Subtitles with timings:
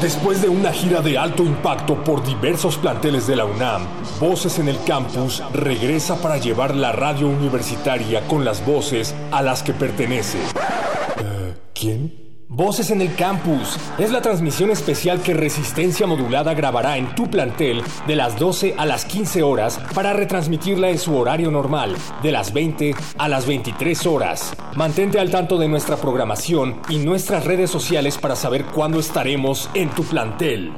[0.00, 3.86] Después de una gira de alto impacto por diversos planteles de la UNAM,
[4.18, 9.62] Voces en el Campus regresa para llevar la radio universitaria con las voces a las
[9.62, 10.38] que pertenece.
[10.38, 12.19] Eh, ¿Quién?
[12.52, 17.80] Voces en el Campus es la transmisión especial que Resistencia Modulada grabará en tu plantel
[18.08, 22.52] de las 12 a las 15 horas para retransmitirla en su horario normal, de las
[22.52, 24.52] 20 a las 23 horas.
[24.74, 29.88] Mantente al tanto de nuestra programación y nuestras redes sociales para saber cuándo estaremos en
[29.90, 30.72] tu plantel.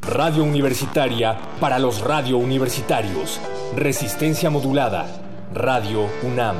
[0.00, 3.38] Radio Universitaria para los radio universitarios.
[3.76, 5.06] Resistencia Modulada.
[5.52, 6.56] Radio UNAM.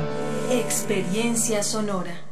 [0.49, 2.24] Experiencia sonora.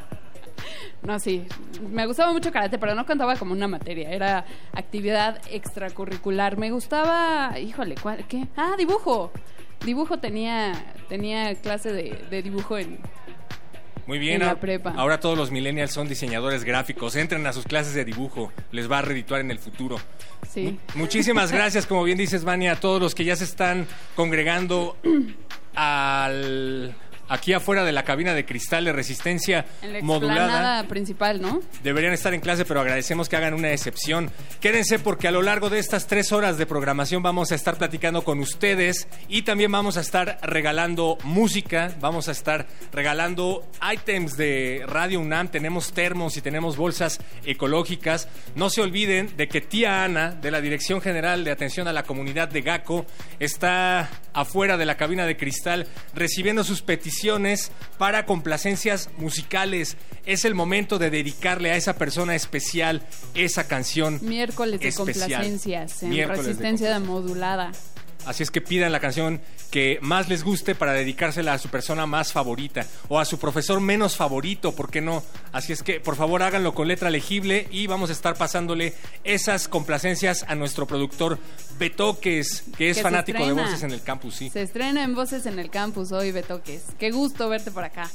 [1.03, 1.45] No, sí.
[1.89, 4.11] Me gustaba mucho karate, pero no contaba como una materia.
[4.11, 6.57] Era actividad extracurricular.
[6.57, 7.57] Me gustaba.
[7.59, 8.47] Híjole, ¿cuál, ¿qué?
[8.55, 9.31] Ah, dibujo.
[9.83, 10.73] Dibujo tenía,
[11.09, 12.99] tenía clase de, de dibujo en.
[14.05, 14.35] Muy bien.
[14.35, 14.93] En la ahora- prepa.
[14.95, 17.15] Ahora todos los millennials son diseñadores gráficos.
[17.15, 18.51] Entren a sus clases de dibujo.
[18.71, 19.97] Les va a redituar en el futuro.
[20.49, 20.77] Sí.
[20.95, 24.97] Muchísimas gracias, como bien dices, Vania, a todos los que ya se están congregando
[25.75, 26.93] al
[27.31, 30.83] aquí afuera de la cabina de cristal de resistencia En la modulada.
[30.87, 31.61] principal, ¿no?
[31.81, 34.29] Deberían estar en clase, pero agradecemos que hagan una excepción.
[34.59, 38.25] Quédense porque a lo largo de estas tres horas de programación vamos a estar platicando
[38.25, 44.83] con ustedes y también vamos a estar regalando música, vamos a estar regalando items de
[44.85, 48.27] Radio UNAM, tenemos termos y tenemos bolsas ecológicas.
[48.55, 52.03] No se olviden de que tía Ana, de la Dirección General de Atención a la
[52.03, 53.05] Comunidad de GACO,
[53.39, 57.20] está afuera de la cabina de cristal recibiendo sus peticiones
[57.97, 59.97] para complacencias musicales.
[60.25, 63.01] Es el momento de dedicarle a esa persona especial
[63.33, 64.19] esa canción.
[64.21, 65.29] Miércoles de especial.
[65.29, 67.71] complacencias en Miércoles de resistencia modulada.
[68.25, 72.05] Así es que pidan la canción que más les guste para dedicársela a su persona
[72.05, 75.23] más favorita o a su profesor menos favorito, ¿por qué no?
[75.51, 78.93] Así es que por favor háganlo con letra legible y vamos a estar pasándole
[79.23, 81.39] esas complacencias a nuestro productor
[81.79, 84.49] Betoques, que es Que fanático de voces en el campus, sí.
[84.49, 86.83] Se estrena en Voces en el Campus hoy, Betoques.
[86.99, 88.09] Qué gusto verte por acá.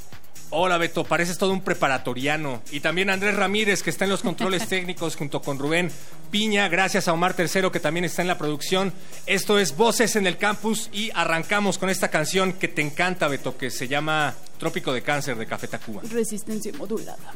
[0.50, 2.62] Hola Beto, pareces todo un preparatoriano.
[2.70, 5.90] Y también Andrés Ramírez, que está en los controles técnicos junto con Rubén
[6.31, 6.69] Piña.
[6.69, 8.93] Gracias a Omar Tercero, que también está en la producción.
[9.26, 13.56] Esto es Voces en el Campus y arrancamos con esta canción que te encanta, Beto,
[13.56, 16.02] que se llama Trópico de Cáncer de Café Tacuba.
[16.10, 17.34] Resistencia modulada.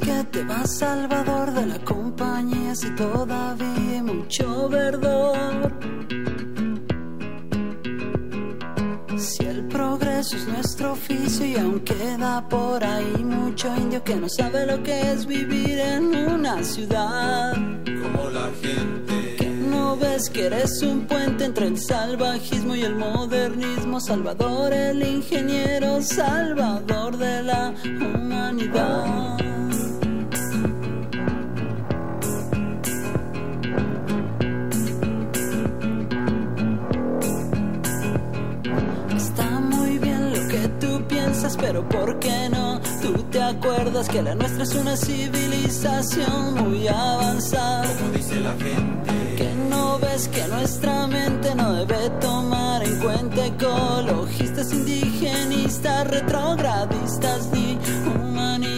[0.00, 5.72] Va salvador de la compañía si todavía hay mucho verdor?
[9.18, 14.28] Si el progreso es nuestro oficio y aún queda por ahí mucho indio que no
[14.30, 17.52] sabe lo que es vivir en una ciudad.
[17.84, 19.36] Como la gente.
[19.36, 24.00] Que no ves que eres un puente entre el salvajismo y el modernismo.
[24.00, 29.31] Salvador el ingeniero, salvador de la humanidad.
[44.12, 47.88] Que la nuestra es una civilización muy avanzada.
[47.96, 49.36] Como dice la gente.
[49.36, 57.78] Que no ves que nuestra mente no debe tomar en cuenta ecologistas, indigenistas, retrogradistas ni
[58.06, 58.71] humanistas.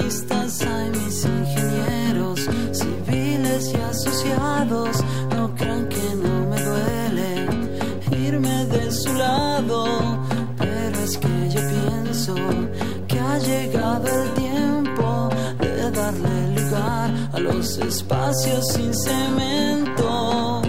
[17.45, 20.63] Los espacios sin cemento.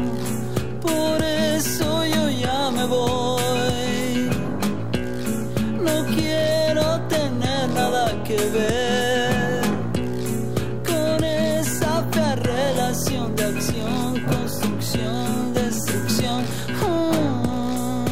[0.82, 4.30] Por eso yo ya me voy.
[5.88, 9.62] No quiero tener nada que ver
[10.86, 16.44] con esa fea relación de acción, construcción, destrucción.
[16.82, 18.06] Mm.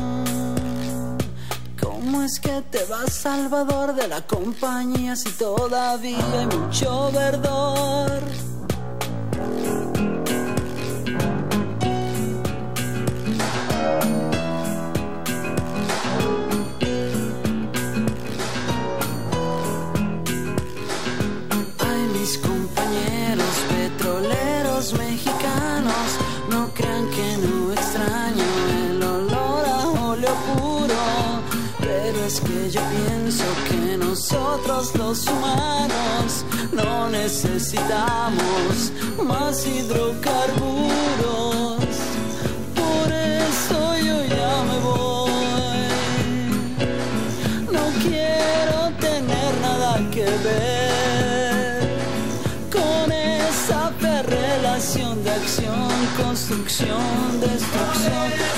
[1.81, 8.42] ¿Cómo es que te vas, Salvador, de la compañía si todavía hay mucho verdor?
[34.95, 36.43] Los humanos
[36.73, 38.91] no necesitamos
[39.25, 41.77] más hidrocarburos.
[42.75, 45.31] Por eso yo ya me voy.
[47.71, 51.89] No quiero tener nada que ver
[52.69, 53.91] con esa
[54.23, 58.52] relación de acción, construcción, destrucción.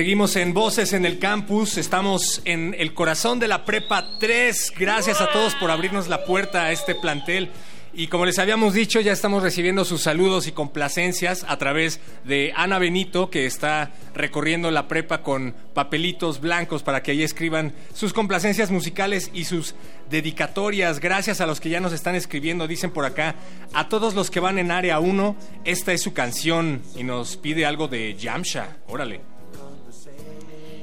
[0.00, 4.72] Seguimos en Voces en el Campus, estamos en el corazón de la Prepa 3.
[4.78, 7.50] Gracias a todos por abrirnos la puerta a este plantel.
[7.92, 12.54] Y como les habíamos dicho, ya estamos recibiendo sus saludos y complacencias a través de
[12.56, 18.14] Ana Benito, que está recorriendo la prepa con papelitos blancos para que ahí escriban sus
[18.14, 19.74] complacencias musicales y sus
[20.08, 21.00] dedicatorias.
[21.00, 23.34] Gracias a los que ya nos están escribiendo, dicen por acá,
[23.74, 27.66] a todos los que van en área 1, esta es su canción y nos pide
[27.66, 28.78] algo de Yamsha.
[28.88, 29.29] Órale.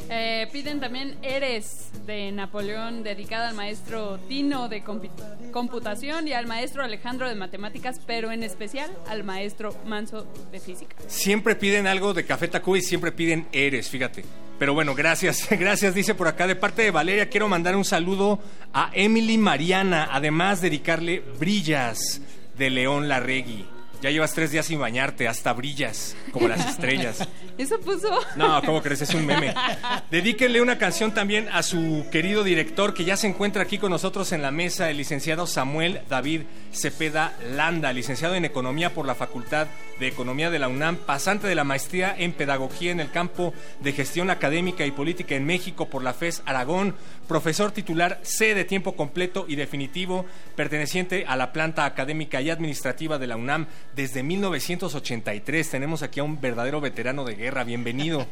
[0.09, 4.83] Eh, piden también Eres de Napoleón, dedicada al maestro Tino de
[5.51, 10.95] computación y al maestro Alejandro de matemáticas, pero en especial al maestro Manso de física.
[11.07, 14.23] Siempre piden algo de Café Tacuba y siempre piden Eres, fíjate.
[14.57, 16.47] Pero bueno, gracias, gracias, dice por acá.
[16.47, 18.39] De parte de Valeria, quiero mandar un saludo
[18.73, 22.21] a Emily Mariana, además dedicarle Brillas
[22.57, 23.76] de León Larregui.
[24.01, 27.27] Ya llevas tres días sin bañarte, hasta brillas, como las estrellas.
[27.57, 28.09] ¿Eso puso?
[28.35, 29.01] No, ¿cómo crees?
[29.01, 29.55] Es un meme.
[30.11, 34.31] Dedíquenle una canción también a su querido director que ya se encuentra aquí con nosotros
[34.31, 39.67] en la mesa, el licenciado Samuel David Cepeda Landa, licenciado en Economía por la Facultad
[39.99, 43.93] de Economía de la UNAM, pasante de la maestría en Pedagogía en el campo de
[43.93, 46.95] Gestión Académica y Política en México por la FES Aragón,
[47.27, 50.25] profesor titular C de tiempo completo y definitivo,
[50.55, 53.65] perteneciente a la planta académica y administrativa de la UNAM
[53.97, 55.69] desde 1983.
[55.69, 57.63] Tenemos aquí a un verdadero veterano de guerra.
[57.63, 58.27] Bienvenido.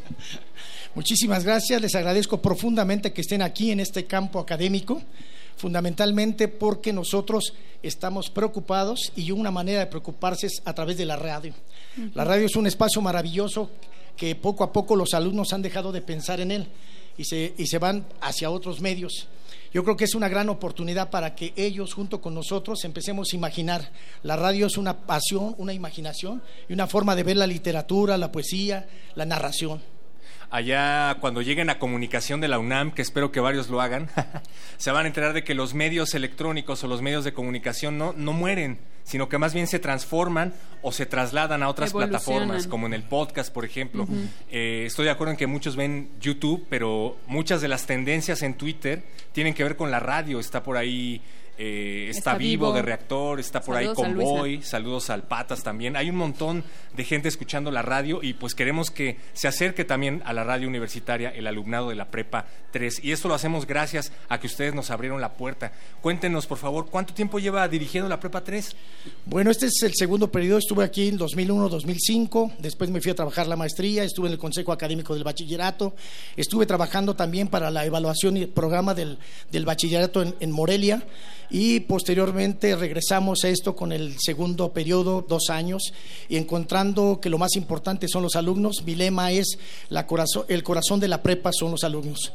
[0.95, 5.01] Muchísimas gracias, les agradezco profundamente que estén aquí en este campo académico,
[5.57, 11.17] fundamentalmente porque nosotros estamos preocupados y una manera de preocuparse es a través de la
[11.17, 11.53] radio.
[12.13, 13.71] La radio es un espacio maravilloso
[14.15, 16.67] que poco a poco los alumnos han dejado de pensar en él
[17.17, 19.27] y se, y se van hacia otros medios.
[19.75, 23.35] Yo creo que es una gran oportunidad para que ellos, junto con nosotros, empecemos a
[23.35, 23.91] imaginar.
[24.23, 28.31] La radio es una pasión, una imaginación y una forma de ver la literatura, la
[28.31, 29.81] poesía, la narración.
[30.49, 34.09] Allá cuando lleguen a comunicación de la UNAM, que espero que varios lo hagan,
[34.77, 38.13] se van a enterar de que los medios electrónicos o los medios de comunicación no,
[38.13, 42.87] no mueren, sino que más bien se transforman o se trasladan a otras plataformas, como
[42.87, 44.07] en el podcast, por ejemplo.
[44.49, 48.55] Eh, estoy de acuerdo en que muchos ven YouTube, pero muchas de las tendencias en
[48.55, 50.39] Twitter tienen que ver con la radio.
[50.39, 51.21] Está por ahí...
[51.57, 52.73] eh, está, Está vivo, Vivo.
[52.75, 54.03] de reactor, está por Saludos ahí.
[54.03, 55.95] Convoy, saludos al Patas también.
[55.95, 56.63] Hay un montón
[56.95, 60.67] de gente escuchando la radio y pues queremos que se acerque también a la radio
[60.67, 63.03] universitaria el alumnado de la Prepa 3.
[63.03, 65.71] Y esto lo hacemos gracias a que ustedes nos abrieron la puerta.
[66.01, 68.75] Cuéntenos, por favor, ¿cuánto tiempo lleva dirigiendo la Prepa 3?
[69.25, 70.57] Bueno, este es el segundo periodo.
[70.59, 72.57] Estuve aquí en 2001-2005.
[72.59, 74.03] Después me fui a trabajar la maestría.
[74.03, 75.93] Estuve en el Consejo Académico del Bachillerato.
[76.35, 79.17] Estuve trabajando también para la evaluación y el programa del,
[79.51, 81.03] del bachillerato en, en Morelia.
[81.49, 85.93] Y posteriormente regresamos a esto con el segundo periodo, dos años,
[86.29, 88.83] y encontrando que lo más importante son los alumnos.
[88.85, 89.57] Mi lema es
[90.47, 92.33] el corazón de la prepa son los alumnos.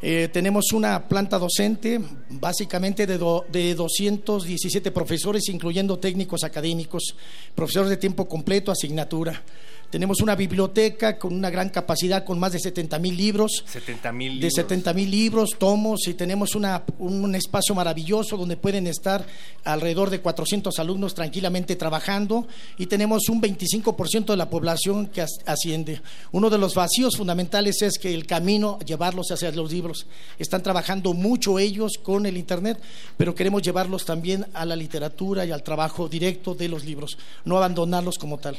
[0.00, 3.18] Eh, tenemos una planta docente, básicamente de,
[3.50, 7.16] de 217 profesores, incluyendo técnicos académicos,
[7.56, 9.42] profesores de tiempo completo, asignatura.
[9.90, 13.64] Tenemos una biblioteca con una gran capacidad, con más de 70 mil libros.
[13.66, 18.86] 70 mil De 70 mil libros, tomos, y tenemos una, un espacio maravilloso donde pueden
[18.86, 19.24] estar
[19.64, 25.38] alrededor de 400 alumnos tranquilamente trabajando y tenemos un 25% de la población que as-
[25.46, 26.02] asciende.
[26.32, 30.06] Uno de los vacíos fundamentales es que el camino, llevarlos hacia los libros.
[30.38, 32.78] Están trabajando mucho ellos con el Internet,
[33.16, 37.16] pero queremos llevarlos también a la literatura y al trabajo directo de los libros,
[37.46, 38.56] no abandonarlos como tal.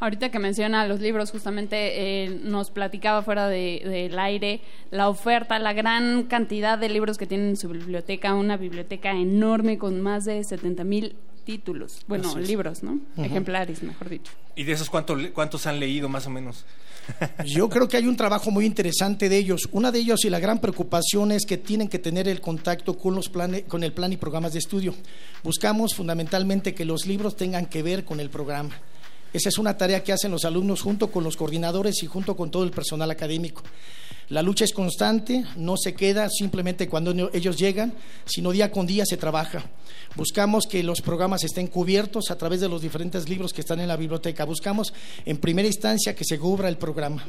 [0.00, 4.60] Ahorita que menciona los libros, justamente eh, nos platicaba fuera de- del aire
[4.90, 9.78] la oferta, la gran cantidad de libros que tiene en su biblioteca, una biblioteca enorme
[9.78, 12.98] con más de 70 mil títulos, bueno, libros, ¿no?
[13.16, 13.24] Ujú.
[13.24, 14.32] Ejemplares, mejor dicho.
[14.54, 16.66] ¿Y de esos cuántos, cuántos han leído más o menos?
[17.46, 19.66] Yo creo que hay un trabajo muy interesante de ellos.
[19.72, 23.14] Una de ellos y la gran preocupación es que tienen que tener el contacto con
[23.14, 24.94] los planes, con el plan y programas de estudio.
[25.42, 28.70] Buscamos fundamentalmente que los libros tengan que ver con el programa.
[29.32, 32.50] Esa es una tarea que hacen los alumnos junto con los coordinadores y junto con
[32.50, 33.62] todo el personal académico.
[34.30, 37.94] La lucha es constante, no se queda simplemente cuando ellos llegan,
[38.26, 39.64] sino día con día se trabaja.
[40.16, 43.88] Buscamos que los programas estén cubiertos a través de los diferentes libros que están en
[43.88, 44.44] la biblioteca.
[44.44, 44.92] Buscamos
[45.24, 47.24] en primera instancia que se cubra el programa.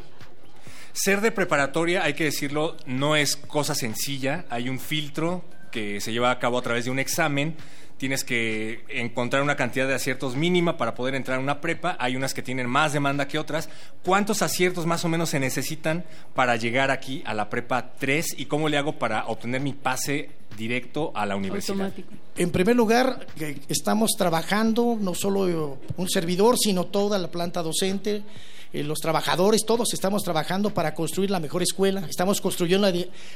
[0.92, 4.46] Ser de preparatoria, hay que decirlo, no es cosa sencilla.
[4.50, 7.56] Hay un filtro que se lleva a cabo a través de un examen.
[8.00, 11.98] Tienes que encontrar una cantidad de aciertos mínima para poder entrar a una prepa.
[12.00, 13.68] Hay unas que tienen más demanda que otras.
[14.06, 18.36] ¿Cuántos aciertos más o menos se necesitan para llegar aquí a la prepa 3?
[18.38, 21.92] ¿Y cómo le hago para obtener mi pase directo a la universidad?
[22.38, 28.24] En primer lugar, que estamos trabajando, no solo un servidor, sino toda la planta docente,
[28.72, 32.90] eh, los trabajadores, todos estamos trabajando para construir la mejor escuela, estamos construyendo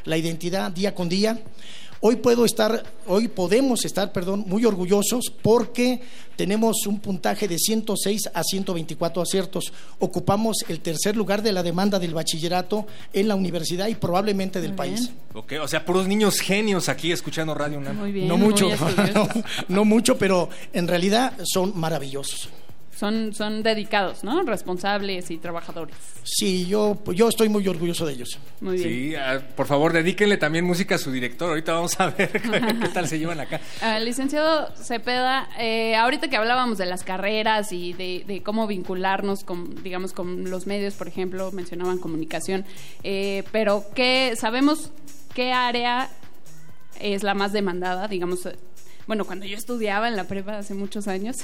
[0.05, 1.37] la identidad día con día.
[2.05, 6.01] Hoy puedo estar, hoy podemos estar, perdón, muy orgullosos porque
[6.35, 9.71] tenemos un puntaje de 106 a 124 aciertos.
[9.99, 14.73] Ocupamos el tercer lugar de la demanda del bachillerato en la universidad y probablemente del
[14.73, 15.11] país.
[15.33, 18.27] Ok, O sea, puros niños genios aquí escuchando Radio UNAM.
[18.27, 18.67] no mucho,
[19.15, 19.29] no,
[19.69, 22.49] no mucho, pero en realidad son maravillosos.
[23.03, 24.43] Son, son dedicados, ¿no?
[24.43, 25.93] Responsables y trabajadores.
[26.23, 28.39] Sí, yo, yo estoy muy orgulloso de ellos.
[28.61, 28.87] Muy bien.
[28.87, 31.49] Sí, ah, por favor, dedíquenle también música a su director.
[31.49, 32.31] Ahorita vamos a ver
[32.81, 33.59] qué tal se llevan acá.
[33.81, 39.43] Ah, licenciado Cepeda, eh, ahorita que hablábamos de las carreras y de, de cómo vincularnos
[39.43, 42.63] con, digamos, con los medios, por ejemplo, mencionaban comunicación,
[43.03, 44.91] eh, pero ¿qué sabemos
[45.35, 46.09] qué área
[47.01, 48.47] es la más demandada, digamos?
[49.07, 51.37] Bueno, cuando yo estudiaba en la prepa hace muchos años,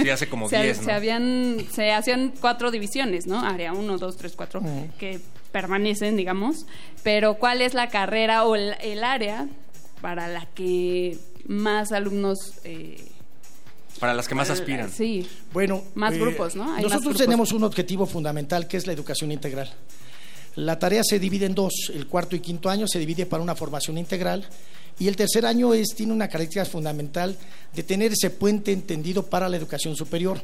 [0.00, 0.92] Sí, hace como se, 10, se ¿no?
[0.92, 3.40] habían, se hacían cuatro divisiones, ¿no?
[3.40, 4.62] Área 1, 2, 3, 4,
[4.98, 5.20] que
[5.52, 6.66] permanecen, digamos.
[7.02, 9.48] Pero ¿cuál es la carrera o el, el área
[10.02, 12.38] para la que más alumnos...
[12.64, 13.02] eh,
[13.98, 14.90] Para las que más aspiran.
[14.92, 16.64] Sí, Bueno, Más eh, grupos, ¿no?
[16.74, 17.18] Hay nosotros grupos.
[17.22, 19.70] tenemos un objetivo fundamental que es la educación integral.
[20.58, 21.92] La tarea se divide en dos.
[21.94, 24.44] El cuarto y quinto año se divide para una formación integral
[24.98, 27.36] y el tercer año es, tiene una característica fundamental
[27.72, 30.42] de tener ese puente entendido para la educación superior.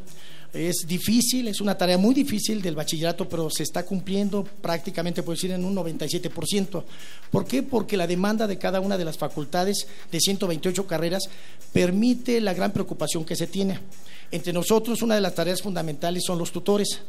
[0.54, 5.34] Es difícil, es una tarea muy difícil del bachillerato, pero se está cumpliendo prácticamente, puedo
[5.34, 6.84] decir, en un 97%.
[7.32, 7.64] ¿Por qué?
[7.64, 11.24] Porque la demanda de cada una de las facultades de 128 carreras
[11.72, 13.80] permite la gran preocupación que se tiene.
[14.30, 17.00] Entre nosotros, una de las tareas fundamentales son los tutores.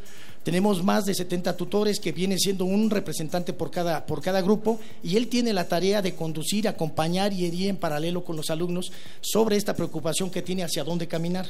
[0.41, 4.79] Tenemos más de 70 tutores que viene siendo un representante por cada, por cada grupo
[5.03, 8.91] y él tiene la tarea de conducir, acompañar y ir en paralelo con los alumnos
[9.21, 11.47] sobre esta preocupación que tiene hacia dónde caminar.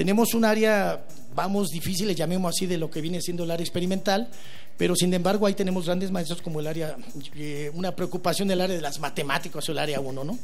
[0.00, 1.04] Tenemos un área,
[1.34, 4.30] vamos, difícil, le llamemos así, de lo que viene siendo el área experimental,
[4.78, 6.96] pero sin embargo ahí tenemos grandes maestros como el área,
[7.36, 10.38] eh, una preocupación del área de las matemáticas o el área 1, ¿no?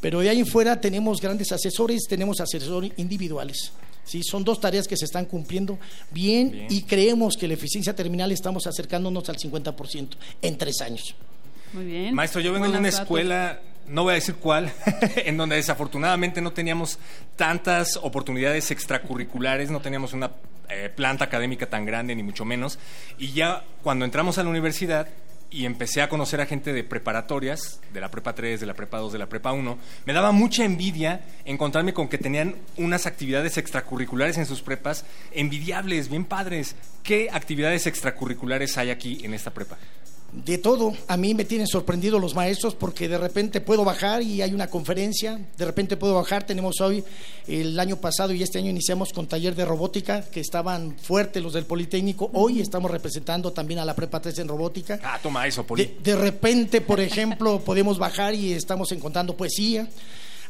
[0.00, 3.72] Pero de ahí en fuera tenemos grandes asesores, tenemos asesores individuales.
[4.02, 5.78] Sí, son dos tareas que se están cumpliendo
[6.10, 6.66] bien, Bien.
[6.70, 10.08] y creemos que la eficiencia terminal estamos acercándonos al 50%
[10.40, 11.14] en tres años.
[11.74, 12.14] muy bien.
[12.14, 14.72] Maestro, yo vengo de una escuela, no voy a decir cuál,
[15.16, 16.98] en donde desafortunadamente no teníamos
[17.36, 20.30] tantas oportunidades extracurriculares, no teníamos una
[20.68, 22.78] eh, planta académica tan grande, ni mucho menos.
[23.18, 25.08] Y ya cuando entramos a la universidad
[25.50, 28.98] y empecé a conocer a gente de preparatorias, de la prepa 3, de la prepa
[28.98, 33.58] 2, de la prepa 1, me daba mucha envidia encontrarme con que tenían unas actividades
[33.58, 36.74] extracurriculares en sus prepas envidiables, bien padres.
[37.02, 39.76] ¿Qué actividades extracurriculares hay aquí en esta prepa?
[40.32, 44.40] De todo, a mí me tienen sorprendido los maestros porque de repente puedo bajar y
[44.40, 47.04] hay una conferencia, de repente puedo bajar, tenemos hoy,
[47.46, 51.52] el año pasado y este año iniciamos con taller de robótica, que estaban fuertes los
[51.52, 54.98] del Politécnico, hoy estamos representando también a la Prepa 3 en robótica.
[55.04, 55.84] Ah, toma eso, Poli.
[55.84, 59.86] De, de repente, por ejemplo, podemos bajar y estamos encontrando poesía.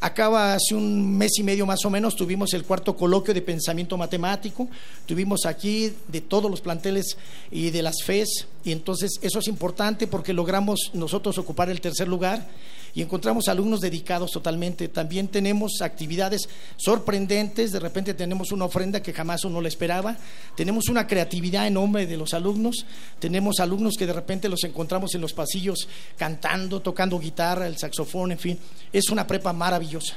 [0.04, 3.96] Acaba hace un mes y medio más o menos, tuvimos el cuarto coloquio de pensamiento
[3.96, 4.68] matemático,
[5.06, 7.16] tuvimos aquí de todos los planteles
[7.52, 12.08] y de las FES, y entonces eso es importante porque logramos nosotros ocupar el tercer
[12.08, 12.48] lugar
[12.94, 14.88] y encontramos alumnos dedicados totalmente.
[14.88, 20.16] También tenemos actividades sorprendentes, de repente tenemos una ofrenda que jamás uno le esperaba,
[20.56, 22.86] tenemos una creatividad enorme de los alumnos,
[23.18, 28.32] tenemos alumnos que de repente los encontramos en los pasillos cantando, tocando guitarra, el saxofón,
[28.32, 28.58] en fin,
[28.92, 30.16] es una prepa maravillosa.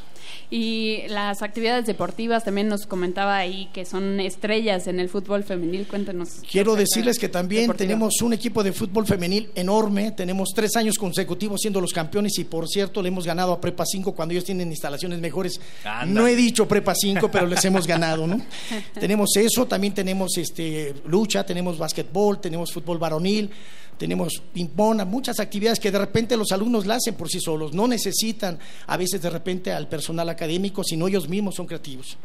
[0.50, 5.88] Y las actividades deportivas también nos comentaba ahí que son estrellas en el fútbol femenil.
[5.88, 6.30] Cuéntenos.
[6.50, 7.88] Quiero decirles que también deportiva.
[7.88, 12.44] tenemos un equipo de fútbol femenil enorme, tenemos tres años consecutivos siendo los campeones y
[12.44, 15.60] por cierto le hemos ganado a Prepa 5 cuando ellos tienen instalaciones mejores.
[15.84, 16.06] Anda.
[16.06, 18.42] No he dicho Prepa 5, pero les hemos ganado, ¿no?
[19.00, 23.50] tenemos eso, también tenemos este lucha, tenemos básquetbol, tenemos fútbol varonil,
[23.98, 27.88] tenemos ping-pong, muchas actividades que de repente los alumnos la hacen por sí solos, no
[27.88, 32.18] necesitan a veces de repente al personal académico, sino ellos mismos son creativos.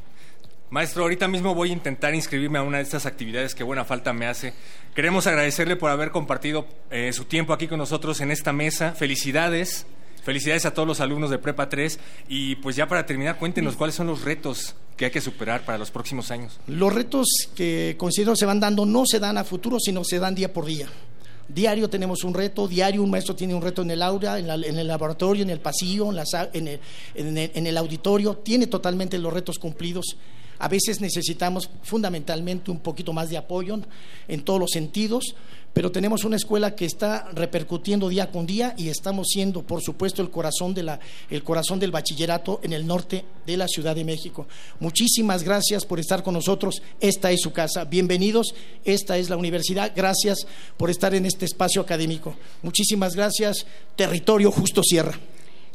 [0.71, 4.13] Maestro, ahorita mismo voy a intentar inscribirme a una de estas actividades que buena falta
[4.13, 4.53] me hace.
[4.95, 8.93] Queremos agradecerle por haber compartido eh, su tiempo aquí con nosotros en esta mesa.
[8.93, 9.85] Felicidades.
[10.23, 11.99] Felicidades a todos los alumnos de Prepa 3.
[12.29, 15.79] Y pues ya para terminar, cuéntenos cuáles son los retos que hay que superar para
[15.79, 16.59] los próximos años.
[16.67, 20.35] Los retos que considero se van dando no se dan a futuro, sino se dan
[20.35, 20.89] día por día.
[21.49, 24.55] Diario tenemos un reto, diario un maestro tiene un reto en el aula, en, la-
[24.55, 26.81] en el laboratorio, en el pasillo, en, la en el,
[27.15, 30.17] en el- en el auditorio, tiene totalmente los retos cumplidos.
[30.61, 33.81] A veces necesitamos fundamentalmente un poquito más de apoyo
[34.29, 35.35] en todos los sentidos,
[35.73, 40.21] pero tenemos una escuela que está repercutiendo día con día y estamos siendo, por supuesto,
[40.21, 44.05] el corazón, de la, el corazón del bachillerato en el norte de la Ciudad de
[44.05, 44.47] México.
[44.81, 46.83] Muchísimas gracias por estar con nosotros.
[47.01, 47.85] Esta es su casa.
[47.85, 48.55] Bienvenidos.
[48.85, 49.93] Esta es la universidad.
[49.95, 52.35] Gracias por estar en este espacio académico.
[52.63, 53.65] Muchísimas gracias.
[53.97, 55.19] Territorio Justo Sierra.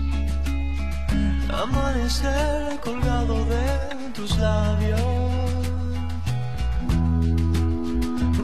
[1.53, 5.01] Amanecer colgado de tus labios.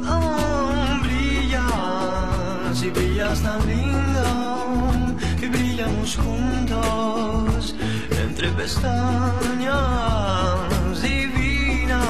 [0.07, 4.23] Oh, brillas y brillas tan lindo
[5.41, 7.75] y brillamos juntos
[8.21, 9.77] entre pestañas.
[11.01, 12.01] Divina,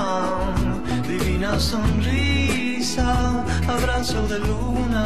[1.08, 5.06] divina sonrisa, abrazo de luna,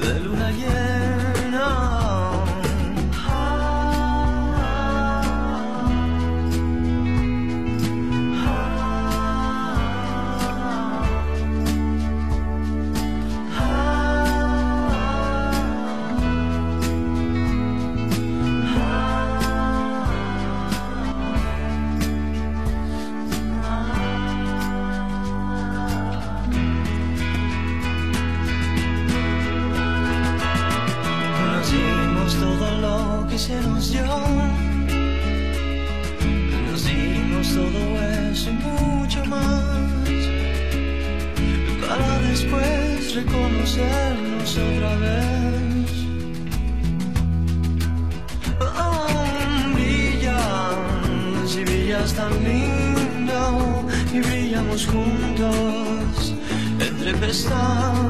[0.00, 1.23] de luna llena.
[33.46, 34.06] Se nos dio.
[36.66, 37.80] Nos dimos todo
[38.30, 40.22] eso y mucho más.
[41.86, 45.90] Para después reconocernos otra vez.
[48.60, 49.06] Oh,
[49.74, 56.34] brillas y brillas tan lindo y brillamos juntos
[56.80, 58.03] entre pestañas.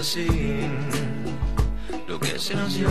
[0.00, 0.26] Así,
[2.08, 2.88] lo que se nos dio,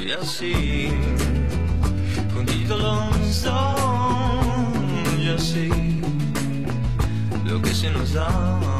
[0.00, 0.92] y así,
[2.32, 3.80] juntitos los dos,
[5.18, 5.68] y así,
[7.44, 8.79] lo que se nos da.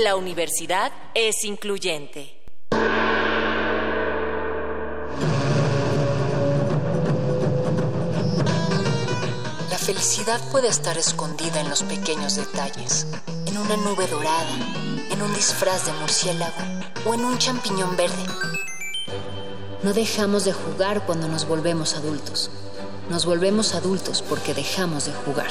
[0.00, 2.40] La universidad es incluyente.
[9.68, 13.06] La felicidad puede estar escondida en los pequeños detalles,
[13.44, 14.56] en una nube dorada,
[15.10, 16.56] en un disfraz de murciélago
[17.04, 18.24] o en un champiñón verde.
[19.82, 22.50] No dejamos de jugar cuando nos volvemos adultos.
[23.10, 25.48] Nos volvemos adultos porque dejamos de jugar.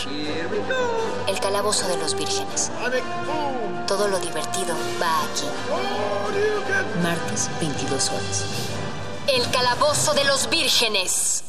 [1.27, 2.71] El calabozo de los vírgenes.
[3.87, 5.47] Todo lo divertido va aquí.
[7.03, 8.45] Martes, 22 horas.
[9.27, 11.43] El calabozo de los vírgenes.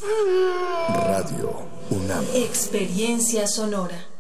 [1.07, 2.25] Radio UNAM.
[2.35, 4.12] Experiencia sonora.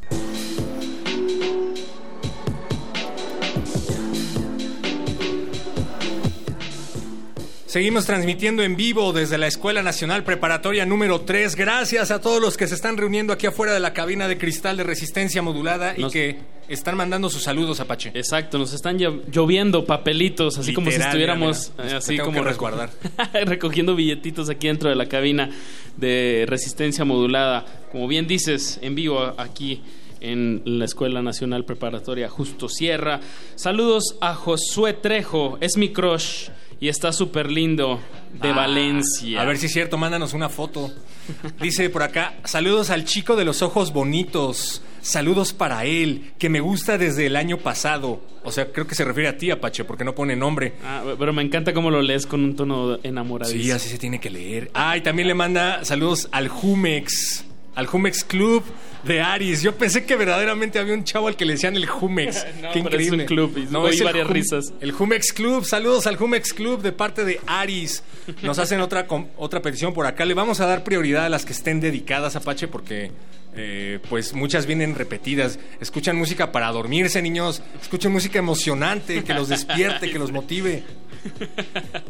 [7.73, 11.57] Seguimos transmitiendo en vivo desde la Escuela Nacional Preparatoria número 3.
[11.57, 14.77] Gracias a todos los que se están reuniendo aquí afuera de la cabina de cristal
[14.77, 18.11] de resistencia modulada y que están mandando sus saludos, Apache.
[18.13, 21.95] Exacto, nos están llo- lloviendo papelitos, así como si estuviéramos mira, mira.
[21.95, 22.91] eh, así como resguardar.
[23.47, 25.49] recogiendo billetitos aquí dentro de la cabina
[25.97, 27.65] de resistencia modulada.
[27.91, 29.81] Como bien dices, en vivo aquí
[30.21, 33.21] en la Escuela Nacional Preparatoria Justo Sierra.
[33.55, 36.51] Saludos a Josué Trejo, es mi crush
[36.83, 38.01] y está súper lindo
[38.43, 39.41] de Ah, Valencia.
[39.41, 40.91] A ver si es cierto, mándanos una foto.
[41.61, 44.83] Dice por acá, saludos al chico de los ojos bonitos.
[45.01, 48.21] Saludos para él, que me gusta desde el año pasado.
[48.43, 50.75] O sea, creo que se refiere a ti, Apache, porque no pone nombre.
[50.85, 53.57] Ah, pero me encanta cómo lo lees con un tono enamoradizo.
[53.63, 54.71] Sí, así se tiene que leer.
[54.75, 57.45] Ah, y también le manda saludos al Jumex.
[57.77, 58.65] Al Jumex Club
[59.05, 59.63] de Aris.
[59.63, 62.47] Yo pensé que verdaderamente había un chavo al que le decían el Jumex.
[62.63, 63.23] No, Qué pero es increíble.
[63.25, 64.73] un club y oí el varias Jum- risas.
[64.81, 65.65] El Jumex Club.
[65.65, 68.03] Saludos al Jumex Club de parte de Aris.
[68.43, 70.25] Nos hacen otra, otra petición por acá.
[70.25, 73.11] Le vamos a dar prioridad a las que estén dedicadas, Apache, porque
[73.55, 75.59] eh, pues muchas vienen repetidas.
[75.81, 77.63] Escuchan música para dormirse, niños.
[77.81, 80.85] Escuchen música emocionante, que los despierte, que los motive.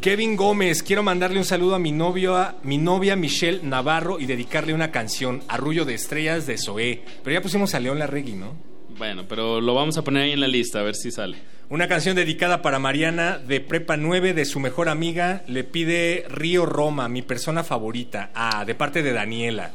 [0.01, 4.73] Kevin Gómez, quiero mandarle un saludo a mi novia, mi novia Michelle Navarro y dedicarle
[4.73, 7.03] una canción, Arrullo de Estrellas de Zoé.
[7.23, 8.55] Pero ya pusimos a León Larregui, ¿no?
[8.97, 11.37] Bueno, pero lo vamos a poner ahí en la lista, a ver si sale.
[11.69, 15.43] Una canción dedicada para Mariana de Prepa 9 de su mejor amiga.
[15.47, 18.31] Le pide Río Roma, mi persona favorita.
[18.35, 19.71] Ah, de parte de Daniela.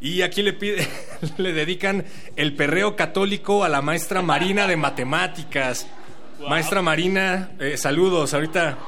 [0.00, 0.86] Y aquí le pide,
[1.38, 2.04] le dedican
[2.36, 5.86] el perreo católico a la maestra Marina de matemáticas.
[6.48, 8.32] Maestra Marina, eh, saludos.
[8.32, 8.78] Ahorita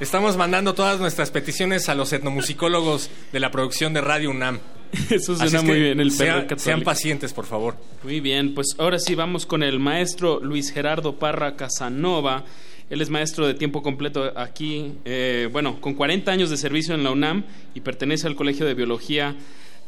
[0.00, 4.58] estamos mandando todas nuestras peticiones a los etnomusicólogos de la producción de Radio UNAM.
[5.10, 6.64] Eso suena muy bien, el sea- perreo católico.
[6.64, 7.76] Sean pacientes, por favor.
[8.04, 12.44] Muy bien, pues ahora sí vamos con el maestro Luis Gerardo Parra Casanova.
[12.90, 17.02] Él es maestro de tiempo completo aquí, eh, bueno, con 40 años de servicio en
[17.02, 17.44] la UNAM
[17.74, 19.34] y pertenece al Colegio de Biología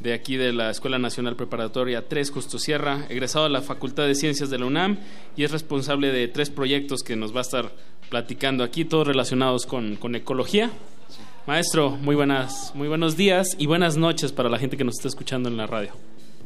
[0.00, 4.14] de aquí de la Escuela Nacional Preparatoria 3 Justo Sierra, egresado de la Facultad de
[4.14, 4.98] Ciencias de la UNAM
[5.36, 7.72] y es responsable de tres proyectos que nos va a estar
[8.10, 10.70] platicando aquí, todos relacionados con, con ecología.
[11.46, 15.08] Maestro, muy buenas, muy buenos días y buenas noches para la gente que nos está
[15.08, 15.92] escuchando en la radio.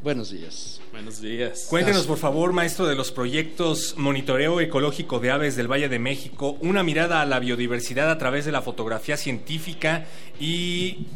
[0.02, 0.80] Buenos días.
[0.92, 1.66] Buenos días.
[1.68, 6.56] Cuéntenos, por favor, maestro, de los proyectos Monitoreo Ecológico de Aves del Valle de México,
[6.60, 10.06] una mirada a la biodiversidad a través de la fotografía científica
[10.40, 11.06] y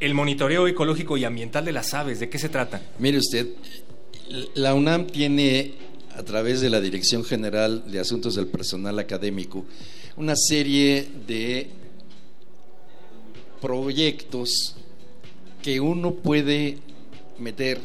[0.00, 2.20] el monitoreo ecológico y ambiental de las aves.
[2.20, 2.82] ¿De qué se trata?
[2.98, 3.46] Mire usted,
[4.54, 5.72] la UNAM tiene,
[6.14, 9.64] a través de la Dirección General de Asuntos del Personal Académico,
[10.16, 11.68] una serie de
[13.60, 14.76] proyectos
[15.62, 16.78] que uno puede
[17.38, 17.80] meter,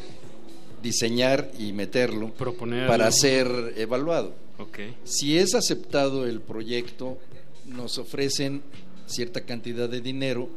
[0.82, 3.16] diseñar y meterlo Proponer para algo.
[3.16, 4.34] ser evaluado.
[4.58, 4.78] Ok.
[5.04, 7.18] Si es aceptado el proyecto,
[7.66, 8.62] nos ofrecen
[9.06, 10.48] cierta cantidad de dinero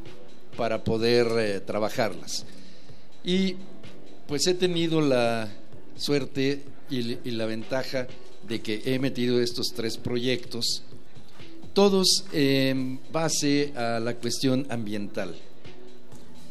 [0.55, 2.45] para poder eh, trabajarlas.
[3.23, 3.55] Y
[4.27, 5.49] pues he tenido la
[5.95, 8.07] suerte y, la ventaja
[8.47, 10.83] de que he metido estos tres proyectos,
[11.73, 15.35] todos en base a la cuestión ambiental.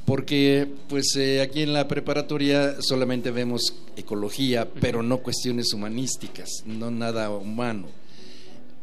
[0.05, 6.91] Porque pues eh, aquí en la preparatoria solamente vemos ecología, pero no cuestiones humanísticas, no
[6.91, 7.87] nada humano.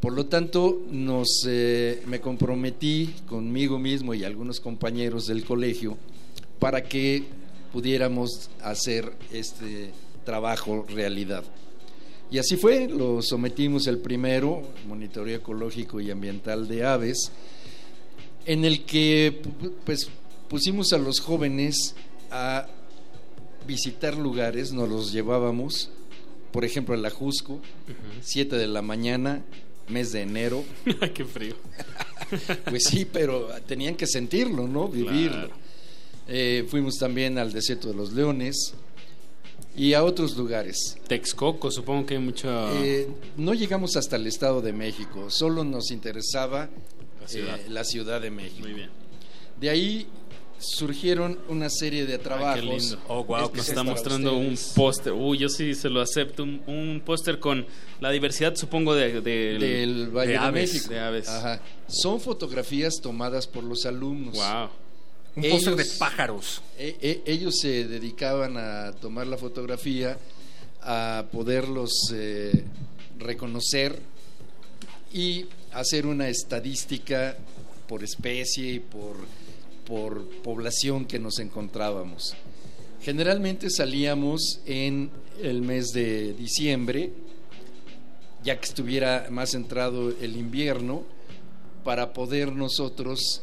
[0.01, 5.95] Por lo tanto, nos, eh, me comprometí conmigo mismo y algunos compañeros del colegio
[6.57, 7.23] para que
[7.71, 9.91] pudiéramos hacer este
[10.25, 11.43] trabajo realidad.
[12.31, 17.31] Y así fue, lo sometimos el primero, monitoreo ecológico y ambiental de aves,
[18.45, 19.39] en el que
[19.85, 20.09] pues
[20.49, 21.93] pusimos a los jóvenes
[22.31, 22.67] a
[23.67, 25.91] visitar lugares, nos los llevábamos,
[26.51, 27.59] por ejemplo, el Ajusco,
[28.21, 29.43] 7 de la mañana,
[29.91, 30.63] mes de enero.
[31.13, 31.55] Qué frío.
[32.69, 34.87] Pues sí, pero tenían que sentirlo, ¿no?
[34.87, 35.31] Vivirlo.
[35.47, 35.53] Claro.
[36.29, 38.73] Eh, fuimos también al Desierto de los Leones
[39.75, 40.97] y a otros lugares.
[41.07, 42.71] Texcoco, supongo que hay mucha...
[42.85, 46.69] Eh, no llegamos hasta el Estado de México, solo nos interesaba
[47.19, 47.59] La ciudad.
[47.59, 48.61] eh, la Ciudad de México.
[48.61, 48.89] Muy bien.
[49.59, 50.07] De ahí
[50.61, 52.61] surgieron una serie de trabajos.
[52.61, 52.99] Ay, qué lindo.
[53.07, 55.11] Oh, wow, Nos es está mostrando un póster.
[55.13, 56.43] Uy, yo sí se lo acepto.
[56.43, 57.65] Un, un póster con
[57.99, 60.93] la diversidad, supongo, de, del- del Valle de de, aves, México.
[60.93, 61.27] de aves.
[61.27, 61.61] Ajá.
[61.87, 64.35] Son fotografías tomadas por los alumnos.
[64.35, 64.69] Wow.
[65.35, 66.61] Un póster de pájaros.
[66.77, 70.17] E- e- ellos se dedicaban a tomar la fotografía,
[70.81, 72.63] a poderlos eh,
[73.17, 73.97] reconocer
[75.13, 77.37] y hacer una estadística
[77.87, 79.15] por especie y por,
[79.85, 82.35] por población que nos encontrábamos.
[83.01, 85.09] Generalmente salíamos en
[85.41, 87.11] el mes de diciembre,
[88.43, 91.03] ya que estuviera más entrado el invierno,
[91.83, 93.41] para poder nosotros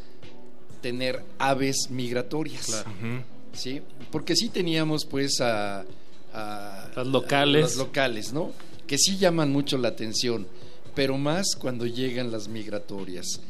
[0.81, 2.85] tener aves migratorias.
[3.53, 3.83] ¿sí?
[4.13, 5.85] Porque sí teníamos pues a,
[6.33, 7.65] a- Las locales.
[7.65, 8.53] a las locales, ¿no?
[8.87, 10.47] Que sí llaman mucho la atención,
[10.95, 13.41] pero más cuando llegan las migratorias.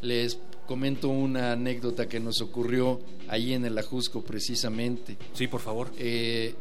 [0.00, 5.16] Les comento una anécdota que nos ocurrió ahí en el Ajusco precisamente.
[5.32, 5.92] Sí, por favor.
[5.98, 6.54] Eh,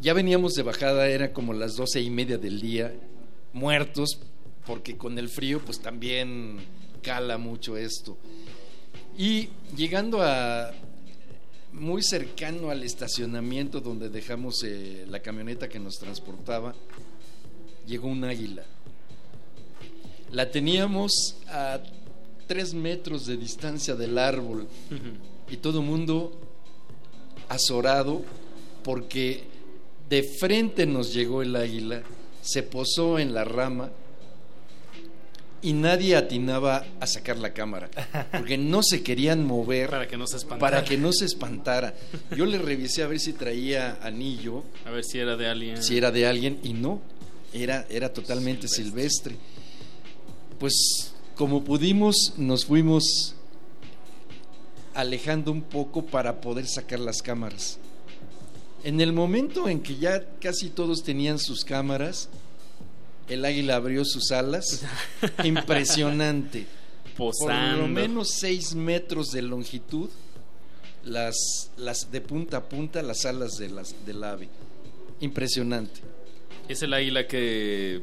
[0.00, 2.92] ya veníamos de bajada, era como las doce y media del día,
[3.52, 4.18] muertos,
[4.66, 6.58] porque con el frío pues también
[7.02, 8.18] cala mucho esto.
[9.16, 10.72] Y llegando a
[11.72, 16.74] muy cercano al estacionamiento donde dejamos eh, la camioneta que nos transportaba,
[17.86, 18.64] llegó un águila.
[20.32, 21.80] La teníamos a
[22.46, 24.66] tres metros de distancia del árbol
[25.50, 26.32] y todo el mundo
[27.48, 28.22] azorado
[28.82, 29.44] porque
[30.08, 32.02] de frente nos llegó el águila,
[32.42, 33.90] se posó en la rama
[35.62, 37.90] y nadie atinaba a sacar la cámara
[38.30, 40.60] porque no se querían mover Para que no se espantara.
[40.60, 41.94] para que no se espantara.
[42.36, 45.82] Yo le revisé a ver si traía anillo, A ver si era de alguien.
[45.82, 47.00] si era de alguien y no,
[47.52, 49.34] era, era totalmente silvestre.
[50.60, 53.34] Pues como pudimos nos fuimos
[54.94, 57.78] alejando un poco para poder sacar las cámaras.
[58.82, 62.30] En el momento en que ya casi todos tenían sus cámaras,
[63.28, 64.82] el águila abrió sus alas.
[65.44, 66.66] Impresionante.
[67.16, 67.82] Por Posando.
[67.82, 70.08] lo menos seis metros de longitud,
[71.04, 74.48] las, las de punta a punta, las alas de las, del ave.
[75.20, 76.00] Impresionante.
[76.68, 78.02] ¿Es el águila que,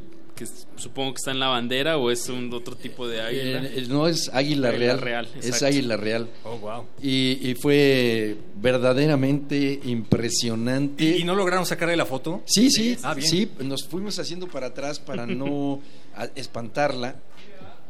[0.49, 3.63] que supongo que está en la bandera o es un otro tipo de águila?
[3.63, 6.29] Eh, eh, no es águila, Águila real, real, es águila real.
[6.43, 6.85] Oh, wow.
[7.01, 11.03] Y, y fue verdaderamente impresionante.
[11.03, 12.41] ¿Y, y no lograron sacarle la foto?
[12.45, 13.27] Sí, sí, Ah, bien.
[13.29, 15.79] sí, nos fuimos haciendo para atrás para no
[16.35, 17.15] espantarla.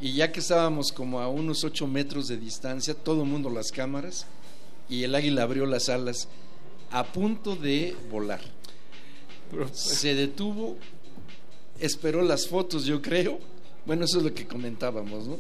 [0.02, 3.72] Y ya que estábamos como a unos ocho metros de distancia, todo el mundo las
[3.72, 4.26] cámaras,
[4.90, 6.28] y el águila abrió las alas
[6.92, 8.42] a punto de volar.
[9.72, 10.78] Se detuvo,
[11.86, 13.40] esperó las fotos, yo creo.
[13.86, 15.38] Bueno, eso es lo que comentábamos, ¿no?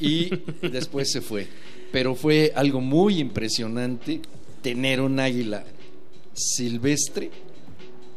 [0.00, 0.30] Y
[0.68, 1.46] después se fue.
[1.92, 4.20] Pero fue algo muy impresionante
[4.62, 5.64] tener un águila
[6.32, 7.30] silvestre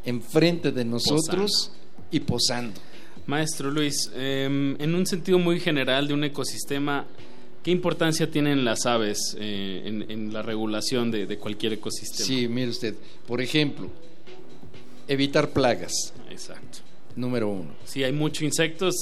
[0.06, 1.72] enfrente de nosotros
[2.12, 2.80] y posando.
[3.26, 7.06] Maestro Luis, eh, en un sentido muy general de un ecosistema,
[7.64, 12.28] ¿qué importancia tienen las aves eh, en, en la regulación de, de cualquier ecosistema?
[12.28, 13.90] Sí, mire usted, por ejemplo,
[15.08, 16.80] evitar plagas, Exacto.
[17.16, 17.70] Número uno.
[17.86, 18.96] Si hay muchos insectos,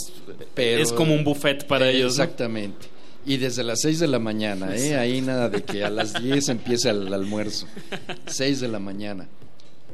[0.54, 2.17] Pero- es como un buffet para Eh, ellos.
[2.17, 2.24] ¿no?
[2.24, 2.88] Exactamente.
[3.26, 4.95] Y desde las 6 de la mañana, ¿eh?
[4.95, 7.67] ahí nada de que a las 10 empiece el almuerzo.
[8.28, 9.28] 6 de la mañana.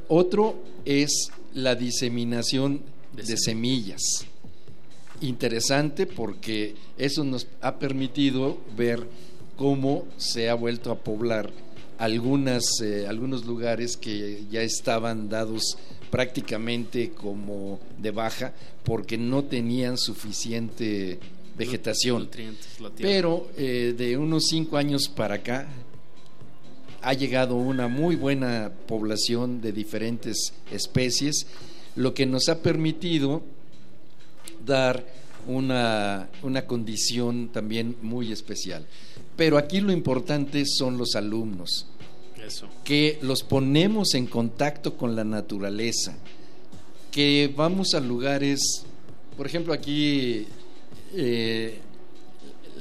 [0.07, 2.81] Otro es la diseminación
[3.13, 4.01] de, semillas.
[5.21, 9.07] Interesante porque eso nos ha permitido ver
[9.55, 11.49] cómo se ha vuelto a poblar
[11.97, 15.77] algunas, eh, algunos lugares que ya estaban dados
[16.09, 21.19] prácticamente como de baja porque no tenían suficiente
[21.57, 22.29] vegetación.
[22.97, 25.67] Pero eh, de unos cinco años para acá
[27.01, 31.47] ha llegado una muy buena población de diferentes especies,
[31.95, 33.43] lo que nos ha permitido
[34.65, 35.05] dar
[35.47, 38.85] una, una condición también muy especial.
[39.35, 41.87] Pero aquí lo importante son los alumnos,
[42.83, 46.15] Que los ponemos en contacto con la naturaleza,
[47.11, 48.85] que vamos a lugares,
[49.35, 50.45] por ejemplo aquí
[51.13, 51.79] eh,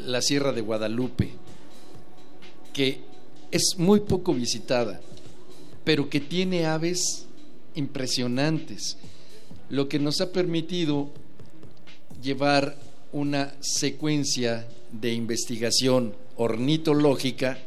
[0.05, 1.31] la Sierra de Guadalupe,
[2.73, 3.01] que
[3.51, 5.01] es muy poco visitada,
[5.85, 7.27] pero que tiene aves
[7.75, 8.99] impresionantes,
[9.71, 11.11] lo que nos ha permitido
[12.23, 12.77] llevar
[13.13, 17.59] una secuencia de investigación ornitológica,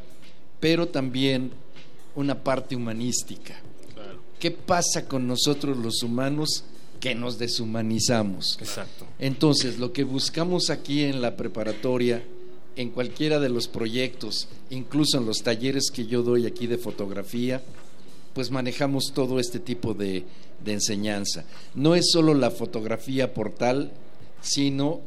[0.59, 1.51] pero también
[2.15, 3.59] una parte humanística.
[3.93, 4.19] Claro.
[4.39, 6.63] ¿Qué pasa con nosotros los humanos
[6.99, 8.57] que nos deshumanizamos?
[8.59, 9.05] Exacto.
[9.19, 12.23] Entonces, lo que buscamos aquí en la preparatoria,
[12.75, 17.61] en cualquiera de los proyectos, incluso en los talleres que yo doy aquí de fotografía,
[18.33, 20.23] pues manejamos todo este tipo de,
[20.63, 21.43] de enseñanza.
[21.75, 23.91] No es solo la fotografía por tal,
[24.41, 25.01] sino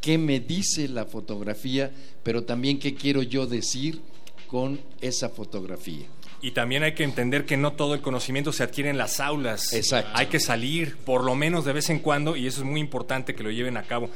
[0.00, 4.00] qué me dice la fotografía, pero también qué quiero yo decir
[4.46, 6.06] con esa fotografía.
[6.46, 9.72] Y también hay que entender que no todo el conocimiento se adquiere en las aulas.
[9.72, 10.12] Exacto.
[10.14, 13.34] Hay que salir, por lo menos de vez en cuando, y eso es muy importante
[13.34, 14.10] que lo lleven a cabo.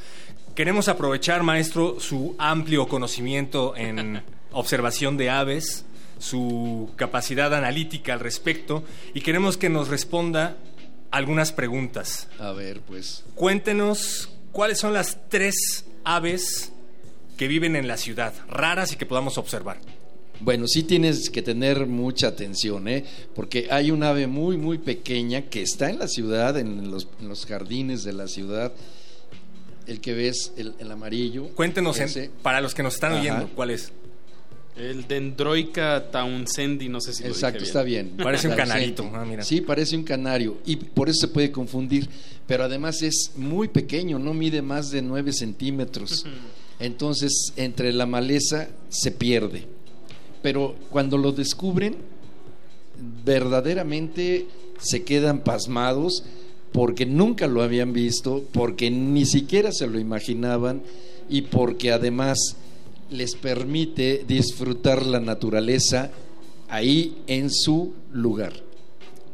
[0.55, 4.23] Queremos aprovechar, maestro, su amplio conocimiento en
[4.53, 5.83] observación de aves,
[6.19, 10.55] su capacidad analítica al respecto, y queremos que nos responda
[11.11, 12.29] algunas preguntas.
[12.39, 13.25] A ver, pues.
[13.35, 16.71] Cuéntenos cuáles son las tres aves
[17.35, 19.79] que viven en la ciudad, raras y que podamos observar.
[20.41, 23.05] Bueno, sí tienes que tener mucha atención, ¿eh?
[23.35, 27.29] porque hay un ave muy, muy pequeña que está en la ciudad, en los, en
[27.29, 28.71] los jardines de la ciudad.
[29.87, 31.49] El que ves, el, el amarillo.
[31.49, 32.31] Cuéntenos, en- ese.
[32.41, 33.21] para los que nos están Ajá.
[33.21, 33.91] oyendo, ¿cuál es?
[34.77, 38.11] El Dendroica taunsendi, no sé si lo dije Exacto, está bien.
[38.17, 39.09] Parece un canarito.
[39.13, 39.43] Ah, mira.
[39.43, 42.07] Sí, parece un canario y por eso se puede confundir,
[42.47, 46.25] pero además es muy pequeño, no mide más de 9 centímetros.
[46.79, 49.67] Entonces, entre la maleza se pierde.
[50.41, 51.95] Pero cuando lo descubren,
[53.23, 54.47] verdaderamente
[54.79, 56.23] se quedan pasmados
[56.71, 60.81] porque nunca lo habían visto, porque ni siquiera se lo imaginaban
[61.29, 62.37] y porque además
[63.09, 66.11] les permite disfrutar la naturaleza
[66.69, 68.53] ahí en su lugar.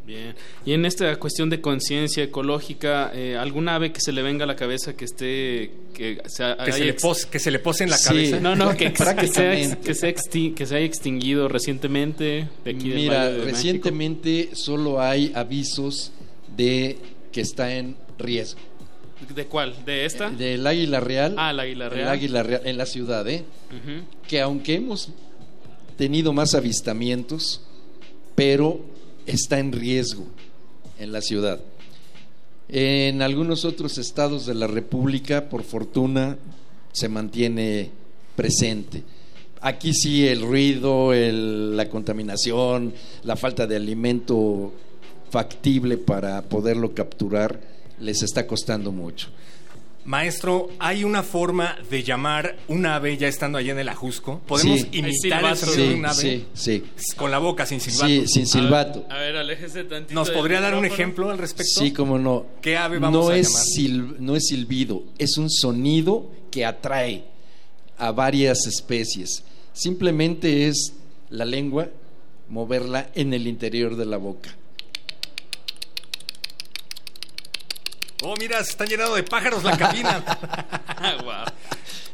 [0.07, 0.33] Bien.
[0.65, 4.47] Y en esta cuestión de conciencia ecológica, eh, ¿alguna ave que se le venga a
[4.47, 5.71] la cabeza que esté...
[5.93, 8.07] que se, Que se, le pos- que se le pose en la Sí.
[8.07, 8.39] cabeza.
[8.39, 9.27] No, no, que, que, sea, que,
[9.93, 13.45] sea que se haya extinguido recientemente de aquí del Mira, México.
[13.45, 16.13] recientemente solo hay avisos
[16.55, 16.97] de
[17.33, 18.61] que está en riesgo.
[19.35, 19.75] ¿De cuál?
[19.85, 20.29] ¿De esta?
[20.29, 21.35] Del águila real.
[21.37, 22.01] Ah, el águila real.
[22.03, 23.43] El águila real en la ciudad, ¿eh?
[24.25, 25.09] Que aunque hemos
[25.97, 27.61] tenido más avistamientos,
[28.35, 28.79] pero
[29.27, 30.25] está en riesgo
[30.97, 31.59] en la ciudad.
[32.69, 36.37] En algunos otros estados de la República, por fortuna,
[36.91, 37.91] se mantiene
[38.35, 39.03] presente.
[39.61, 44.73] Aquí sí el ruido, la contaminación, la falta de alimento
[45.29, 47.59] factible para poderlo capturar,
[47.99, 49.29] les está costando mucho.
[50.07, 54.39] Maestro, ¿hay una forma de llamar un ave ya estando allá en el Ajusco?
[54.47, 54.87] ¿Podemos Sí.
[54.93, 56.15] imitar el sonido de Sí, un ave?
[56.15, 56.83] sí, sí.
[57.17, 58.07] Con la boca, sin silbato.
[58.07, 59.05] Sí, sin silbato.
[59.09, 60.13] A ver, aléjese tantito.
[60.13, 61.81] ¿Nos podría dar un ejemplo al respecto?
[61.81, 62.45] Sí, como no.
[62.61, 63.63] ¿Qué ave vamos no a es llamar?
[63.67, 67.25] sil- no es silbido, es un sonido que atrae
[67.97, 69.43] a varias especies.
[69.73, 70.93] Simplemente es
[71.29, 71.89] la lengua
[72.47, 74.55] moverla en el interior de la boca.
[78.23, 80.23] Oh, mira, se está llenando de pájaros la cabina.
[81.23, 81.45] Guau.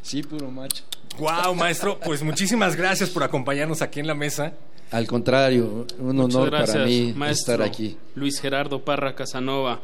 [0.02, 0.84] Sí, puro macho.
[1.18, 4.52] wow, maestro, pues muchísimas gracias por acompañarnos aquí en la mesa.
[4.90, 7.96] Al contrario, un Muchas honor gracias, para mí maestro estar aquí.
[8.14, 9.80] Luis Gerardo Parra Casanova.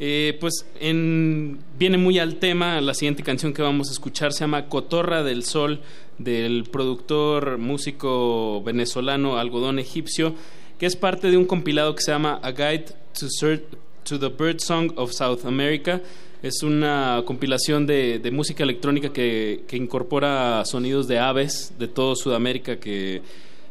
[0.00, 4.40] Eh, pues en- viene muy al tema, la siguiente canción que vamos a escuchar se
[4.40, 5.82] llama Cotorra del Sol
[6.18, 10.34] del productor músico venezolano Algodón Egipcio,
[10.78, 12.86] que es parte de un compilado que se llama A Guide
[13.18, 13.62] to, Sur-
[14.08, 16.00] to the Bird Song of South America.
[16.42, 22.14] Es una compilación de, de música electrónica que, que incorpora sonidos de aves de todo
[22.16, 23.22] Sudamérica que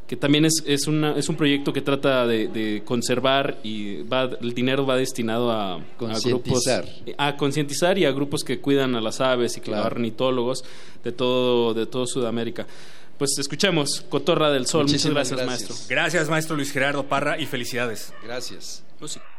[0.07, 4.29] que también es, es, una, es un proyecto que trata de, de conservar y va,
[4.41, 5.79] el dinero va destinado a, a
[6.23, 6.85] grupos Concientizar.
[7.17, 9.85] a concientizar y a grupos que cuidan a las aves y que Claro.
[9.87, 10.63] ornitólogos
[11.03, 12.65] de todo de todo Sudamérica.
[13.17, 14.83] Pues escuchemos Cotorra del Sol.
[14.85, 15.69] Muchísimas Muchas gracias, gracias.
[15.69, 15.95] maestro.
[15.95, 18.13] Gracias, maestro Luis Gerardo Parra, y felicidades.
[18.23, 18.85] Gracias.
[19.01, 19.36] Música.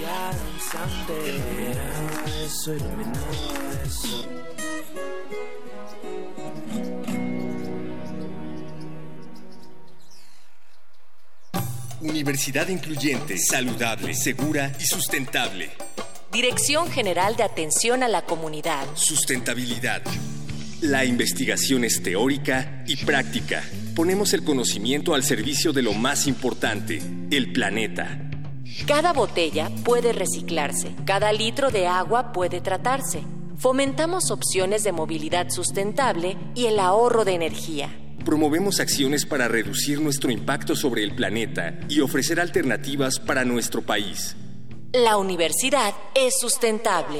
[0.00, 1.14] Danzante,
[2.44, 2.74] eso,
[3.84, 4.28] eso.
[12.00, 15.70] Universidad incluyente, saludable, segura y sustentable.
[16.32, 18.86] Dirección General de Atención a la Comunidad.
[18.94, 20.02] Sustentabilidad.
[20.80, 23.62] La investigación es teórica y práctica.
[23.98, 28.30] Ponemos el conocimiento al servicio de lo más importante, el planeta.
[28.86, 33.24] Cada botella puede reciclarse, cada litro de agua puede tratarse.
[33.56, 37.90] Fomentamos opciones de movilidad sustentable y el ahorro de energía.
[38.24, 44.36] Promovemos acciones para reducir nuestro impacto sobre el planeta y ofrecer alternativas para nuestro país.
[44.92, 47.18] La universidad es sustentable.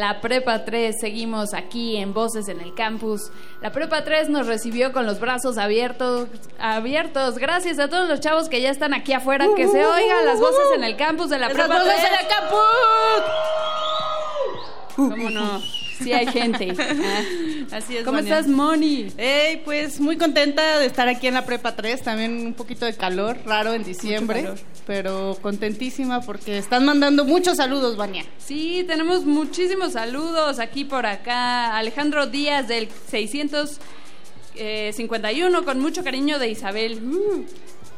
[0.00, 0.94] La Prepa 3.
[1.00, 3.30] Seguimos aquí en Voces en el Campus.
[3.60, 6.28] La Prepa 3 nos recibió con los brazos abiertos.
[6.58, 7.38] abiertos.
[7.38, 9.46] Gracias a todos los chavos que ya están aquí afuera.
[9.56, 11.86] Que se oigan las voces en el campus de la ¡Esas Prepa 3.
[11.94, 12.26] voces en el
[14.96, 15.60] ¿Cómo no?
[16.02, 16.72] Sí hay gente.
[17.70, 18.04] Así es.
[18.04, 19.08] ¿Cómo estás, Moni?
[19.16, 22.94] Ey, pues muy contenta de estar aquí en la Prepa 3, también un poquito de
[22.94, 24.58] calor, raro en diciembre, calor.
[24.86, 28.24] pero contentísima porque están mandando muchos saludos, Vania.
[28.38, 31.76] Sí, tenemos muchísimos saludos aquí por acá.
[31.76, 37.00] Alejandro Díaz del 651 con mucho cariño de Isabel.
[37.02, 37.44] Uh.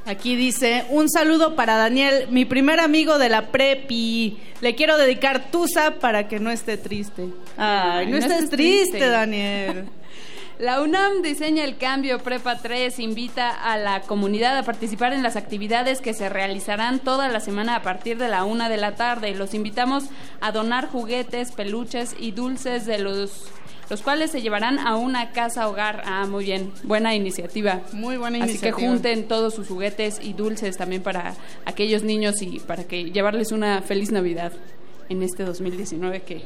[0.08, 4.38] Aquí dice, un saludo para Daniel, mi primer amigo de la prepi.
[4.62, 7.28] Le quiero dedicar Tusa para que no esté triste.
[7.58, 9.08] Ay, no, no estés estés triste, triste.
[9.10, 9.84] Daniel.
[10.58, 15.36] La UNAM diseña el cambio Prepa 3, invita a la comunidad a participar en las
[15.36, 19.34] actividades que se realizarán toda la semana a partir de la una de la tarde.
[19.34, 20.06] Los invitamos
[20.40, 23.44] a donar juguetes, peluches y dulces de los
[23.90, 26.02] los cuales se llevarán a una casa hogar.
[26.04, 27.80] Ah, muy bien, buena iniciativa.
[27.92, 28.88] Muy buena Así que iniciativa.
[28.88, 31.34] junten todos sus juguetes y dulces también para
[31.64, 34.52] aquellos niños y para que llevarles una feliz Navidad
[35.08, 36.42] en este 2019 que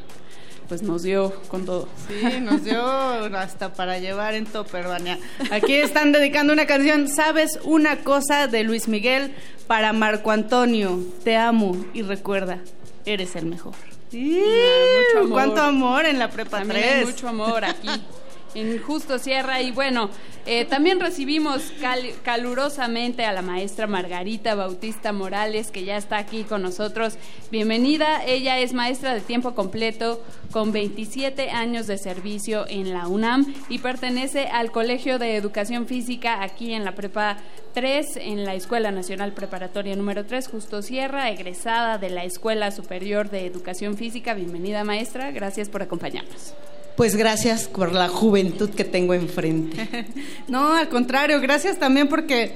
[0.68, 1.88] pues nos dio con todo.
[2.09, 2.82] Sí, nos dio
[3.36, 5.18] hasta para llevar en topper, Vania.
[5.51, 9.34] Aquí están dedicando una canción, ¿sabes una cosa de Luis Miguel
[9.66, 10.99] para Marco Antonio?
[11.24, 12.61] Te amo y recuerda,
[13.05, 13.74] eres el mejor.
[14.18, 15.30] Mucho amor.
[15.30, 16.94] ¿Cuánto amor en la prepa También 3?
[16.98, 17.88] hay mucho amor aquí
[18.55, 20.11] en Justo Sierra y bueno,
[20.46, 26.44] eh, también recibimos cal- calurosamente a la maestra Margarita Bautista Morales que ya está aquí
[26.44, 27.14] con nosotros.
[27.50, 33.55] Bienvenida, ella es maestra de tiempo completo con 27 años de servicio en la UNAM
[33.68, 37.38] y pertenece al Colegio de Educación Física aquí en la Prepa
[37.74, 43.30] 3 en la Escuela Nacional Preparatoria número 3 Justo Sierra, egresada de la Escuela Superior
[43.30, 44.34] de Educación Física.
[44.34, 46.53] Bienvenida maestra, gracias por acompañarnos.
[46.97, 50.07] Pues gracias por la juventud que tengo enfrente.
[50.49, 52.53] No, al contrario, gracias también porque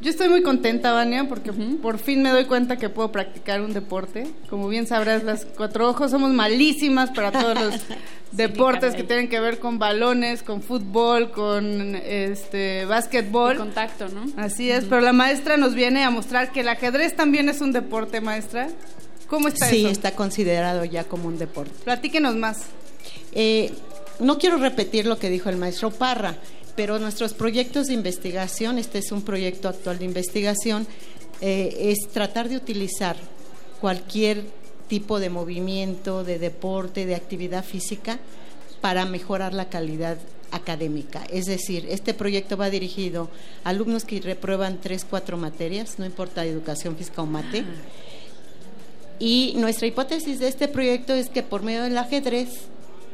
[0.00, 3.74] yo estoy muy contenta, Vania, porque por fin me doy cuenta que puedo practicar un
[3.74, 4.26] deporte.
[4.48, 7.74] Como bien sabrás, las cuatro ojos somos malísimas para todos los
[8.32, 13.58] deportes que tienen que ver con balones, con fútbol, con este básquetbol.
[13.58, 14.24] contacto, ¿no?
[14.36, 17.72] Así es, pero la maestra nos viene a mostrar que el ajedrez también es un
[17.72, 18.68] deporte, maestra.
[19.28, 19.88] ¿Cómo está sí, eso?
[19.90, 21.72] está considerado ya como un deporte.
[21.84, 22.64] Platíquenos más.
[23.32, 23.72] Eh,
[24.18, 26.36] no quiero repetir lo que dijo el maestro Parra,
[26.76, 30.86] pero nuestros proyectos de investigación, este es un proyecto actual de investigación,
[31.40, 33.16] eh, es tratar de utilizar
[33.80, 34.44] cualquier
[34.88, 38.18] tipo de movimiento, de deporte, de actividad física
[38.80, 40.18] para mejorar la calidad
[40.50, 41.24] académica.
[41.30, 43.30] Es decir, este proyecto va dirigido
[43.64, 47.64] a alumnos que reprueban tres, cuatro materias, no importa educación física o mate.
[49.18, 52.48] Y nuestra hipótesis de este proyecto es que por medio del ajedrez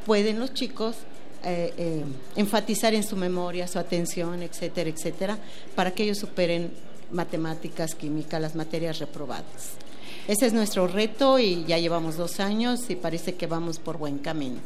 [0.07, 0.97] pueden los chicos
[1.45, 2.05] eh, eh,
[2.37, 5.39] enfatizar en su memoria, su atención, etcétera, etcétera,
[5.75, 6.71] para que ellos superen
[7.11, 9.75] matemáticas, química, las materias reprobadas.
[10.29, 14.19] Ese es nuestro reto y ya llevamos dos años y parece que vamos por buen
[14.19, 14.61] camino.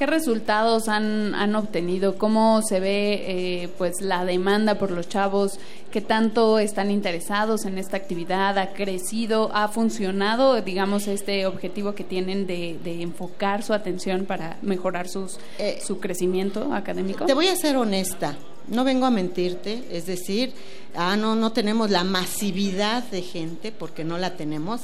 [0.00, 2.16] ¿Qué resultados han, han obtenido?
[2.16, 5.58] ¿Cómo se ve eh, pues la demanda por los chavos?
[5.90, 8.56] ¿Qué tanto están interesados en esta actividad?
[8.56, 9.50] ¿Ha crecido?
[9.52, 15.38] ¿Ha funcionado, digamos, este objetivo que tienen de, de enfocar su atención para mejorar sus,
[15.84, 17.26] su crecimiento académico?
[17.26, 18.38] Te voy a ser honesta,
[18.68, 20.54] no vengo a mentirte, es decir,
[20.94, 24.80] ah, no, no tenemos la masividad de gente, porque no la tenemos,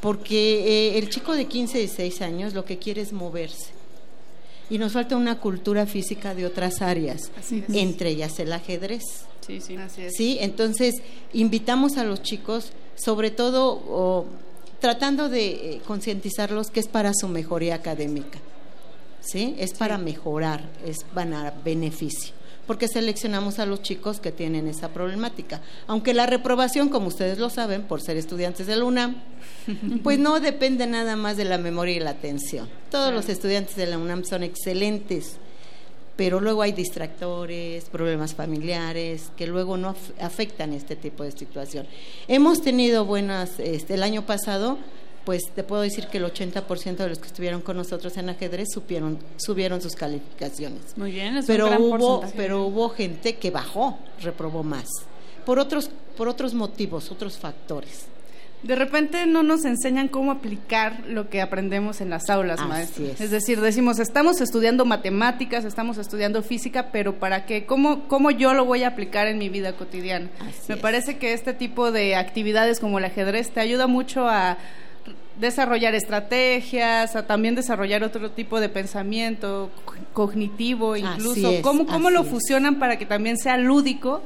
[0.00, 3.83] porque eh, el chico de 15, 16 años lo que quiere es moverse.
[4.70, 7.30] Y nos falta una cultura física de otras áreas,
[7.68, 9.02] entre ellas el ajedrez.
[9.46, 9.76] Sí, sí.
[10.10, 10.96] Sí, entonces
[11.34, 14.26] invitamos a los chicos, sobre todo o,
[14.80, 18.38] tratando de eh, concientizarlos que es para su mejoría académica.
[19.20, 19.54] ¿Sí?
[19.58, 22.34] Es para mejorar, es para beneficio.
[22.66, 25.60] Porque seleccionamos a los chicos que tienen esa problemática.
[25.86, 29.16] Aunque la reprobación, como ustedes lo saben, por ser estudiantes de la UNAM,
[30.02, 32.68] pues no depende nada más de la memoria y la atención.
[32.90, 35.36] Todos los estudiantes de la UNAM son excelentes,
[36.16, 41.86] pero luego hay distractores, problemas familiares que luego no af- afectan este tipo de situación.
[42.28, 44.78] Hemos tenido buenas, este, el año pasado,
[45.24, 48.68] pues te puedo decir que el 80% de los que estuvieron con nosotros en ajedrez
[48.72, 50.96] supieron, subieron sus calificaciones.
[50.96, 52.34] Muy bien, es pero un gran hubo, porcentaje.
[52.36, 54.86] pero hubo gente que bajó, reprobó más,
[55.46, 58.06] por otros, por otros motivos, otros factores.
[58.62, 63.04] De repente no nos enseñan cómo aplicar lo que aprendemos en las aulas, Así maestro.
[63.04, 63.20] es.
[63.20, 63.30] Es.
[63.30, 67.66] decir, decimos, estamos estudiando matemáticas, estamos estudiando física, pero ¿para qué?
[67.66, 70.30] ¿Cómo, cómo yo lo voy a aplicar en mi vida cotidiana?
[70.68, 74.56] Me parece que este tipo de actividades como el ajedrez te ayuda mucho a
[75.40, 81.50] desarrollar estrategias, a también desarrollar otro tipo de pensamiento co- cognitivo incluso.
[81.50, 82.28] es, ¿Cómo, cómo lo es.
[82.28, 84.22] fusionan para que también sea lúdico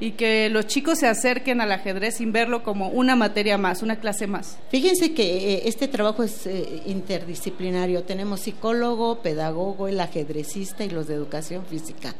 [0.00, 3.96] y que los chicos se acerquen al ajedrez sin verlo como una materia más, una
[3.96, 4.58] clase más?
[4.70, 8.02] Fíjense que eh, este trabajo es eh, interdisciplinario.
[8.04, 12.14] Tenemos psicólogo, pedagogo, el ajedrecista y los de educación física.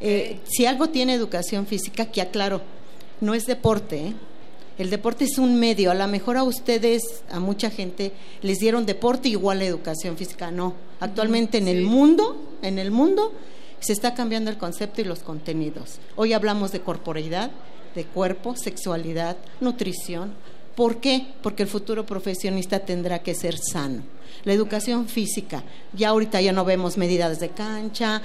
[0.00, 2.62] Eh, Si algo tiene educación física, que aclaro,
[3.20, 3.96] no es deporte.
[4.08, 4.12] ¿eh?
[4.80, 5.90] El deporte es un medio.
[5.90, 10.50] A lo mejor a ustedes, a mucha gente, les dieron deporte igual a educación física.
[10.50, 10.72] No.
[11.00, 13.34] Actualmente en el mundo, en el mundo,
[13.80, 15.98] se está cambiando el concepto y los contenidos.
[16.16, 17.50] Hoy hablamos de corporeidad,
[17.94, 20.32] de cuerpo, sexualidad, nutrición.
[20.80, 21.26] ¿Por qué?
[21.42, 24.02] Porque el futuro profesionista tendrá que ser sano.
[24.44, 25.62] La educación física,
[25.92, 28.22] ya ahorita ya no vemos medidas de cancha,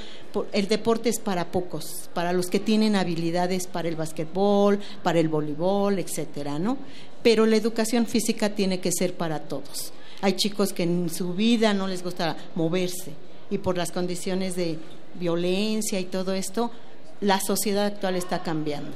[0.54, 5.28] el deporte es para pocos, para los que tienen habilidades para el basquetbol, para el
[5.28, 6.78] voleibol, etcétera, ¿no?
[7.22, 9.92] Pero la educación física tiene que ser para todos.
[10.22, 13.12] Hay chicos que en su vida no les gusta moverse
[13.50, 14.80] y por las condiciones de
[15.20, 16.72] violencia y todo esto,
[17.20, 18.92] la sociedad actual está cambiando.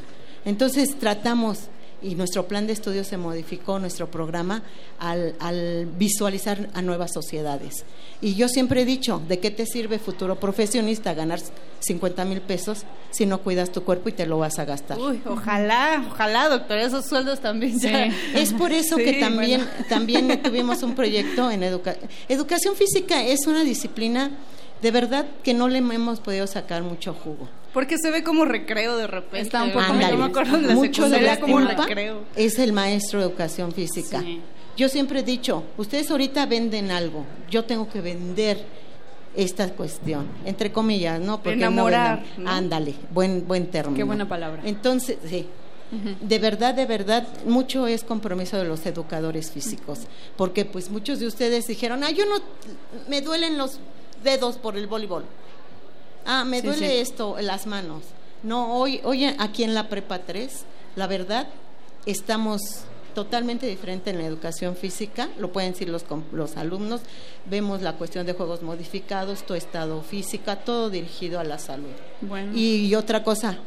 [0.46, 1.64] Entonces tratamos,
[2.02, 4.64] y nuestro plan de estudio se modificó, nuestro programa,
[5.00, 7.84] al, al visualizar a nuevas sociedades.
[8.22, 11.40] Y yo siempre he dicho, ¿de qué te sirve futuro profesionista ganar
[11.80, 14.98] 50 mil pesos si no cuidas tu cuerpo y te lo vas a gastar?
[15.00, 18.06] Uy, ojalá, ojalá, doctor, esos sueldos también ya.
[18.34, 19.86] Es por eso Sí, que también, bueno.
[19.90, 22.10] también tuvimos un proyecto en educación.
[22.28, 24.32] Educación física es una disciplina
[24.82, 27.48] de verdad que no le hemos podido sacar mucho jugo.
[27.74, 29.42] Porque se ve como recreo de repente.
[29.42, 30.12] Está un poco Ándale.
[30.14, 32.24] Yo me acuerdo de la Mucho de la como culpa recreo.
[32.36, 34.24] es el maestro de educación física.
[34.76, 38.64] Yo siempre he dicho, ustedes ahorita venden algo, yo tengo que vender
[39.36, 41.38] esta cuestión, entre comillas, ¿no?
[41.44, 42.24] Porque no Enamorar.
[42.38, 42.50] ¿no?
[42.50, 43.96] Ándale, buen buen término.
[43.98, 44.62] Qué buena palabra.
[44.66, 45.48] Entonces, sí.
[46.22, 50.02] De verdad, de verdad, mucho es compromiso de los educadores físicos,
[50.38, 52.36] porque pues muchos de ustedes dijeron, ah, yo no,
[53.10, 53.80] me duelen los
[54.24, 55.26] dedos por el voleibol.
[56.26, 56.98] Ah, me Sí, duele sí.
[56.98, 58.04] esto, las manos.
[58.44, 60.64] No, hoy, hoy aquí en la Prepa 3,
[60.96, 61.48] la verdad,
[62.06, 62.62] estamos
[63.14, 67.02] totalmente diferente en la educación física, lo pueden decir los, los alumnos,
[67.50, 71.90] vemos la cuestión de juegos modificados, tu estado física, todo dirigido a la salud.
[72.22, 72.52] Bueno.
[72.56, 73.58] Y, otra cosa,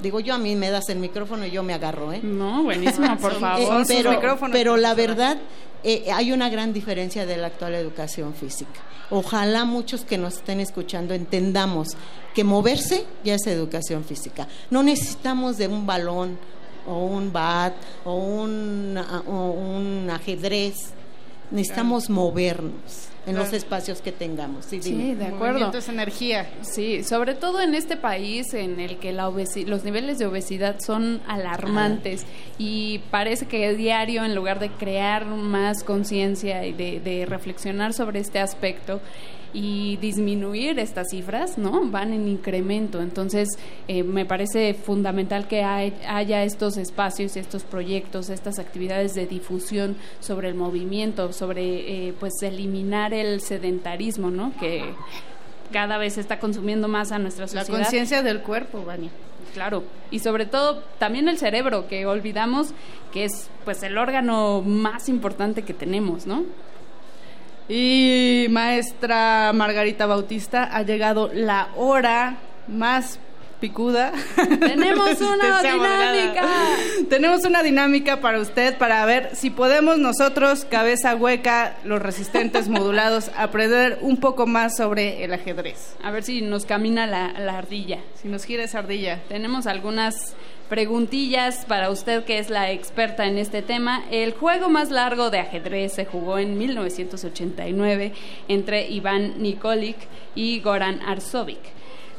[0.00, 2.20] digo yo, a mí me das el micrófono y yo me agarro, ¿eh?
[2.22, 3.84] No, buenísimo, por Eh, favor.
[3.86, 5.36] pero, Sus micrófonos, pero la verdad,
[5.84, 8.80] eh, hay una gran diferencia de la actual educación física.
[9.10, 11.88] Ojalá muchos que nos estén escuchando entendamos
[12.34, 14.48] que moverse ya es educación física.
[14.70, 16.38] No necesitamos de un balón
[16.86, 17.74] o un bat
[18.04, 20.74] o un, a- o un ajedrez.
[21.50, 24.64] necesitamos movernos en los espacios que tengamos.
[24.66, 25.52] Sí, Sí, de acuerdo.
[25.54, 26.50] Movimiento es energía.
[26.62, 30.76] Sí, sobre todo en este país en el que la obesi- los niveles de obesidad
[30.84, 32.24] son alarmantes
[32.58, 38.20] y parece que diario, en lugar de crear más conciencia y de, de reflexionar sobre
[38.20, 39.00] este aspecto
[39.54, 41.82] y disminuir estas cifras, ¿no?
[41.90, 43.02] Van en incremento.
[43.02, 43.48] Entonces,
[43.88, 49.96] eh, me parece fundamental que hay- haya estos espacios, estos proyectos, estas actividades de difusión
[50.20, 54.52] sobre el movimiento, sobre, eh, pues, eliminar el sedentarismo, ¿no?
[54.58, 54.94] Que
[55.72, 57.68] cada vez está consumiendo más a nuestra La sociedad.
[57.78, 59.10] conciencia del cuerpo, Vania.
[59.54, 62.68] Claro, y sobre todo también el cerebro, que olvidamos
[63.12, 66.44] que es pues el órgano más importante que tenemos, ¿no?
[67.74, 72.36] Y maestra Margarita Bautista, ha llegado la hora
[72.68, 73.18] más
[73.60, 74.12] picuda.
[74.60, 76.42] Tenemos una dinámica.
[77.08, 83.30] Tenemos una dinámica para usted para ver si podemos nosotros, cabeza hueca, los resistentes modulados,
[83.38, 85.94] aprender un poco más sobre el ajedrez.
[86.02, 88.00] A ver si nos camina la, la ardilla.
[88.20, 89.22] Si nos gira esa ardilla.
[89.30, 90.34] Tenemos algunas
[90.72, 94.04] preguntillas para usted que es la experta en este tema.
[94.10, 98.14] El juego más largo de ajedrez se jugó en 1989
[98.48, 99.98] entre Iván Nikolic
[100.34, 101.58] y Goran Arsovic.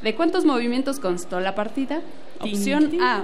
[0.04, 2.04] ¿De cuántos movimientos constó la partida?
[2.42, 3.24] Opción A,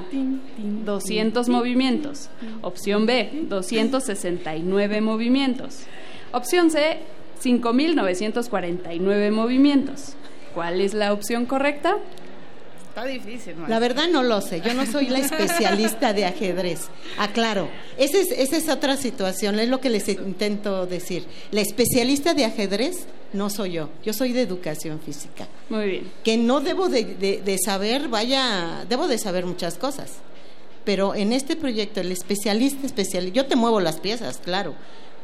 [0.58, 2.32] 200 movimientos.
[2.64, 5.84] Opción B, 269 movimientos.
[6.32, 7.02] Opción C,
[7.40, 10.16] 5.949 movimientos.
[10.56, 11.98] ¿Cuál es la opción correcta?
[12.90, 13.68] Está difícil, maestra.
[13.68, 16.88] La verdad no lo sé, yo no soy la especialista de ajedrez.
[17.18, 21.26] Aclaro, esa es, esa es otra situación, es lo que les intento decir.
[21.52, 25.48] La especialista de ajedrez no soy yo, yo soy de educación física.
[25.70, 26.12] Muy bien.
[26.24, 30.14] Que no debo de, de- de saber, vaya, debo de saber muchas cosas.
[30.84, 34.74] Pero en este proyecto, el especialista especial, yo te muevo las piezas, claro.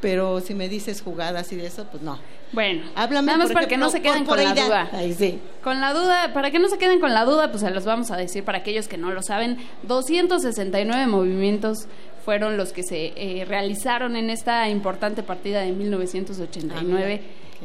[0.02, 2.20] Pero si me dices jugadas y de eso, pues no.
[2.52, 4.68] Bueno, Háblame, nada más para que no se queden con la duda.
[4.70, 5.40] da- Ay, sí.
[5.64, 8.12] Con la duda, para que no se queden con la duda, pues se los vamos
[8.12, 9.58] a decir para aquellos que no lo saben.
[9.84, 11.88] 269 movimientos
[12.24, 17.22] fueron los que se eh, realizaron en esta importante partida de 1989.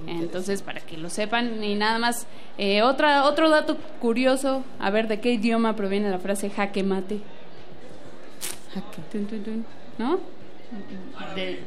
[0.06, 2.26] Entonces, para que lo sepan, y nada más,
[2.58, 7.20] eh, otra, otro dato curioso, a ver, ¿de qué idioma proviene la frase jaque mate?
[9.12, 9.64] Tun,
[9.98, 10.20] ¿No?
[11.34, 11.60] De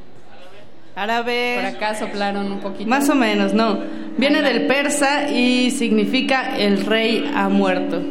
[0.95, 1.55] árabe.
[1.55, 2.89] Por acá soplaron un poquito.
[2.89, 3.79] Más o menos, no.
[4.17, 8.01] Viene del persa y significa el rey ha muerto.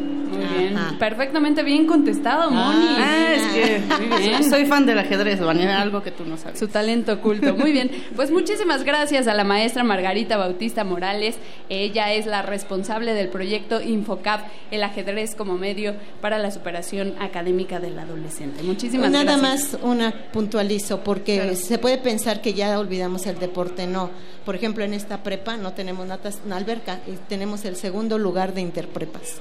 [0.49, 0.75] Muy bien.
[0.99, 2.87] Perfectamente bien contestado, Moni.
[2.97, 4.43] Ah, es que Muy bien.
[4.43, 6.59] soy fan del ajedrez, Vania, algo que tú no sabes.
[6.59, 7.53] Su talento oculto.
[7.55, 7.91] Muy bien.
[8.15, 11.35] Pues muchísimas gracias a la maestra Margarita Bautista Morales.
[11.69, 14.41] Ella es la responsable del proyecto Infocap,
[14.71, 18.63] el ajedrez como medio para la superación académica del adolescente.
[18.63, 19.73] Muchísimas Nada gracias.
[19.73, 23.87] más una puntualizo, porque se puede pensar que ya olvidamos el deporte.
[23.87, 24.09] No.
[24.45, 28.53] Por ejemplo, en esta prepa no tenemos natas- una alberca y tenemos el segundo lugar
[28.53, 29.37] de interprepas.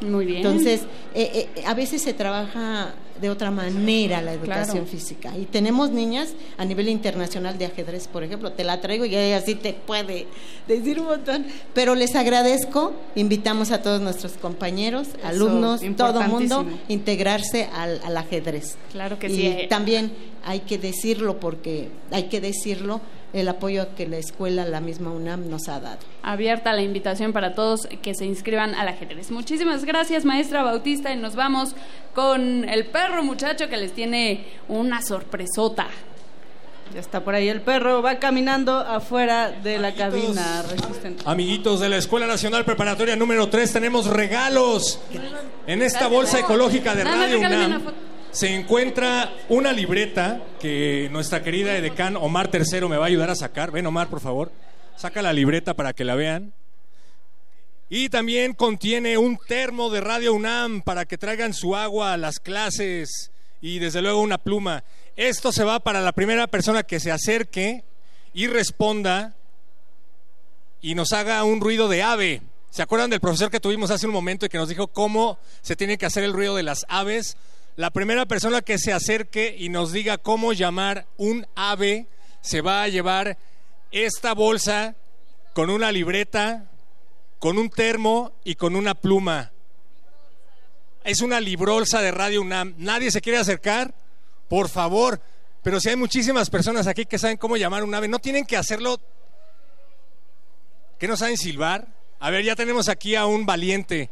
[0.00, 0.38] Muy bien.
[0.38, 0.82] Entonces,
[1.14, 4.86] eh, eh, a veces se trabaja de otra manera la educación Claro.
[4.86, 5.32] física.
[5.38, 8.52] Y tenemos niñas a nivel internacional de ajedrez, por ejemplo.
[8.52, 10.26] Te la traigo y ella así te puede
[10.68, 11.46] decir un montón.
[11.72, 12.92] Pero les agradezco.
[13.14, 18.76] Invitamos a todos nuestros compañeros, Eso, alumnos, todo mundo, integrarse al, al ajedrez.
[18.92, 19.46] Claro que y sí.
[19.46, 19.66] eh.
[19.70, 20.12] también
[20.44, 23.00] hay que decirlo porque hay que decirlo
[23.36, 25.98] el apoyo que la escuela, la misma UNAM nos ha dado.
[26.22, 29.30] Abierta la invitación para todos que se inscriban al ajedrez.
[29.30, 31.74] Muchísimas gracias, maestra Bautista, y nos vamos
[32.14, 35.88] con el perro muchacho que les tiene una sorpresota.
[36.94, 41.22] Ya está por ahí el perro, va caminando afuera de la cabina resistente.
[41.26, 45.00] Amiguitos de la Escuela Nacional Preparatoria número 3, tenemos regalos.
[45.66, 48.05] En esta bolsa ecológica de Radio UNAM.
[48.36, 53.34] Se encuentra una libreta que nuestra querida edecán Omar Tercero me va a ayudar a
[53.34, 53.70] sacar.
[53.70, 54.52] Ven, Omar, por favor.
[54.94, 56.52] Saca la libreta para que la vean.
[57.88, 62.38] Y también contiene un termo de Radio UNAM para que traigan su agua a las
[62.38, 63.30] clases
[63.62, 64.84] y desde luego una pluma.
[65.16, 67.84] Esto se va para la primera persona que se acerque
[68.34, 69.34] y responda
[70.82, 72.42] y nos haga un ruido de ave.
[72.68, 75.74] ¿Se acuerdan del profesor que tuvimos hace un momento y que nos dijo cómo se
[75.74, 77.38] tiene que hacer el ruido de las aves?
[77.76, 82.06] La primera persona que se acerque y nos diga cómo llamar un ave
[82.40, 83.36] se va a llevar
[83.90, 84.96] esta bolsa
[85.52, 86.70] con una libreta,
[87.38, 89.52] con un termo y con una pluma.
[91.04, 92.74] Es una librolsa de Radio UNAM.
[92.78, 93.92] ¿Nadie se quiere acercar?
[94.48, 95.20] Por favor.
[95.62, 98.56] Pero si hay muchísimas personas aquí que saben cómo llamar un ave, no tienen que
[98.56, 98.98] hacerlo.
[100.98, 101.88] ¿Que no saben silbar?
[102.20, 104.08] A ver, ya tenemos aquí a un valiente.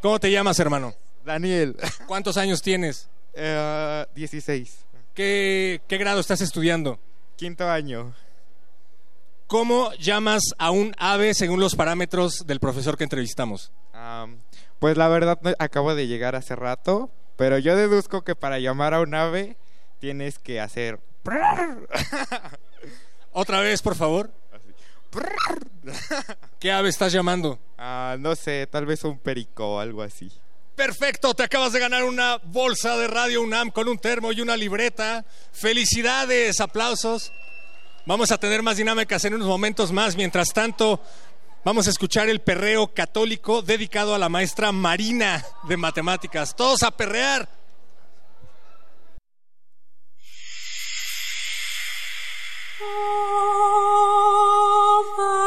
[0.00, 0.94] ¿Cómo te llamas, hermano?
[1.24, 1.76] Daniel.
[2.06, 3.08] ¿Cuántos años tienes?
[3.34, 4.84] Eh, 16.
[5.14, 6.98] ¿Qué, qué grado estás estudiando?
[7.36, 8.14] Quinto año.
[9.46, 13.70] ¿Cómo llamas a un ave según los parámetros del profesor que entrevistamos?
[13.92, 14.38] Am,
[14.78, 19.00] pues la verdad acabo de llegar hace rato, pero yo deduzco que para llamar a
[19.00, 19.58] un ave
[19.98, 21.00] tienes que hacer...
[23.32, 24.32] Otra vez, por favor.
[26.58, 27.58] ¿Qué ave estás llamando?
[27.76, 30.32] Ah, no sé, tal vez un perico o algo así.
[30.76, 34.56] Perfecto, te acabas de ganar una bolsa de Radio UNAM con un termo y una
[34.56, 35.24] libreta.
[35.52, 37.30] Felicidades, aplausos.
[38.06, 40.16] Vamos a tener más dinámicas en unos momentos más.
[40.16, 41.02] Mientras tanto,
[41.62, 46.56] vamos a escuchar el perreo católico dedicado a la maestra Marina de matemáticas.
[46.56, 47.48] Todos a perrear.
[55.12, 55.41] ¡Hijo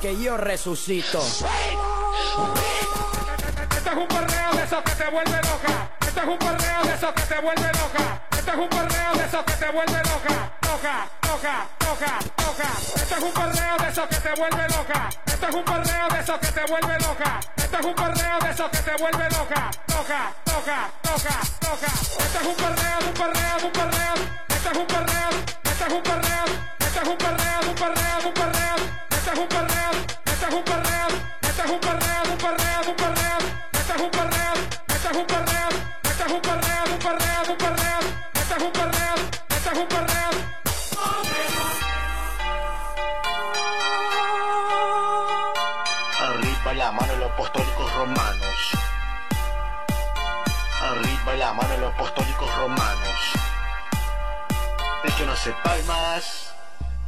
[0.00, 1.20] Que yo resucito.
[1.22, 1.46] Este
[3.90, 5.90] es un perreo de esos que te vuelve loca.
[6.06, 8.22] Este es un perreo de esos que te vuelve loca.
[8.30, 10.52] Este es un perreo de esos que te vuelve loca.
[10.62, 12.68] Loca, loca, loca, loca.
[12.94, 15.08] Este es un perreo de esos que te vuelve loca.
[15.26, 17.40] Este es un perreo de esos que te vuelve loca.
[17.56, 19.70] Este es un perreo de esos que te vuelve loca.
[19.88, 21.90] Loca, loca, loca, loca.
[22.18, 24.14] Este es un perreo, un perreo, un perreo.
[24.48, 25.30] Este es un perreo,
[25.64, 26.44] este es un perreo.
[26.78, 29.05] Este es un perreo, un perreo, un perreo.
[46.18, 48.70] Arriba la mano de los apostólicos romanos.
[50.82, 53.20] Arriba la mano de los apostólicos romanos.
[55.02, 56.54] El que no hace palmas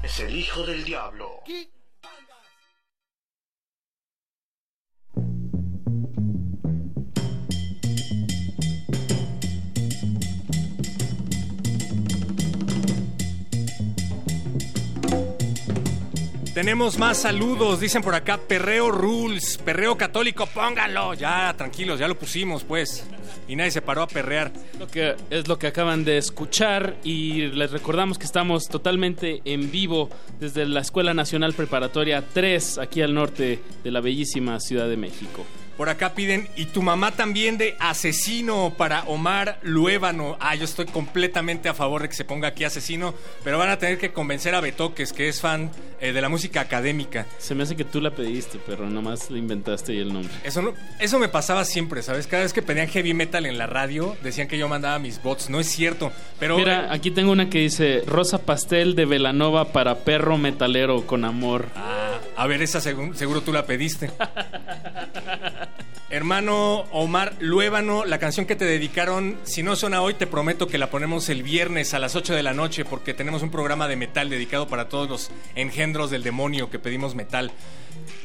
[0.03, 1.43] es el hijo del diablo.
[16.59, 21.15] Tenemos más saludos, dicen por acá, perreo rules, perreo católico, pónganlo.
[21.15, 23.07] Ya, tranquilos, ya lo pusimos, pues.
[23.47, 24.53] Y nadie se paró a perrear.
[24.77, 29.71] Lo que es lo que acaban de escuchar y les recordamos que estamos totalmente en
[29.71, 34.97] vivo desde la Escuela Nacional Preparatoria 3 aquí al norte de la bellísima Ciudad de
[34.97, 35.47] México.
[35.79, 40.37] Por acá piden, y tu mamá también de asesino para Omar Luébano.
[40.41, 43.15] Ah, yo estoy completamente a favor de que se ponga aquí asesino,
[43.45, 45.71] pero van a tener que convencer a Betoques, que es fan
[46.01, 47.27] eh, de la música académica.
[47.39, 50.33] Se me hace que tú la pediste, pero nomás le inventaste y el nombre.
[50.43, 52.27] Eso, no, eso me pasaba siempre, ¿sabes?
[52.27, 55.49] Cada vez que pedían heavy metal en la radio, decían que yo mandaba mis bots.
[55.49, 56.11] No es cierto,
[56.41, 56.59] pero...
[56.59, 61.67] Mira, aquí tengo una que dice Rosa Pastel de Velanova para perro metalero con amor.
[61.77, 64.11] Ah, a ver, esa seguro tú la pediste.
[66.11, 70.79] Hermano Omar Luébano, la canción que te dedicaron, si no suena hoy, te prometo que
[70.79, 73.97] la ponemos el viernes a las 8 de la noche porque tenemos un programa de
[73.97, 77.53] metal dedicado para todos los engendros del demonio que pedimos metal.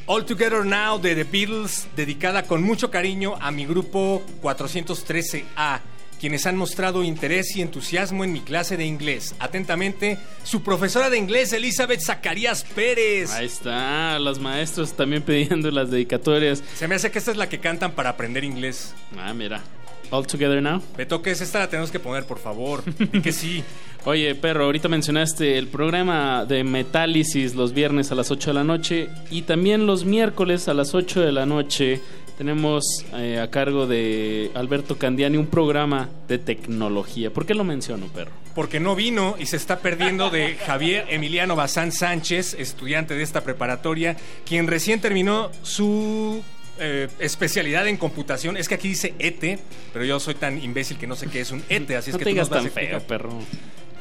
[0.06, 5.80] All Together Now de The Beatles, dedicada con mucho cariño a mi grupo 413A,
[6.24, 9.34] quienes han mostrado interés y entusiasmo en mi clase de inglés.
[9.40, 13.30] Atentamente, su profesora de inglés, Elizabeth Zacarías Pérez.
[13.30, 16.64] Ahí está, los maestros también pidiendo las dedicatorias.
[16.76, 18.94] Se me hace que esta es la que cantan para aprender inglés.
[19.18, 19.62] Ah, mira.
[20.10, 20.80] All Together Now.
[20.96, 22.82] Betoques, esta la tenemos que poner, por favor.
[23.22, 23.62] Que sí.
[24.06, 28.64] Oye, perro, ahorita mencionaste el programa de Metálisis los viernes a las 8 de la
[28.64, 32.00] noche y también los miércoles a las 8 de la noche
[32.36, 37.32] tenemos eh, a cargo de Alberto Candiani un programa de tecnología.
[37.32, 38.32] ¿Por qué lo menciono, perro?
[38.54, 43.42] Porque no vino y se está perdiendo de Javier Emiliano Bazán Sánchez, estudiante de esta
[43.42, 44.16] preparatoria,
[44.46, 46.42] quien recién terminó su
[46.78, 48.56] eh, especialidad en computación.
[48.56, 49.58] Es que aquí dice ETE,
[49.92, 52.18] pero yo soy tan imbécil que no sé qué es un ETE, así es no
[52.18, 53.00] que te tú digas nos vas tan a explicar.
[53.00, 53.38] feo, perro.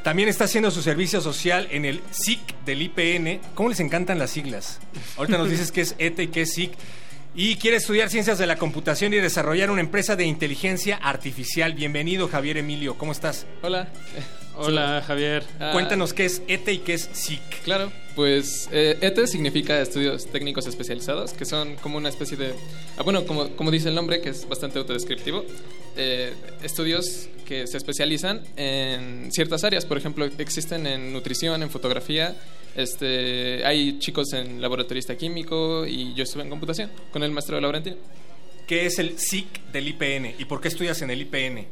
[0.03, 3.39] También está haciendo su servicio social en el SIC del IPN.
[3.55, 4.79] ¿Cómo les encantan las siglas?
[5.15, 6.71] Ahorita nos dices qué es ETE y qué es SIC.
[7.35, 11.73] Y quiere estudiar ciencias de la computación y desarrollar una empresa de inteligencia artificial.
[11.73, 12.95] Bienvenido, Javier Emilio.
[12.95, 13.47] ¿Cómo estás?
[13.63, 13.87] Hola,
[14.55, 15.43] Hola, Javier.
[15.71, 17.63] Cuéntanos qué es ETE y qué es SIC.
[17.63, 22.53] Claro, pues eh, ETE significa Estudios Técnicos Especializados, que son como una especie de...
[22.97, 25.43] ah, bueno, como, como dice el nombre, que es bastante autodescriptivo,
[25.97, 29.85] eh, estudios que se especializan en ciertas áreas.
[29.85, 32.35] Por ejemplo, existen en nutrición, en fotografía,
[32.75, 37.97] este, hay chicos en laboratorista químico y yo estuve en computación con el maestro Laurentino.
[38.67, 41.67] ¿Qué es el SIC del IPN y por qué estudias en el IPN?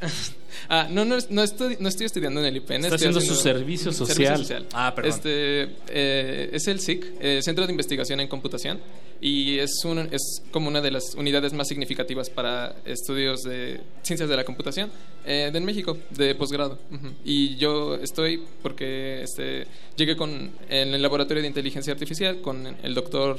[0.70, 2.84] Ah, no, no, no, estoy, no estoy estudiando en el IPN.
[2.84, 4.66] Está estoy haciendo su servicio social.
[4.72, 5.12] Ah, perdón.
[5.12, 8.78] Este, eh, es el SIC, eh, Centro de Investigación en Computación,
[9.20, 14.28] y es, un, es como una de las unidades más significativas para estudios de ciencias
[14.28, 14.90] de la computación
[15.24, 16.78] eh, de México, de posgrado.
[17.24, 22.94] Y yo estoy porque este, llegué con, en el laboratorio de inteligencia artificial con el
[22.94, 23.38] doctor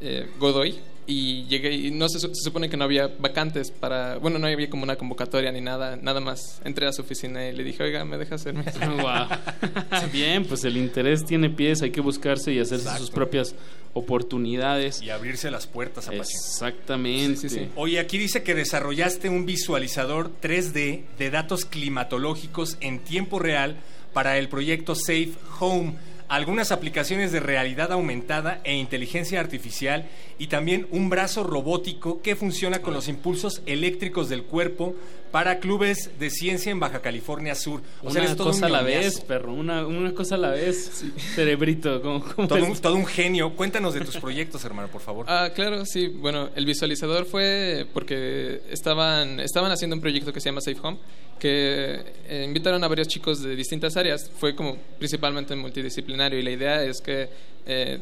[0.00, 0.78] eh, Godoy
[1.08, 4.48] y llegué y no se, su- se supone que no había vacantes para bueno no
[4.48, 7.80] había como una convocatoria ni nada nada más entré a su oficina y le dije
[7.84, 8.64] oiga me deja hacerme.
[10.12, 13.54] Bien, pues el interés tiene pies, hay que buscarse y hacerse sus propias
[13.94, 15.00] oportunidades.
[15.02, 17.70] Y abrirse las puertas a Exactamente.
[17.76, 23.76] Oye, aquí dice que desarrollaste un visualizador 3D de datos climatológicos en tiempo real
[24.12, 25.94] para el proyecto Safe Home.
[26.28, 30.08] Algunas aplicaciones de realidad aumentada e inteligencia artificial
[30.38, 34.96] y también un brazo robótico que funciona con los impulsos eléctricos del cuerpo
[35.30, 37.82] para clubes de ciencia en Baja California Sur.
[38.02, 39.52] O sea, una eres todo un cosa a la vez, perro.
[39.52, 41.04] Una, una cosa a la vez.
[41.34, 42.00] Cerebrito.
[42.00, 43.54] ¿cómo- cómo Todo un, todo un genio.
[43.54, 45.26] Cuéntanos de tus proyectos, hermano, por favor.
[45.28, 46.08] Ah, claro, sí.
[46.08, 50.98] Bueno, el visualizador fue porque estaban, estaban haciendo un proyecto que se llama Safe Home,
[51.38, 54.30] que eh, invitaron a varios chicos de distintas áreas.
[54.38, 57.28] Fue como principalmente multidisciplinario y la idea es que
[57.66, 57.98] eh,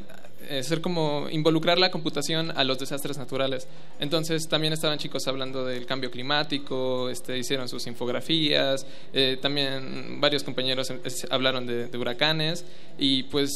[0.63, 3.67] ser como involucrar la computación a los desastres naturales.
[3.99, 10.43] Entonces también estaban chicos hablando del cambio climático, este, hicieron sus infografías, eh, también varios
[10.45, 10.97] compañeros eh,
[11.31, 12.65] hablaron de, huracanes
[12.99, 13.51] y pues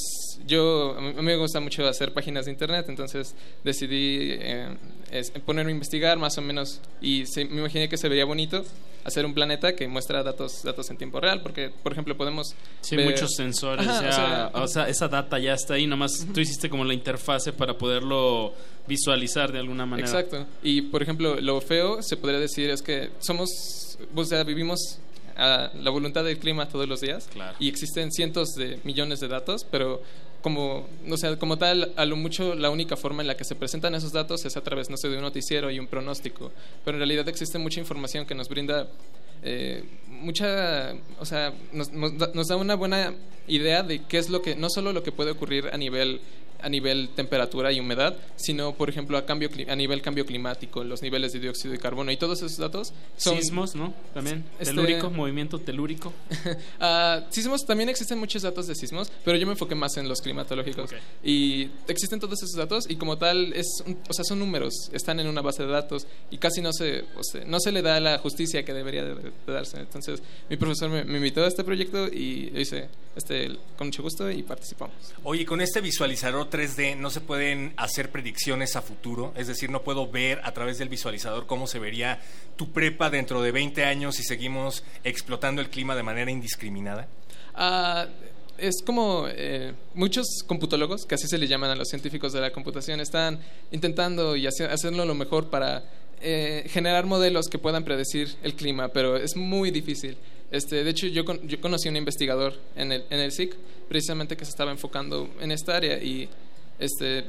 [0.47, 4.69] yo, a mí me gusta mucho hacer páginas de internet, entonces decidí eh,
[5.11, 8.65] es- ponerme a investigar más o menos y se- me imaginé que se vería bonito
[9.05, 12.97] hacer un planeta que muestra datos datos en tiempo real porque por ejemplo podemos Sí,
[12.97, 13.87] ver- muchos sensores.
[13.87, 15.87] Ajá, ya, o sea, o sea, esa data ya está ahí.
[15.87, 18.53] Nomás tú hiciste como la interfase para poderlo
[18.87, 20.09] visualizar de alguna manera.
[20.09, 20.47] Exacto.
[20.63, 24.99] Y por ejemplo, lo feo se podría decir es que somos, o sea, vivimos
[25.37, 27.29] a la voluntad del clima todos los días
[27.61, 30.03] y existen cientos de millones de datos, pero
[30.43, 33.55] como, o sea, como tal, a lo mucho la única forma en la que se
[33.55, 36.53] presentan esos datos es a través, no sé, de un noticiero y un pronóstico,
[36.85, 38.89] pero en realidad existe mucha información que nos brinda
[39.43, 43.15] eh, mucha, o sea, nos, nos da, nos da una buena
[43.47, 46.21] idea de qué es lo que, no solo lo que puede ocurrir a nivel
[46.61, 51.03] a nivel temperatura y humedad, sino por ejemplo a cambio a nivel cambio climático, los
[51.03, 53.95] niveles de dióxido de carbono y todos esos datos son Sismos, ¿no?
[54.15, 54.45] También.
[54.59, 56.13] Este- Telúrico, movimiento telúrico.
[56.81, 60.21] Ah, sismos, también existen muchos datos de sismos, pero yo me enfoqué más en los
[60.21, 60.91] climatológicos.
[61.25, 65.19] Y existen todos esos datos y como tal, es, un- o sea, son números, están
[65.21, 67.99] en una base de datos y casi no se, o sea, no se le da
[68.01, 69.79] la justicia que debería de, de darse.
[69.79, 74.31] Entonces, mi profesor me, me invitó a este proyecto y hice este, con mucho gusto
[74.31, 74.95] y participamos.
[75.25, 79.83] Oye, con este visualizador 3D no se pueden hacer predicciones a futuro, es decir, no
[79.83, 82.21] puedo ver a través del visualizador cómo se vería
[82.57, 87.09] tu prepa dentro de 20 años si seguimos explotando el clima de manera indiscriminada.
[87.55, 88.07] Ah,
[88.57, 92.51] es como eh, muchos computólogos, que así se le llaman a los científicos de la
[92.53, 93.39] computación, están
[93.71, 95.85] intentando y hace- hacerlo lo mejor para
[96.21, 100.17] eh, generar modelos que puedan predecir el clima, pero es muy difícil.
[100.51, 103.55] Este, de hecho, yo, yo conocí a un investigador en el, en el SIC,
[103.89, 106.29] precisamente que se estaba enfocando en esta área y
[106.79, 107.25] este,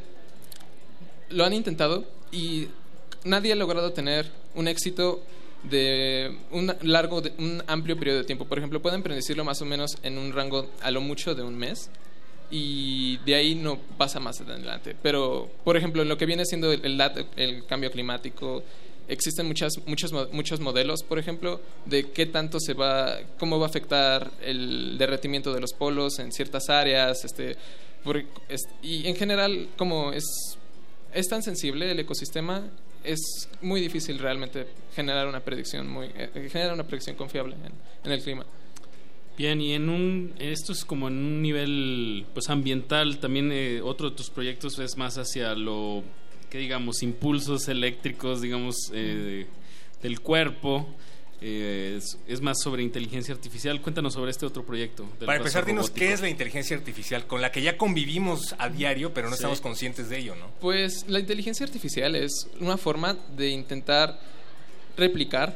[1.30, 2.68] lo han intentado y
[3.24, 5.22] nadie ha logrado tener un éxito
[5.64, 8.46] de un largo, de, un amplio periodo de tiempo.
[8.46, 11.56] Por ejemplo, pueden predecirlo más o menos en un rango a lo mucho de un
[11.56, 11.90] mes
[12.52, 14.96] y de ahí no pasa más adelante.
[15.02, 18.64] Pero, por ejemplo, en lo que viene siendo el, el, el cambio climático,
[19.10, 23.70] existen muchas, muchos, muchos modelos, por ejemplo, de qué tanto se va, cómo va a
[23.70, 27.58] afectar el derretimiento de los polos en ciertas áreas, este,
[28.04, 28.24] por-
[28.82, 30.24] y en general, como es,
[31.14, 32.64] es tan sensible el ecosistema,
[33.04, 37.72] es muy difícil realmente generar una predicción muy, eh, generar una predicción confiable en,
[38.06, 38.46] en el clima.
[39.38, 44.10] Bien, y en un esto es como en un nivel pues ambiental, también eh, otro
[44.10, 46.04] de tus proyectos es más hacia lo
[46.50, 49.46] que digamos impulsos eléctricos, digamos eh,
[50.02, 50.88] del cuerpo.
[51.42, 53.82] eh, es, es más sobre inteligencia artificial.
[53.82, 55.04] Cuéntanos sobre este otro proyecto.
[55.20, 56.06] del Para empezar, dinos robótico.
[56.06, 59.42] qué es la inteligencia artificial con la que ya convivimos a diario, pero no Sí.
[59.44, 60.48] estamos conscientes de ello, ¿no?
[60.60, 64.20] Pues la inteligencia artificial es una forma de intentar
[64.98, 65.56] replicar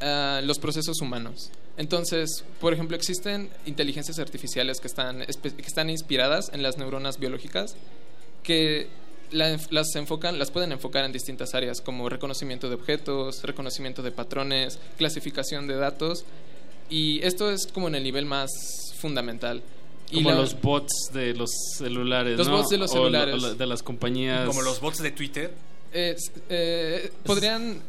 [0.00, 1.50] a- a los procesos humanos.
[1.78, 7.76] Entonces, por ejemplo, existen inteligencias artificiales que están, que están inspiradas en las neuronas biológicas
[8.42, 8.88] que
[9.32, 14.10] la- las enfocan, las pueden enfocar en distintas áreas como reconocimiento de objetos, reconocimiento de
[14.12, 16.24] patrones, clasificación de datos
[16.90, 18.50] y esto es como en el nivel más
[18.98, 19.62] fundamental.
[20.10, 22.58] Y Como la- los bots de los celulares, Los ¿no?
[22.58, 23.42] bots de los celulares.
[23.42, 24.46] o de las compañías.
[24.46, 25.52] Como los bots de Twitter.
[25.94, 27.80] Eh, podrían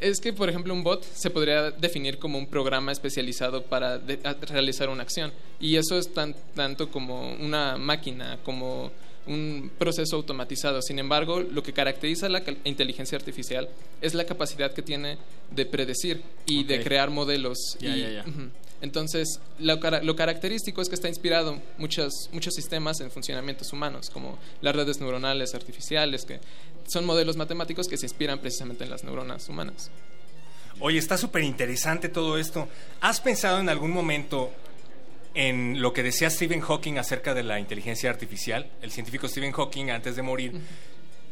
[0.00, 4.18] es que por ejemplo un bot se podría definir como un programa especializado para de-
[4.48, 8.90] realizar una acción y eso es tan tanto como una máquina como
[9.26, 13.68] un proceso automatizado sin embargo lo que caracteriza a la inteligencia artificial
[14.00, 15.18] es la capacidad que tiene
[15.50, 18.20] de predecir y de crear modelos Ya, y- ya, ya.
[18.22, 18.48] Ujú.
[18.80, 24.08] Entonces, lo, cara- lo característico es que está inspirado muchos, muchos sistemas en funcionamientos humanos,
[24.10, 26.40] como las redes neuronales artificiales, que
[26.86, 29.90] son modelos matemáticos que se inspiran precisamente en las neuronas humanas.
[30.80, 32.68] Oye, está súper interesante todo esto.
[33.00, 34.50] ¿Has pensado en algún momento
[35.34, 38.70] en lo que decía Stephen Hawking acerca de la inteligencia artificial?
[38.80, 40.52] El científico Stephen Hawking, antes de morir,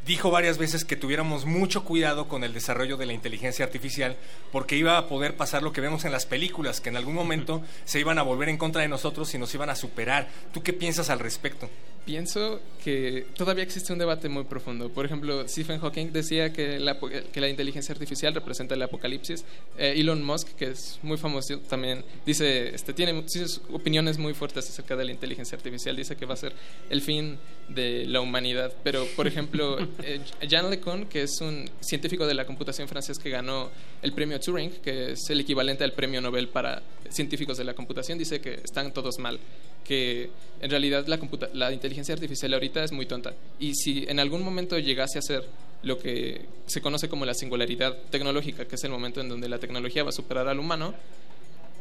[0.06, 4.16] dijo varias veces que tuviéramos mucho cuidado con el desarrollo de la inteligencia artificial
[4.52, 7.62] porque iba a poder pasar lo que vemos en las películas, que en algún momento
[7.84, 10.28] se iban a volver en contra de nosotros y nos iban a superar.
[10.52, 11.68] ¿Tú qué piensas al respecto?
[12.06, 14.88] Pienso que todavía existe un debate muy profundo.
[14.90, 19.44] Por ejemplo, Stephen Hawking decía que la, que la inteligencia artificial representa el apocalipsis.
[19.76, 24.70] Eh, Elon Musk, que es muy famoso también, dice, este, tiene sí, opiniones muy fuertes
[24.70, 25.96] acerca de la inteligencia artificial.
[25.96, 26.52] Dice que va a ser
[26.88, 27.38] el fin
[27.68, 28.72] de la humanidad.
[28.84, 33.30] Pero, por ejemplo, eh, Jean LeCun, que es un científico de la computación francés que
[33.30, 33.68] ganó
[34.02, 38.16] el premio Turing, que es el equivalente al premio Nobel para científicos de la computación,
[38.16, 39.40] dice que están todos mal
[39.84, 40.30] que
[40.60, 43.34] en realidad la, computa- la inteligencia artificial ahorita es muy tonta.
[43.58, 45.44] Y si en algún momento llegase a ser
[45.82, 49.58] lo que se conoce como la singularidad tecnológica, que es el momento en donde la
[49.58, 50.94] tecnología va a superar al humano,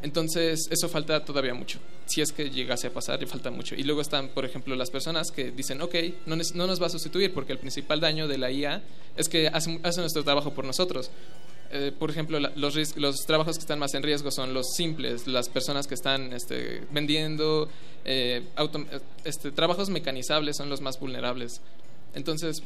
[0.02, 1.80] entonces eso falta todavía mucho.
[2.06, 3.76] Si es que llegase a pasar, falta mucho.
[3.76, 5.96] Y luego están, por ejemplo, las personas que dicen, ok,
[6.28, 8.84] no, nos va a sustituir porque el principal daño de la IA
[9.18, 11.10] es que hace nuestro trabajo por nosotros.
[11.72, 15.28] Eh, por ejemplo, la- los, los trabajos que están más en riesgo son los simples,
[15.28, 17.68] las personas que están este, vendiendo,
[18.06, 21.62] eh, autom- eh, este, trabajos mecanizables son los más vulnerables.
[22.14, 22.62] Entonces,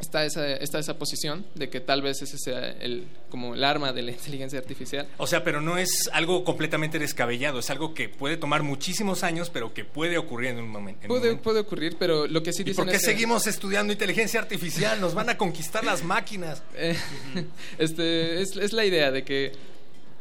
[0.00, 3.92] está esa, está esa posición de que tal vez ese sea el, como el arma
[3.92, 5.08] de la inteligencia artificial.
[5.18, 9.50] O sea, pero no es algo completamente descabellado, es algo que puede tomar muchísimos años,
[9.50, 11.00] pero que puede ocurrir en un momento.
[11.04, 11.42] en un Puede, momento.
[11.42, 14.40] puede ocurrir, pero lo que sí ¿Y dicen por qué es que- seguimos estudiando inteligencia
[14.40, 15.00] artificial?
[15.00, 16.62] Nos van a conquistar las máquinas.
[16.76, 16.96] Eh,
[17.78, 19.52] este, es, es la idea de que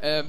[0.01, 0.23] eh,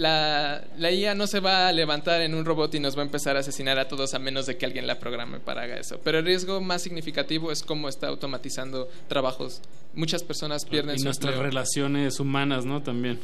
[0.00, 3.04] la, la IA no se va a levantar en un robot y nos va a
[3.04, 6.00] empezar a asesinar a todos a menos de que alguien la programe para haga eso.
[6.02, 9.60] Pero el riesgo más significativo es cómo está automatizando trabajos.
[9.94, 11.50] Muchas personas pierden y su nuestras empleo.
[11.50, 12.82] relaciones humanas, ¿no?
[12.82, 13.18] También.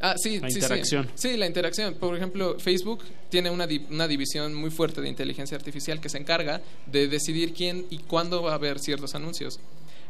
[0.00, 0.58] Ah, sí, La sí, sí.
[0.60, 1.08] interacción.
[1.14, 1.94] Sí, la interacción.
[1.94, 6.18] Por ejemplo, Facebook tiene una, di- una división muy fuerte de inteligencia artificial que se
[6.18, 9.60] encarga de decidir quién y cuándo va a haber ciertos anuncios.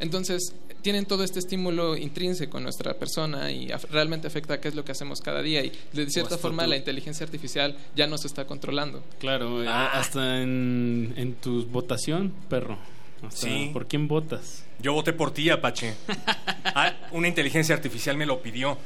[0.02, 4.68] Entonces, tienen todo este estímulo intrínseco en nuestra persona y af- realmente afecta a qué
[4.68, 5.64] es lo que hacemos cada día.
[5.64, 6.70] Y de cierta forma, tú.
[6.70, 9.02] la inteligencia artificial ya nos está controlando.
[9.20, 12.76] Claro, eh, hasta en, en tu votación, perro.
[13.24, 13.70] Hasta Sí.
[13.72, 14.64] ¿Por quién votas?
[14.80, 15.94] Yo voté por ti, Apache.
[16.74, 18.78] Ah, una inteligencia artificial me lo pidió.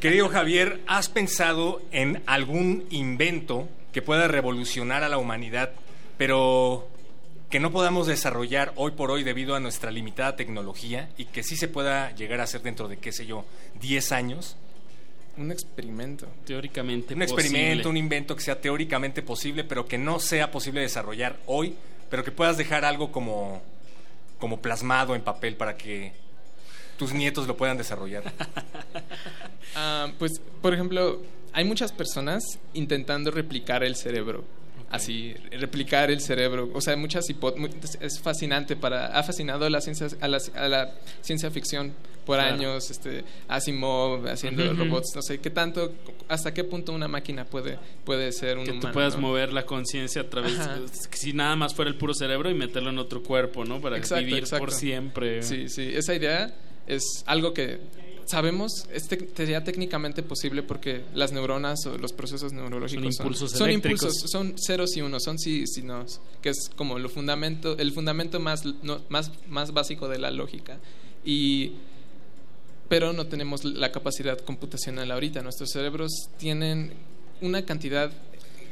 [0.00, 5.72] Querido Javier, ¿has pensado en algún invento que pueda revolucionar a la humanidad,
[6.16, 6.88] pero
[7.50, 11.56] que no podamos desarrollar hoy por hoy debido a nuestra limitada tecnología y que sí
[11.56, 13.44] se pueda llegar a hacer dentro de, qué sé yo,
[13.80, 14.56] 10 años?
[15.36, 16.26] Un experimento.
[16.46, 21.36] Teóricamente Un experimento, un invento que sea teóricamente posible, pero que no sea posible desarrollar
[21.46, 21.74] hoy,
[22.10, 23.62] pero que puedas dejar algo como,
[24.38, 26.12] como plasmado en papel para que
[26.98, 28.24] tus nietos lo puedan desarrollar.
[29.78, 31.20] Ah, pues, por ejemplo,
[31.52, 34.42] hay muchas personas intentando replicar el cerebro.
[34.88, 36.70] Así, replicar el cerebro.
[36.72, 37.98] O sea, muchas hipótesis.
[38.00, 39.06] Es fascinante para.
[39.08, 41.92] Ha fascinado a la ciencia, a la, a la ciencia ficción
[42.24, 42.54] por Claro.
[42.54, 42.88] años.
[42.90, 45.12] Este, Asimov haciendo robots.
[45.16, 45.92] No sé qué tanto.
[46.28, 48.86] Hasta qué punto una máquina puede, puede ser un Que humano.
[48.88, 49.22] tú puedas ¿no?
[49.22, 50.78] mover la conciencia a través, Ajá.
[51.12, 53.80] si nada más fuera el puro cerebro y meterlo en otro cuerpo, ¿no?
[53.80, 55.42] Para Exacto, vivir por siempre.
[55.42, 56.54] Sí, sí, esa idea
[56.86, 57.80] es algo que
[58.26, 59.04] sabemos, es
[59.36, 64.54] sería técnicamente posible porque las neuronas o los procesos neurológicos Son impulsos son impulsos, son
[64.58, 68.64] ceros y unos, son sí y nos, que es como lo fundamento, el fundamento más,
[68.82, 70.78] no- más, más básico de la lógica.
[71.24, 71.72] Y
[72.88, 75.42] pero no tenemos la capacidad computacional ahorita.
[75.42, 76.92] Nuestros cerebros tienen
[77.40, 78.12] una cantidad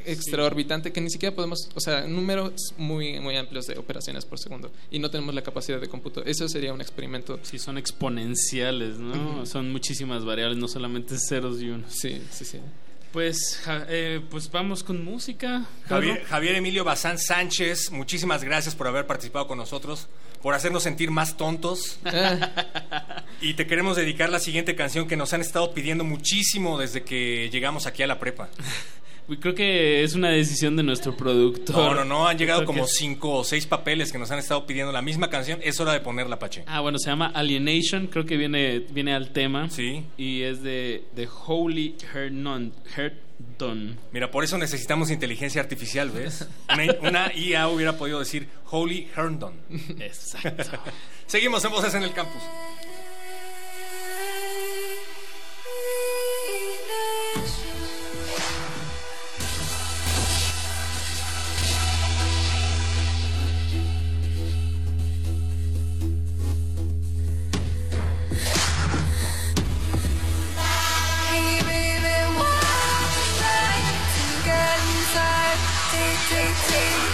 [0.06, 4.70] extraorbitante que ni siquiera podemos, o sea, números muy muy amplios de operaciones por segundo
[4.90, 6.24] y no tenemos la capacidad de cómputo.
[6.24, 7.38] Eso sería un experimento.
[7.42, 9.44] Sí, son exponenciales, ¿no?
[9.46, 11.92] Son muchísimas variables, no solamente ceros y unos.
[11.92, 12.58] Sí, sí, sí.
[13.12, 15.66] Pues, ja- eh, pues vamos con música.
[15.86, 16.24] Javier.
[16.24, 20.08] Javier Emilio Bazán Sánchez, muchísimas gracias por haber participado con nosotros,
[20.42, 22.00] por hacernos sentir más tontos.
[23.40, 27.50] y te queremos dedicar la siguiente canción que nos han estado pidiendo muchísimo desde que
[27.52, 28.48] llegamos aquí a la prepa.
[29.40, 31.76] Creo que es una decisión de nuestro productor.
[31.76, 34.66] No, no, no, han llegado Creo como cinco o seis papeles que nos han estado
[34.66, 35.60] pidiendo la misma canción.
[35.62, 36.64] Es hora de ponerla, Pache.
[36.66, 39.70] Ah, bueno, se llama Alienation, creo que viene, viene al tema.
[39.70, 40.04] Sí.
[40.18, 43.98] Y es de, de Holy Hernon, Herndon.
[44.12, 46.46] Mira, por eso necesitamos inteligencia artificial, ¿ves?
[46.72, 49.54] Una, una IA hubiera podido decir Holy Herndon.
[50.00, 50.78] Exacto.
[51.26, 52.42] Seguimos en Voces en el Campus.
[76.54, 77.13] empty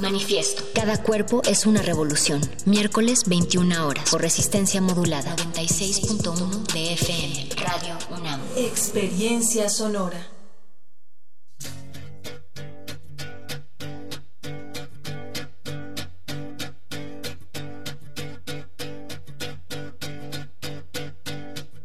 [0.00, 0.64] Manifiesto.
[0.74, 2.40] Cada cuerpo es una revolución.
[2.64, 5.36] Miércoles 21 horas por resistencia modulada.
[5.36, 7.48] 96.1 de FM.
[7.56, 8.40] Radio UNAM.
[8.56, 10.26] Experiencia sonora.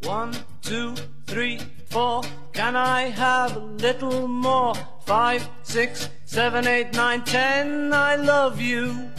[0.07, 0.31] One,
[0.61, 0.93] two,
[1.25, 1.59] three,
[1.89, 2.21] four.
[2.53, 4.73] Can I have a little more?
[5.05, 7.93] Five, six, seven, eight, nine, ten.
[7.93, 9.09] I love you.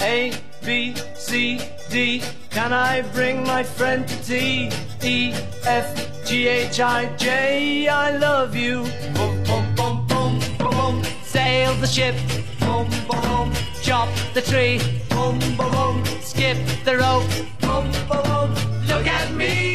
[0.00, 0.32] A,
[0.64, 2.22] B, C, D.
[2.48, 4.70] Can I bring my friend to tea?
[5.02, 5.32] E,
[5.64, 7.88] F, G, H, I, J.
[7.88, 8.84] I love you.
[9.16, 11.04] Boom, boom, boom, boom, boom, boom.
[11.24, 12.14] Sail the ship.
[12.60, 13.52] Boom, boom, boom.
[13.82, 14.78] Chop the tree.
[15.10, 16.04] Boom, boom, boom.
[16.20, 17.26] Skip the rope.
[17.62, 18.50] Boom, boom, boom.
[18.86, 19.71] Look at me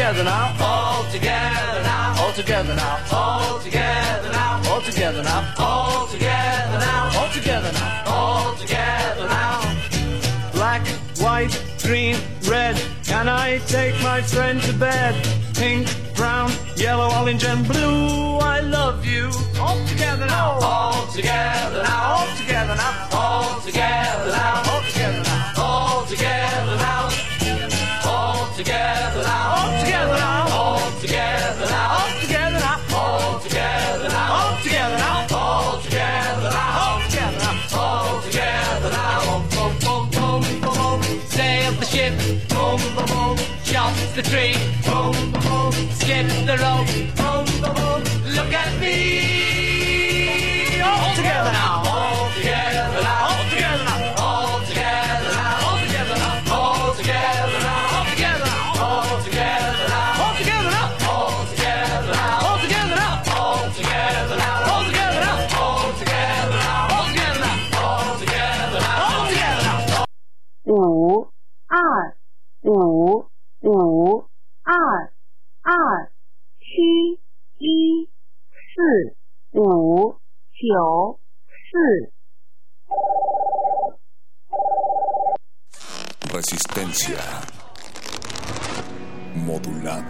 [0.00, 0.56] together now.
[0.60, 2.14] All together now.
[2.22, 3.06] All together now.
[3.12, 4.62] All together now.
[4.70, 5.54] All together now.
[5.58, 7.18] All together now.
[7.18, 8.04] All together now.
[8.06, 9.60] All together now.
[10.54, 10.86] Black,
[11.20, 11.52] white,
[11.82, 12.16] green,
[12.48, 15.14] red, Can I take my friend to bed.
[15.54, 15.86] Pink,
[16.16, 18.38] brown, yellow, orange, and blue.
[18.38, 19.30] I love you.
[19.60, 20.58] All together now.
[20.62, 22.22] All together now.
[22.22, 23.08] All together now.
[23.12, 24.62] All together now.
[24.64, 25.52] All together now.
[25.58, 27.09] All together now.
[28.60, 29.56] Together now.
[29.56, 30.44] All together now.
[30.52, 31.96] All together now.
[31.96, 32.76] All together now.
[32.92, 34.36] All together now.
[34.36, 35.26] All together now.
[35.32, 36.84] All together now.
[36.84, 37.56] All together now.
[37.80, 39.40] All together now.
[39.48, 41.00] Boom, boom, boom, boom, boom.
[41.26, 42.12] Sail the ship.
[42.50, 43.38] Boom, boom, boom.
[43.64, 44.54] Chop the tree.
[44.84, 45.72] Boom, boom, boom.
[45.96, 46.86] Skip the rope.
[47.16, 48.04] Boom, boom, boom.
[48.36, 50.82] Look at me.
[50.82, 51.89] All together now.
[89.36, 90.02] Modulada.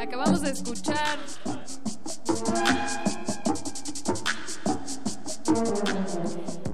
[0.00, 1.18] Acabamos de escuchar.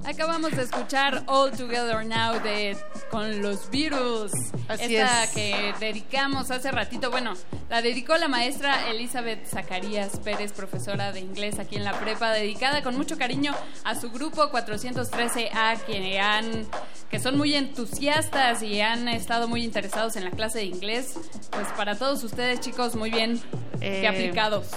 [0.03, 2.75] Acabamos de escuchar All Together Now de
[3.09, 4.31] con los Beatles.
[4.67, 5.29] Así Esta es.
[5.31, 7.11] que dedicamos hace ratito.
[7.11, 7.33] Bueno,
[7.69, 12.81] la dedicó la maestra Elizabeth Zacarías Pérez, profesora de inglés aquí en la prepa, dedicada
[12.83, 13.53] con mucho cariño
[13.83, 16.67] a su grupo 413A, que han
[17.09, 21.15] que son muy entusiastas y han estado muy interesados en la clase de inglés.
[21.49, 23.41] Pues para todos ustedes, chicos, muy bien
[23.81, 24.67] Eh, que aplicados.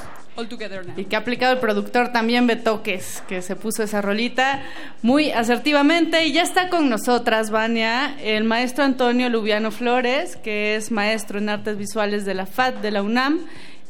[0.96, 4.62] Y que ha aplicado el productor también Betoques, que se puso esa rolita
[5.02, 6.24] muy asertivamente.
[6.26, 11.50] Y ya está con nosotras, Vania, el maestro Antonio Lubiano Flores, que es maestro en
[11.50, 13.40] artes visuales de la FAD de la UNAM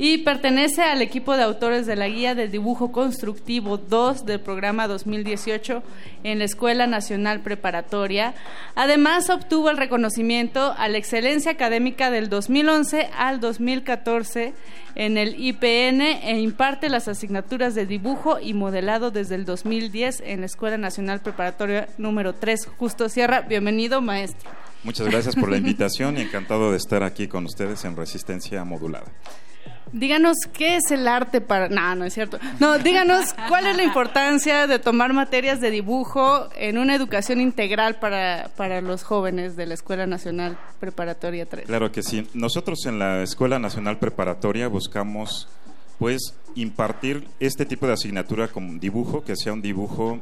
[0.05, 4.89] y pertenece al equipo de autores de la Guía de Dibujo Constructivo 2 del programa
[4.89, 5.81] 2018
[6.25, 8.35] en la Escuela Nacional Preparatoria.
[8.75, 14.55] Además, obtuvo el reconocimiento a la excelencia académica del 2011 al 2014
[14.97, 20.41] en el IPN e imparte las asignaturas de dibujo y modelado desde el 2010 en
[20.41, 23.43] la Escuela Nacional Preparatoria número 3, Justo Sierra.
[23.43, 24.51] Bienvenido, maestro.
[24.83, 29.07] Muchas gracias por la invitación y encantado de estar aquí con ustedes en Resistencia Modulada.
[29.93, 31.69] Díganos qué es el arte para...
[31.69, 32.39] No, no es cierto.
[32.61, 37.97] No, díganos cuál es la importancia de tomar materias de dibujo en una educación integral
[38.01, 41.67] para, para los jóvenes de la Escuela Nacional Preparatoria 3.
[41.67, 42.27] Claro que sí.
[42.33, 45.49] Nosotros en la Escuela Nacional Preparatoria buscamos
[45.99, 50.21] pues impartir este tipo de asignatura con dibujo, que sea un dibujo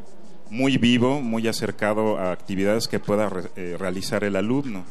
[0.50, 4.84] muy vivo, muy acercado a actividades que pueda re- eh, realizar el alumno.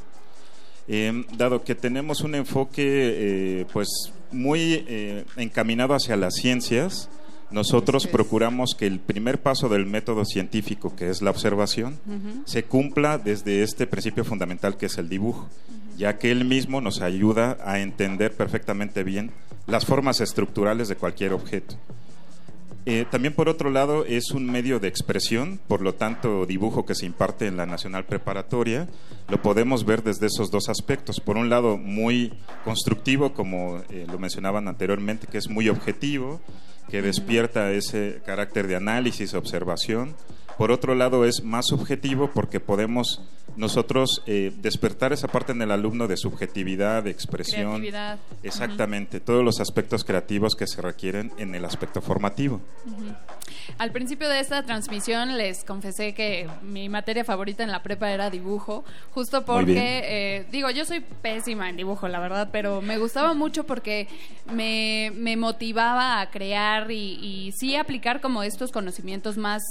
[0.92, 7.10] Eh, dado que tenemos un enfoque eh, pues muy eh, encaminado hacia las ciencias,
[7.52, 12.00] nosotros procuramos que el primer paso del método científico, que es la observación,
[12.46, 15.48] se cumpla desde este principio fundamental que es el dibujo,
[15.96, 19.30] ya que él mismo nos ayuda a entender perfectamente bien
[19.68, 21.76] las formas estructurales de cualquier objeto.
[22.86, 26.96] Eh, también por otro lado es un medio de expresión, por lo tanto dibujo que
[26.96, 28.88] se imparte en la Nacional Preparatoria
[29.30, 31.20] lo podemos ver desde esos dos aspectos.
[31.20, 32.34] Por un lado muy
[32.64, 36.42] constructivo, como eh, lo mencionaban anteriormente, que es muy objetivo,
[36.90, 40.16] que despierta ese carácter de análisis, observación,
[40.60, 43.22] Por otro lado, es más subjetivo porque podemos
[43.56, 47.80] nosotros eh, despertar esa parte en el alumno de subjetividad, de expresión.
[47.80, 48.20] Creatividad.
[48.44, 52.60] Exactamente, todos los aspectos creativos que se requieren en el aspecto formativo.
[53.78, 58.30] Al principio de esta transmisión les confesé que mi materia favorita en la prepa era
[58.30, 63.34] dibujo, justo porque, eh, digo, yo soy pésima en dibujo, la verdad, pero me gustaba
[63.34, 64.10] mucho porque
[64.52, 69.64] me, me motivaba a crear y, y sí aplicar como estos conocimientos más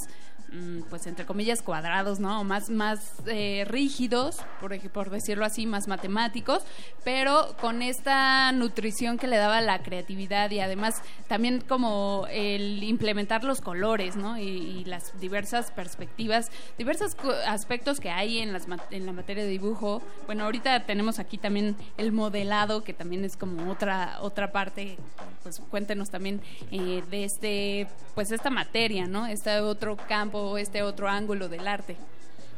[0.89, 2.43] pues entre comillas cuadrados, ¿no?
[2.43, 6.63] Más, más eh, rígidos, por, por decirlo así, más matemáticos,
[7.03, 13.43] pero con esta nutrición que le daba la creatividad y además también como el implementar
[13.43, 14.37] los colores, ¿no?
[14.37, 17.15] Y, las diversas perspectivas, diversos
[17.45, 20.01] aspectos que hay en, las, en la materia de dibujo.
[20.25, 24.97] Bueno, ahorita tenemos aquí también el modelado, que también es como otra, otra parte,
[25.43, 29.27] pues cuéntenos también eh, de este, pues esta materia, ¿no?
[29.27, 31.95] Este otro campo, este otro ángulo del arte.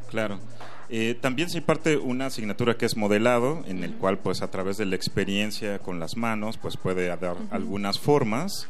[0.09, 0.39] Claro.
[0.89, 4.77] Eh, también se imparte una asignatura que es modelado, en el cual, pues, a través
[4.77, 8.67] de la experiencia con las manos, pues, puede dar algunas formas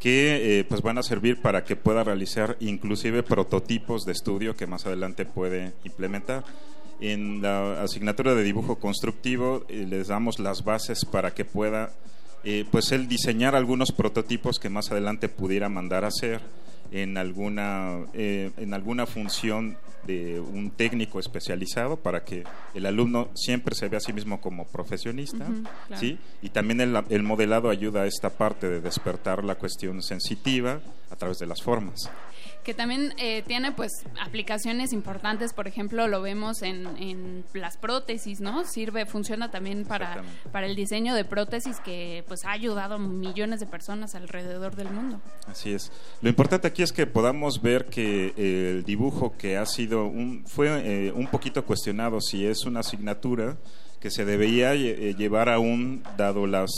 [0.00, 4.66] que, eh, pues, van a servir para que pueda realizar, inclusive, prototipos de estudio que
[4.66, 6.44] más adelante puede implementar.
[7.00, 11.90] En la asignatura de dibujo constructivo eh, les damos las bases para que pueda,
[12.44, 16.40] eh, pues, él diseñar algunos prototipos que más adelante pudiera mandar a hacer
[16.92, 19.76] en alguna, eh, en alguna función
[20.06, 22.44] de un técnico especializado para que
[22.74, 25.46] el alumno siempre se vea a sí mismo como profesionista,
[25.86, 26.00] claro.
[26.00, 26.18] ¿sí?
[26.42, 31.16] Y también el, el modelado ayuda a esta parte de despertar la cuestión sensitiva a
[31.16, 32.08] través de las formas.
[32.64, 33.90] que también eh, tiene pues
[34.20, 38.64] aplicaciones importantes, por ejemplo, lo vemos en, en las prótesis, ¿no?
[38.64, 40.22] Sirve, funciona también para,
[40.52, 44.90] para el diseño de prótesis que pues ha ayudado a millones de personas alrededor del
[44.90, 45.20] mundo.
[45.46, 45.90] Así es.
[46.20, 49.89] Lo importante aquí es que podamos ver que eh, el dibujo que ha sido
[50.46, 53.56] fue eh, un poquito cuestionado si es una asignatura
[54.00, 56.70] que se debería lle- eh, llevar aún dado las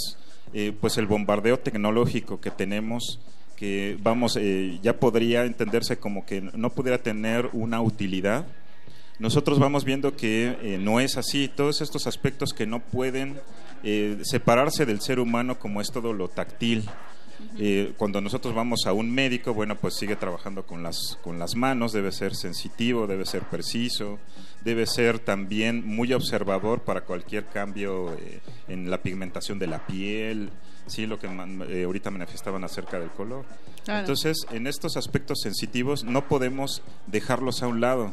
[0.53, 3.21] eh, pues el bombardeo tecnológico que tenemos
[3.57, 8.45] que vamos eh, ya podría entenderse como que no pudiera tener una utilidad
[9.19, 11.47] nosotros vamos viendo que eh, no es así.
[11.47, 13.39] Todos estos aspectos que no pueden
[13.85, 16.83] eh, separarse del ser humano, como es todo lo táctil.
[17.59, 21.55] Eh, cuando nosotros vamos a un médico, bueno, pues sigue trabajando con las, con las
[21.55, 24.19] manos, debe ser sensitivo, debe ser preciso,
[24.65, 30.51] debe ser también muy observador para cualquier cambio eh, en la pigmentación de la piel,
[30.87, 33.45] sí, lo que man- eh, ahorita manifestaban acerca del color.
[33.85, 34.01] Claro.
[34.01, 38.13] Entonces, en estos aspectos sensitivos no podemos dejarlos a un lado.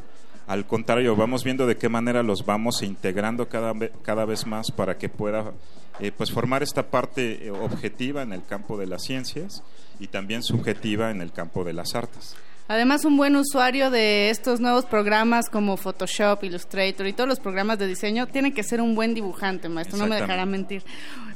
[0.50, 3.72] Al contrario, vamos viendo de qué manera los vamos integrando cada,
[4.02, 5.54] cada vez más para que pueda
[6.00, 9.62] eh, pues formar esta parte eh, objetiva en el campo de las ciencias
[10.00, 12.36] y también subjetiva en el campo de las artes.
[12.68, 17.78] Además, un buen usuario de estos nuevos programas como Photoshop, Illustrator y todos los programas
[17.78, 20.84] de diseño tiene que ser un buen dibujante, maestro, no me dejará mentir.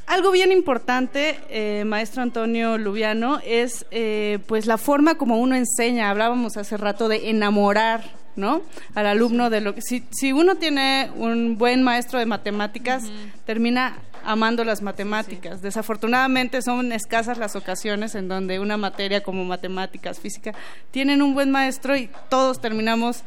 [0.08, 6.10] Algo bien importante, eh, maestro Antonio Lubiano, es eh, pues la forma como uno enseña.
[6.10, 8.62] Hablábamos hace rato de enamorar, ¿no?
[8.96, 13.04] Al alumno de lo que si, si uno tiene un buen maestro de matemáticas,
[13.46, 15.62] termina amando las matemáticas.
[15.62, 20.54] Desafortunadamente son escasas las ocasiones en donde una materia como matemáticas, física,
[20.92, 23.24] tienen un buen maestro y todos terminamos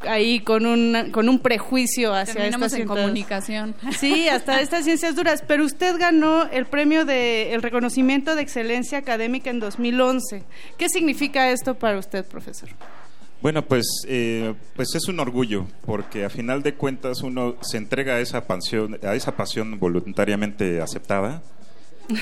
[0.00, 3.74] ahí con un, con un prejuicio hacia Terminamos estas en ciencias- comunicación.
[3.96, 5.44] Sí, hasta estas ciencias duras.
[5.46, 10.42] Pero usted ganó el premio de el reconocimiento de excelencia académica en 2011.
[10.76, 12.70] ¿Qué significa esto para usted, profesor?
[13.42, 18.14] Bueno, pues, eh, pues es un orgullo, porque a final de cuentas uno se entrega
[18.14, 21.42] a esa pasión, a esa pasión voluntariamente aceptada.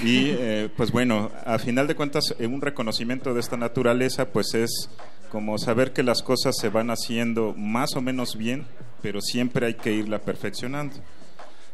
[0.04, 4.52] Y eh, pues bueno, a final de cuentas eh, un reconocimiento de esta naturaleza pues
[4.52, 4.90] es
[5.30, 8.66] como saber que las cosas se van haciendo más o menos bien,
[9.02, 10.96] pero siempre hay que irla perfeccionando.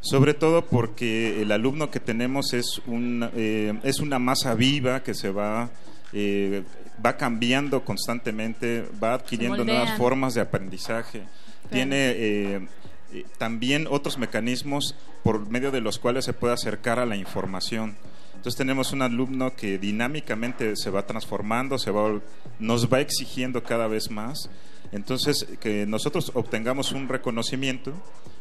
[0.01, 5.15] Sobre todo porque el alumno que tenemos es, un, eh, es una masa viva que
[5.15, 5.71] se va,
[6.13, 6.63] eh,
[7.05, 11.23] va cambiando constantemente, va adquiriendo nuevas formas de aprendizaje.
[11.71, 12.69] Tiene eh,
[13.13, 17.97] eh, también otros mecanismos por medio de los cuales se puede acercar a la información.
[18.35, 22.21] Entonces tenemos un alumno que dinámicamente se va transformando, se va,
[22.59, 24.51] nos va exigiendo cada vez más.
[24.93, 27.93] Entonces, que nosotros obtengamos un reconocimiento,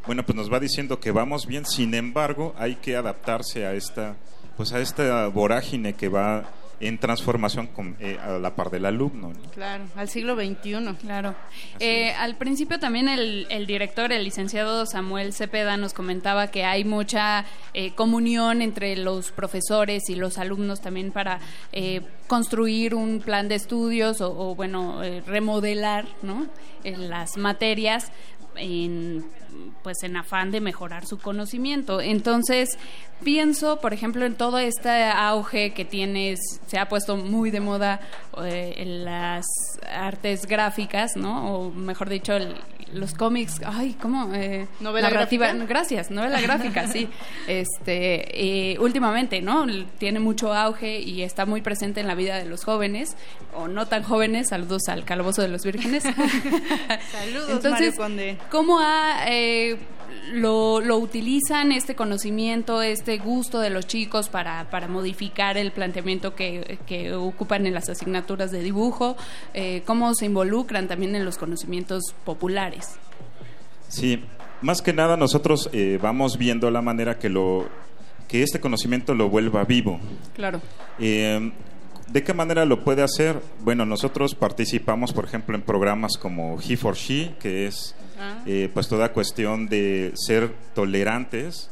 [0.05, 4.17] bueno, pues nos va diciendo que vamos bien, sin embargo, hay que adaptarse a esta,
[4.57, 6.49] pues a esta vorágine que va
[6.87, 9.29] en transformación con- eh, a la par del alumno.
[9.29, 9.51] ¿no?
[9.51, 10.95] Claro, al siglo XXI.
[11.01, 11.35] Claro.
[11.79, 16.83] Eh, al principio también el, el director, el licenciado Samuel Cepeda, nos comentaba que hay
[16.83, 21.39] mucha eh, comunión entre los profesores y los alumnos también para
[21.71, 26.47] eh, construir un plan de estudios o, o, bueno, eh, remodelar ¿no?
[26.83, 28.11] En las materias
[28.55, 29.25] en
[29.83, 32.01] pues en afán de mejorar su conocimiento.
[32.01, 32.77] Entonces,
[33.23, 37.99] pienso, por ejemplo, en todo este auge que tienes, se ha puesto muy de moda
[38.43, 39.45] eh, en las
[39.91, 41.53] artes gráficas, ¿no?
[41.55, 42.55] O mejor dicho, el-
[42.93, 44.31] los cómics, ay, ¿cómo?
[44.35, 45.65] Eh, ¿Novela narrativa, gráfica?
[45.65, 47.09] gracias, novela gráfica, sí.
[47.47, 49.65] Este, eh, últimamente, ¿no?
[49.97, 53.15] Tiene mucho auge y está muy presente en la vida de los jóvenes,
[53.55, 56.03] o no tan jóvenes, saludos al calabozo de los vírgenes.
[57.11, 58.37] Saludos, Entonces, Mario Conde.
[58.51, 59.77] ¿cómo ha, eh,
[60.33, 66.35] lo, lo utilizan este conocimiento, este gusto de los chicos para, para modificar el planteamiento
[66.35, 69.15] que, que ocupan en las asignaturas de dibujo?
[69.53, 72.95] Eh, ¿Cómo se involucran también en los conocimientos populares?
[73.89, 74.23] Sí,
[74.61, 77.67] más que nada nosotros eh, vamos viendo la manera que lo
[78.27, 79.99] que este conocimiento lo vuelva vivo.
[80.33, 80.61] Claro.
[80.99, 81.51] Eh,
[82.07, 83.41] ¿De qué manera lo puede hacer?
[83.61, 87.95] Bueno, nosotros participamos, por ejemplo, en programas como He for She, que es
[88.45, 91.69] eh, pues toda cuestión de ser tolerantes.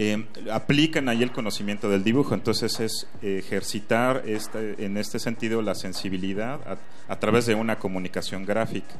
[0.00, 5.74] Eh, aplican ahí el conocimiento del dibujo, entonces es ejercitar este, en este sentido la
[5.74, 6.78] sensibilidad a,
[7.12, 8.94] a través de una comunicación gráfica.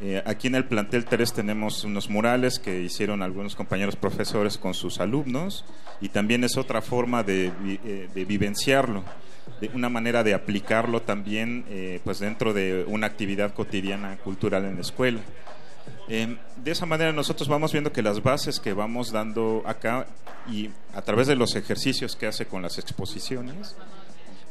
[0.00, 4.74] Eh, aquí en el plantel 3 tenemos unos murales que hicieron algunos compañeros profesores con
[4.74, 5.64] sus alumnos
[6.00, 7.50] y también es otra forma de,
[8.14, 9.02] de vivenciarlo,
[9.60, 14.76] de una manera de aplicarlo también eh, pues dentro de una actividad cotidiana cultural en
[14.76, 15.20] la escuela.
[16.08, 20.06] Eh, de esa manera nosotros vamos viendo que las bases que vamos dando acá
[20.50, 23.76] y a través de los ejercicios que hace con las exposiciones,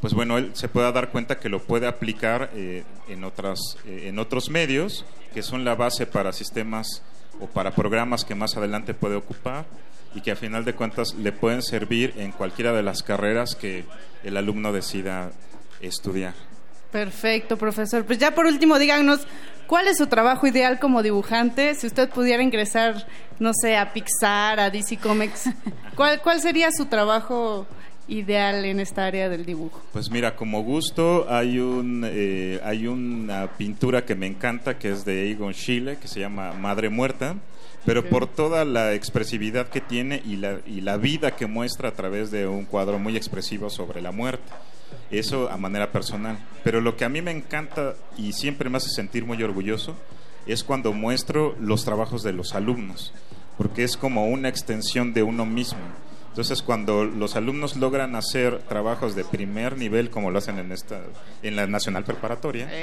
[0.01, 4.05] pues bueno, él se pueda dar cuenta que lo puede aplicar eh, en, otras, eh,
[4.07, 7.03] en otros medios, que son la base para sistemas
[7.41, 9.65] o para programas que más adelante puede ocupar
[10.15, 13.83] y que a final de cuentas le pueden servir en cualquiera de las carreras que
[14.23, 15.31] el alumno decida
[15.81, 16.48] estudiar.
[16.91, 18.05] Perfecto, profesor.
[18.05, 19.27] Pues ya por último, díganos,
[19.67, 21.75] ¿cuál es su trabajo ideal como dibujante?
[21.75, 23.05] Si usted pudiera ingresar,
[23.39, 25.49] no sé, a Pixar, a DC Comics,
[25.95, 27.67] ¿cuál, cuál sería su trabajo
[28.09, 29.81] ideal en esta área del dibujo?
[29.93, 35.05] Pues mira, como gusto hay un eh, hay una pintura que me encanta que es
[35.05, 37.35] de Egon Schiele que se llama Madre Muerta,
[37.85, 41.93] pero por toda la expresividad que tiene y la y la vida que muestra a
[41.93, 44.51] través de un cuadro muy expresivo sobre la muerte.
[45.11, 46.37] Eso a manera personal.
[46.63, 49.95] Pero lo que a mí me encanta y siempre me hace sentir muy orgulloso
[50.45, 53.13] es cuando muestro los trabajos de los alumnos,
[53.57, 55.79] porque es como una extensión de uno mismo.
[56.29, 61.01] Entonces, cuando los alumnos logran hacer trabajos de primer nivel, como lo hacen en esta,
[61.43, 62.69] en la nacional preparatoria.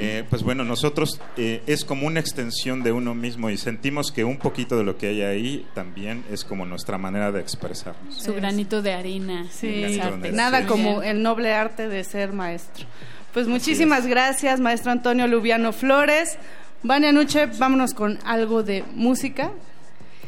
[0.00, 4.24] Eh, pues bueno, nosotros eh, es como una extensión de uno mismo y sentimos que
[4.24, 8.16] un poquito de lo que hay ahí también es como nuestra manera de expresarnos.
[8.16, 9.46] Su granito de harina.
[9.50, 12.86] Sí, de nada como el noble arte de ser maestro.
[13.32, 16.38] Pues muchísimas gracias, maestro Antonio Lubiano Flores.
[16.82, 19.50] Vania Nuche, vámonos con algo de música.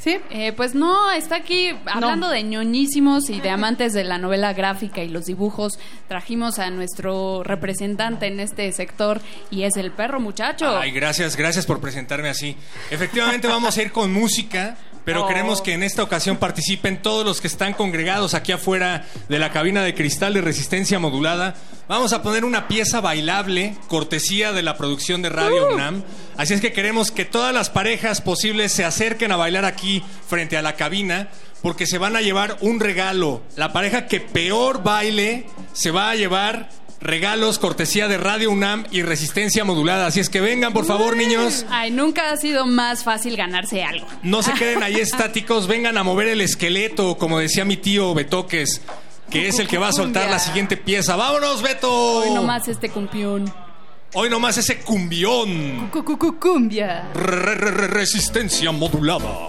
[0.00, 0.18] ¿Sí?
[0.30, 5.02] Eh, pues no, está aquí hablando de ñoñísimos y de amantes de la novela gráfica
[5.02, 5.78] y los dibujos.
[6.08, 9.20] Trajimos a nuestro representante en este sector
[9.50, 10.78] y es el perro muchacho.
[10.78, 12.56] Ay, gracias, gracias por presentarme así.
[12.90, 14.78] Efectivamente vamos a ir con música,
[15.10, 15.26] pero Oh.
[15.26, 19.50] queremos que en esta ocasión participen todos los que están congregados aquí afuera de la
[19.50, 21.56] cabina de cristal de resistencia modulada.
[21.88, 26.04] Vamos a poner una pieza bailable, cortesía de la producción de Radio UNAM.
[26.36, 30.56] Así es que queremos que todas las parejas posibles se acerquen a bailar aquí frente
[30.56, 31.28] a la cabina.
[31.60, 33.42] Porque se van a llevar un regalo.
[33.56, 36.70] La pareja que peor baile se va a llevar
[37.00, 40.06] regalos cortesía de Radio UNAM y Resistencia Modulada.
[40.06, 41.64] Así es que vengan, por favor, niños.
[41.70, 44.06] Ay, nunca ha sido más fácil ganarse algo.
[44.22, 48.82] No se queden ahí estáticos, vengan a mover el esqueleto, como decía mi tío Betoques,
[49.30, 51.16] que es el que va a soltar la siguiente pieza.
[51.16, 51.90] ¡Vámonos, Beto!
[51.90, 53.52] Hoy nomás este cumpión.
[54.12, 55.88] Hoy nomás ese cumbión.
[56.40, 57.10] Cumbia.
[57.14, 59.48] Re- re- re- Resistencia modulada.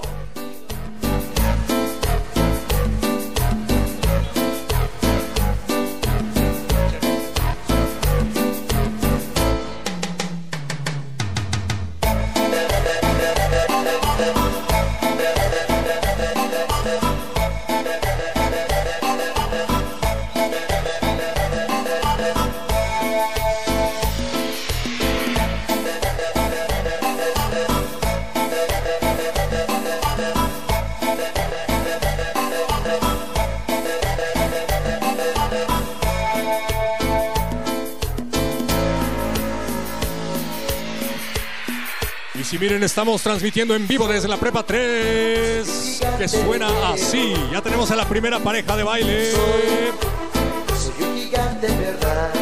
[42.51, 47.33] Sí, miren, estamos transmitiendo en vivo desde la Prepa 3, que suena así.
[47.49, 49.31] Ya tenemos a la primera pareja de baile.
[49.31, 52.33] Soy un gigante verdad.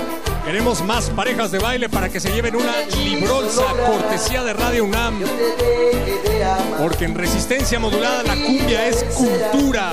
[0.44, 5.22] Queremos más parejas de baile para que se lleven una librolsa cortesía de Radio UNAM.
[6.80, 9.91] Porque en resistencia modulada la cumbia es cultura.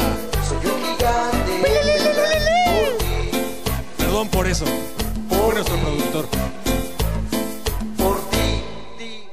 [0.48, 1.62] Soy un gigante.
[3.98, 4.64] Perdón por eso.
[5.28, 6.26] Fue nuestro productor.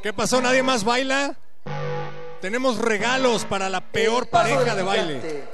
[0.04, 0.42] ¿Qué pasó?
[0.42, 1.38] ¿Nadie más baila?
[2.42, 5.46] Tenemos regalos para la peor pareja de baile.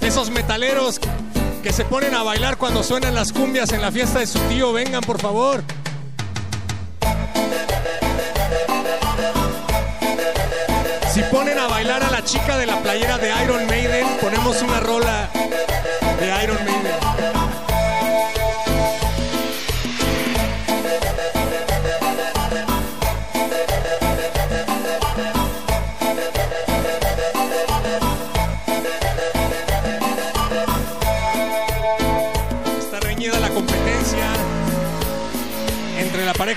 [0.00, 1.00] Esos metaleros
[1.64, 4.72] que se ponen a bailar cuando suenan las cumbias en la fiesta de su tío,
[4.72, 5.64] vengan por favor.
[11.12, 14.78] Si ponen a bailar a la chica de la playera de Iron Maiden, ponemos una
[14.78, 15.28] rola
[16.20, 16.75] de Iron Maiden.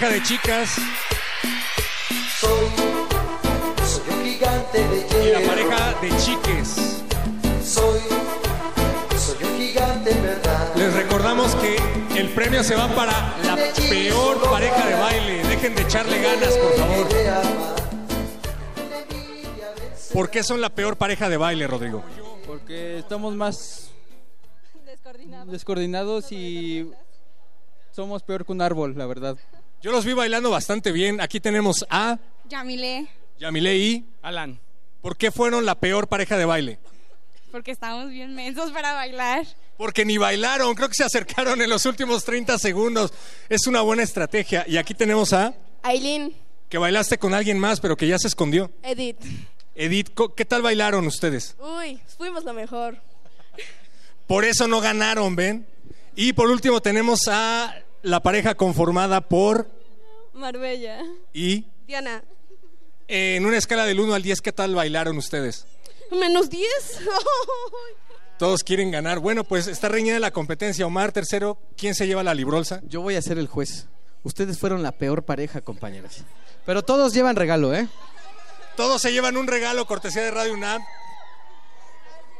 [0.10, 0.70] De chicas
[2.40, 2.68] Soy,
[3.86, 7.04] soy un gigante de y la pareja de chiques.
[7.64, 8.00] Soy,
[9.18, 10.76] soy un gigante en verdad.
[10.76, 11.78] Les recordamos que
[12.18, 13.12] el premio se va para
[13.44, 13.56] la
[13.90, 15.44] peor pareja de baile.
[15.44, 17.08] Dejen de echarle ganas, por favor.
[20.14, 22.04] ¿Por qué son la peor pareja de baile, Rodrigo?
[22.48, 23.92] Porque estamos más
[25.46, 26.90] descoordinados y
[27.92, 29.38] somos peor que un árbol, la verdad.
[29.82, 31.22] Yo los vi bailando bastante bien.
[31.22, 32.20] Aquí tenemos a
[32.50, 33.08] Yamile,
[33.40, 34.60] Yamile y Alan.
[35.02, 36.80] ¿Por qué fueron la peor pareja de baile?
[37.52, 39.46] porque estamos bien mensos para bailar.
[39.78, 43.14] Porque ni bailaron, creo que se acercaron en los últimos 30 segundos.
[43.48, 44.66] Es una buena estrategia.
[44.68, 45.54] Y aquí tenemos a
[45.84, 46.36] Aileen,
[46.68, 48.72] que bailaste con alguien más, pero que ya se escondió.
[48.84, 49.18] Edith.
[49.76, 51.56] Edith, ¿qué tal bailaron ustedes?
[51.60, 52.98] Uy, fuimos lo mejor.
[54.28, 55.66] Por eso no ganaron, ¿ven?
[56.16, 59.68] Y por último tenemos a la pareja conformada por
[60.34, 61.04] Marbella.
[61.34, 62.24] y Diana.
[63.08, 65.66] en una escala del 1 al 10, ¿qué tal bailaron ustedes?
[66.12, 66.66] Menos 10.
[68.38, 69.20] Todos quieren ganar.
[69.20, 70.86] Bueno, pues está reñida la competencia.
[70.86, 72.82] Omar, tercero, ¿quién se lleva la librolsa?
[72.88, 73.88] Yo voy a ser el juez.
[74.24, 76.24] Ustedes fueron la peor pareja, compañeras.
[76.66, 77.88] Pero todos llevan regalo, ¿eh?
[78.78, 80.82] Todos se llevan un regalo cortesía de Radio UNAM.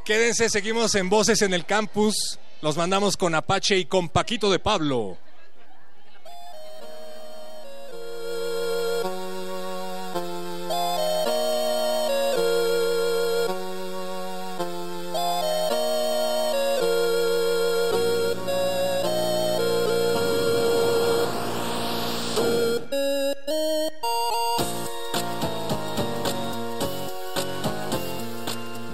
[0.04, 2.38] Quédense, seguimos en Voces en el Campus.
[2.62, 5.18] Los mandamos con Apache y con Paquito de Pablo.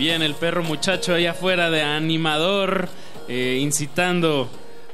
[0.06, 2.88] Bien, el perro muchacho allá afuera de animador,
[3.26, 4.48] eh, incitando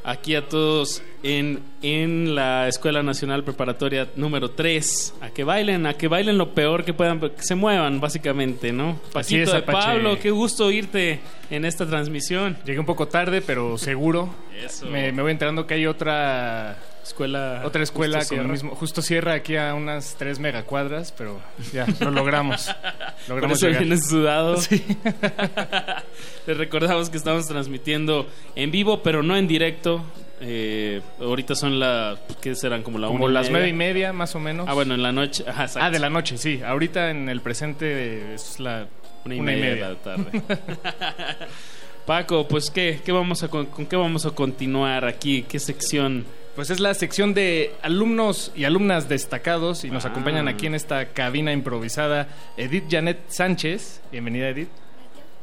[0.04, 5.98] aquí a todos en, en la Escuela Nacional Preparatoria número 3 a que bailen, a
[5.98, 8.98] que bailen lo peor que puedan, que se muevan básicamente, ¿no?
[9.12, 9.60] Paquito es, de.
[9.60, 11.20] Pablo, qué gusto oírte
[11.50, 12.56] en esta transmisión.
[12.64, 14.34] Llegué un poco tarde, pero seguro.
[14.64, 14.86] Eso.
[14.86, 19.56] Me, me voy enterando que hay otra escuela, otra escuela que mismo, justo cierra aquí
[19.56, 21.40] a unas 3 megacuadras, pero
[21.72, 22.66] ya lo logramos.
[22.66, 23.82] Por logramos eso llegar.
[23.84, 24.56] vienes sudado.
[26.46, 30.02] Les recordamos que estamos transmitiendo en vivo, pero no en directo.
[30.44, 32.82] Eh, ahorita son las, ¿qué serán?
[32.82, 33.52] Como la Como una y las media.
[33.52, 34.66] nueve y media, más o menos.
[34.68, 35.44] Ah, bueno, en la noche.
[35.46, 35.66] Ajá.
[35.76, 36.60] Ah, de la noche, sí.
[36.64, 38.86] Ahorita en el presente es la
[39.24, 40.42] Una y una media de la tarde.
[42.06, 45.44] Paco, pues ¿qué, qué vamos a, con, con qué vamos a continuar aquí?
[45.48, 46.24] ¿Qué sección?
[46.54, 50.08] Pues es la sección de alumnos y alumnas destacados y nos Ah.
[50.08, 54.02] acompañan aquí en esta cabina improvisada Edith Janet Sánchez.
[54.12, 54.68] Bienvenida, Edith.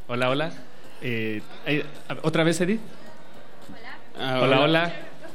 [0.06, 0.52] Hola, hola.
[1.02, 1.84] Eh, eh,
[2.22, 2.80] ¿Otra vez, Edith?
[4.20, 4.92] Ah, hola, hola.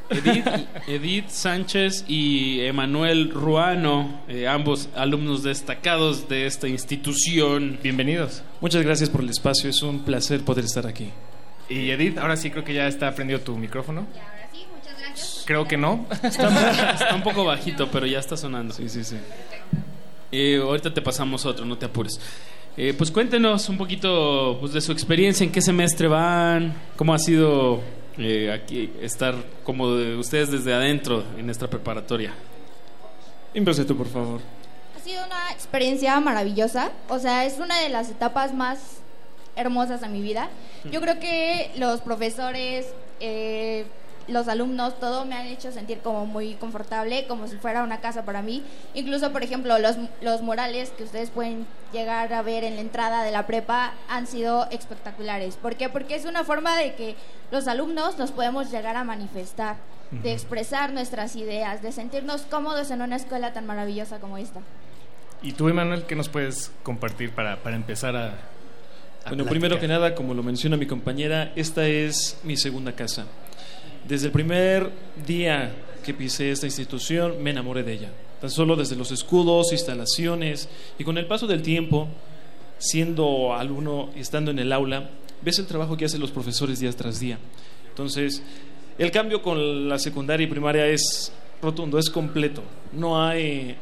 [0.10, 0.46] Edith,
[0.88, 7.80] Edith Sánchez y Emanuel Ruano, eh, ambos alumnos destacados de esta institución.
[7.84, 8.44] Bienvenidos.
[8.62, 11.10] Muchas gracias por el espacio, es un placer poder estar aquí.
[11.68, 14.06] Y Edith, ahora sí creo que ya está prendido tu micrófono.
[15.46, 16.06] Creo que no.
[16.24, 18.74] Está, está un poco bajito, pero ya está sonando.
[18.74, 19.18] Sí, sí, sí.
[20.32, 22.20] Eh, ahorita te pasamos otro, no te apures.
[22.78, 27.20] Eh, pues cuéntenos un poquito pues, de su experiencia, en qué semestre van, cómo ha
[27.20, 27.80] sido
[28.18, 32.34] eh, aquí estar como de ustedes desde adentro en esta preparatoria.
[33.54, 34.42] Empieza tú, por favor.
[34.96, 36.92] Ha sido una experiencia maravillosa.
[37.08, 38.98] O sea, es una de las etapas más
[39.56, 40.50] hermosas de mi vida.
[40.92, 42.88] Yo creo que los profesores,
[43.22, 43.86] eh,
[44.28, 48.26] los alumnos, todo me han hecho sentir como muy confortable, como si fuera una casa
[48.26, 48.64] para mí.
[48.94, 53.24] Incluso, por ejemplo, los, los murales que ustedes pueden llegar a ver en la entrada
[53.24, 55.58] de la prepa han sido espectaculares.
[55.58, 55.90] ¿Por qué?
[55.90, 57.16] Porque es una forma de que
[57.52, 59.76] los alumnos nos podemos llegar a manifestar,
[60.12, 64.62] de expresar nuestras ideas, de sentirnos cómodos en una escuela tan maravillosa como esta.
[65.42, 68.26] ¿Y tú, Emanuel, qué nos puedes compartir para, para empezar a...
[68.26, 69.50] a Bueno, platicar?
[69.50, 73.26] primero que nada, como lo menciona mi compañera, esta es mi segunda casa.
[74.08, 74.92] Desde el primer
[75.26, 75.74] día
[76.04, 78.12] que pisé esta institución, me enamoré de ella.
[78.40, 80.70] Tan solo desde los escudos, instalaciones,
[81.00, 82.08] y con el paso del tiempo,
[82.78, 85.10] siendo alumno y estando en el aula,
[85.42, 87.40] ves el trabajo que hacen los profesores día tras día.
[87.90, 88.44] Entonces,
[89.00, 92.62] el cambio con la secundaria y primaria es rotundo, es completo.
[92.94, 93.76] No hay,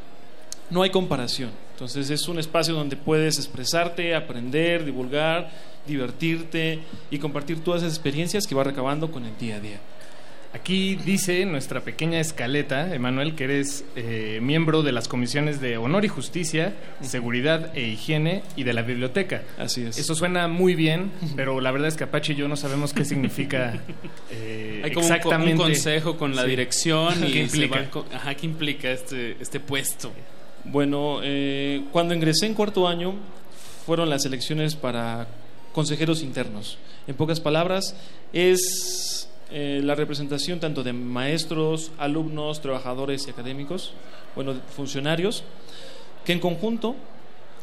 [0.70, 1.50] no hay comparación.
[1.72, 5.50] Entonces es un espacio donde puedes expresarte, aprender, divulgar,
[5.86, 6.78] divertirte
[7.10, 9.80] y compartir todas esas experiencias que vas recabando con el día a día.
[10.54, 16.04] Aquí dice nuestra pequeña escaleta, Emanuel, que eres eh, miembro de las comisiones de Honor
[16.04, 19.42] y Justicia, Seguridad e Higiene y de la Biblioteca.
[19.58, 19.98] Así es.
[19.98, 23.04] Eso suena muy bien, pero la verdad es que Apache y yo no sabemos qué
[23.04, 23.80] significa
[24.30, 25.52] eh, Hay como un co- exactamente.
[25.54, 26.48] un, consejo con la Sí.
[26.50, 27.74] dirección y ¿Qué se implica?
[27.76, 30.12] van co- ajá, ¿qué implica este, este puesto?
[30.64, 33.14] Bueno, eh, cuando ingresé en cuarto año
[33.84, 35.26] fueron las elecciones para
[35.72, 36.78] consejeros internos.
[37.08, 37.96] En pocas palabras,
[38.32, 43.92] es eh, la representación tanto de maestros, alumnos, trabajadores y académicos,
[44.34, 45.44] bueno, funcionarios,
[46.24, 46.96] que en conjunto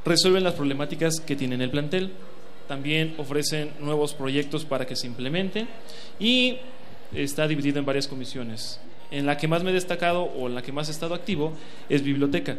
[0.05, 2.13] resuelven las problemáticas que tiene el plantel.
[2.69, 5.67] También ofrecen nuevos proyectos para que se implementen
[6.17, 6.59] y
[7.13, 8.79] está dividido en varias comisiones.
[9.11, 11.51] En la que más me he destacado o en la que más he estado activo
[11.89, 12.55] es biblioteca,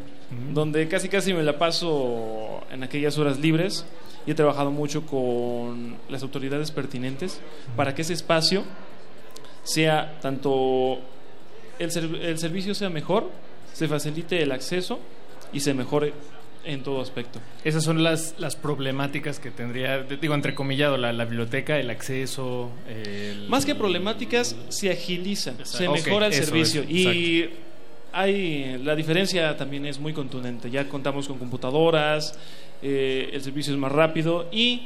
[0.52, 3.86] donde casi casi me la paso en aquellas horas libres
[4.26, 7.40] y he trabajado mucho con las autoridades pertinentes
[7.76, 8.64] para que ese espacio
[9.64, 10.98] sea tanto
[11.78, 13.30] el, ser- el servicio sea mejor,
[13.72, 14.98] se facilite el acceso
[15.52, 16.12] y se mejore
[16.64, 17.40] en todo aspecto.
[17.64, 22.70] Esas son las, las problemáticas que tendría, digo, entrecomillado, la, la biblioteca, el acceso.
[22.88, 27.50] el- Más que problemáticas, se agiliza, se mejora el servicio y
[28.12, 30.70] hay la diferencia también es muy contundente.
[30.70, 32.38] Ya contamos con computadoras,
[32.82, 34.82] eh, el servicio es más rápido y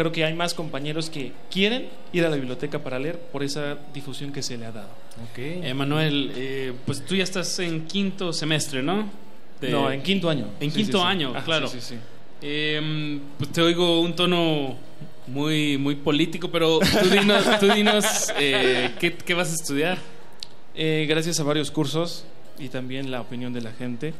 [0.00, 3.76] creo que hay más compañeros que quieren ir a la biblioteca para leer por esa
[3.92, 4.88] difusión que se le ha dado.
[5.36, 9.10] Emanuel, eh, pues tú ya estás en quinto semestre, ¿no?
[9.60, 10.46] De- No, en quinto año.
[10.58, 11.06] En Sí, quinto sí, sí.
[11.10, 11.68] año, Ajá, claro.
[11.68, 12.00] sí, sí, sí.
[12.40, 14.76] Eh, pues te oigo un tono
[15.26, 19.98] muy, muy político, pero tú dinos, tú dinos eh, ¿qué, qué vas a estudiar?
[20.74, 22.24] Eh, gracias a varios cursos
[22.58, 24.14] y también la opinión de la gente.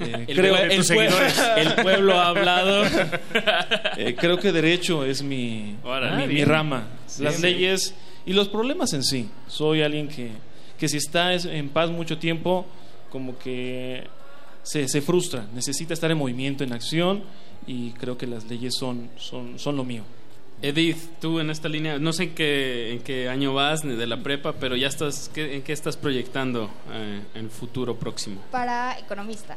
[0.00, 2.84] Eh, El creo, el pue- el pueblo ha hablado.
[3.96, 6.26] Eh, creo que derecho es mi, Órale.
[6.26, 6.86] mi, mi rama.
[7.06, 7.42] Sí, Las sí.
[7.42, 7.94] leyes
[8.26, 9.28] y los problemas en sí.
[9.48, 10.30] Soy alguien que,
[10.78, 12.64] que si está es- en paz mucho tiempo,
[13.10, 14.04] como que
[14.62, 15.46] se, se frustra.
[15.54, 17.24] Necesita estar en movimiento, en acción
[17.66, 20.02] y creo que las leyes son, son, son lo mío.
[20.62, 24.06] Edith, tú en esta línea, no sé en qué, en qué año vas ni de
[24.08, 28.40] la prepa, pero ya estás, ¿qué- ¿en qué estás proyectando eh, en el futuro próximo?
[28.50, 29.56] Para economista.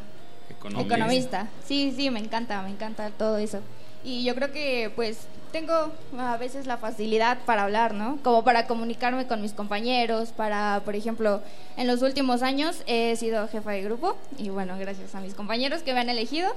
[0.52, 0.96] Economista.
[0.96, 1.48] Economista.
[1.66, 3.60] Sí, sí, me encanta, me encanta todo eso.
[4.04, 8.18] Y yo creo que pues tengo a veces la facilidad para hablar, ¿no?
[8.24, 11.42] Como para comunicarme con mis compañeros, para, por ejemplo,
[11.78, 15.84] en los últimos años he sido jefa de grupo y bueno, gracias a mis compañeros
[15.84, 16.50] que me han elegido.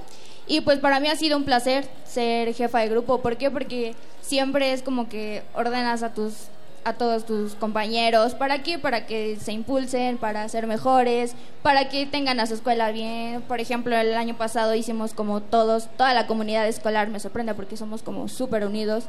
[0.47, 3.21] Y pues para mí ha sido un placer ser jefa de grupo.
[3.21, 3.51] ¿Por qué?
[3.51, 6.47] Porque siempre es como que ordenas a tus
[6.85, 8.35] a todos tus compañeros.
[8.35, 8.77] ¿Para qué?
[8.77, 13.41] Para que se impulsen, para ser mejores, para que tengan a su escuela bien.
[13.41, 17.75] Por ejemplo, el año pasado hicimos como todos, toda la comunidad escolar, me sorprende porque
[17.75, 19.05] somos como súper unidos.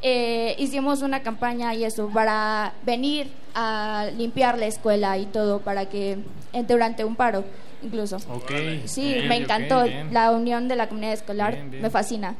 [0.00, 5.86] Eh, hicimos una campaña y eso, para venir a limpiar la escuela y todo, para
[5.86, 6.18] que
[6.66, 7.44] durante un paro
[7.82, 8.16] incluso.
[8.16, 8.52] Ok.
[8.86, 9.84] Sí, Bien, me encantó.
[10.10, 11.82] La unión de la comunidad escolar Bien, bien.
[11.82, 12.36] me fascina.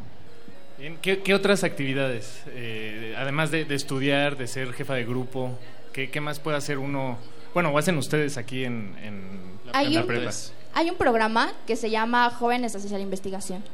[0.79, 2.43] Bien, ¿Qué, qué otras actividades?
[2.49, 5.51] Eh, además de, de estudiar, de ser jefa de grupo,
[5.93, 7.19] ¿qué, qué más puede hacer uno?
[7.53, 9.23] Bueno, o hacen ustedes aquí en, en
[9.67, 10.31] la, Hay en la un- prepa.
[10.75, 13.65] Hay un programa que se llama Jóvenes hacia la Investigación.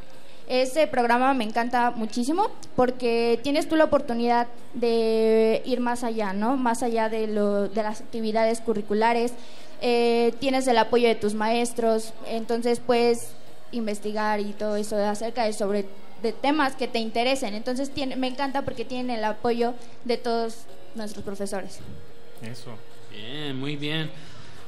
[0.49, 6.57] Ese programa me encanta muchísimo porque tienes tú la oportunidad de ir más allá, ¿no?
[6.57, 9.33] Más allá de, lo, de las actividades curriculares.
[9.83, 13.33] Eh, tienes el apoyo de tus maestros, entonces puedes
[13.75, 15.87] investigar y todo eso acerca de sobre
[16.23, 17.55] de temas que te interesen.
[17.55, 19.75] Entonces tiene, me encanta porque tienen el apoyo
[20.05, 20.65] de todos
[20.95, 21.81] nuestros profesores.
[22.43, 22.77] Eso.
[23.11, 24.11] Bien, muy bien.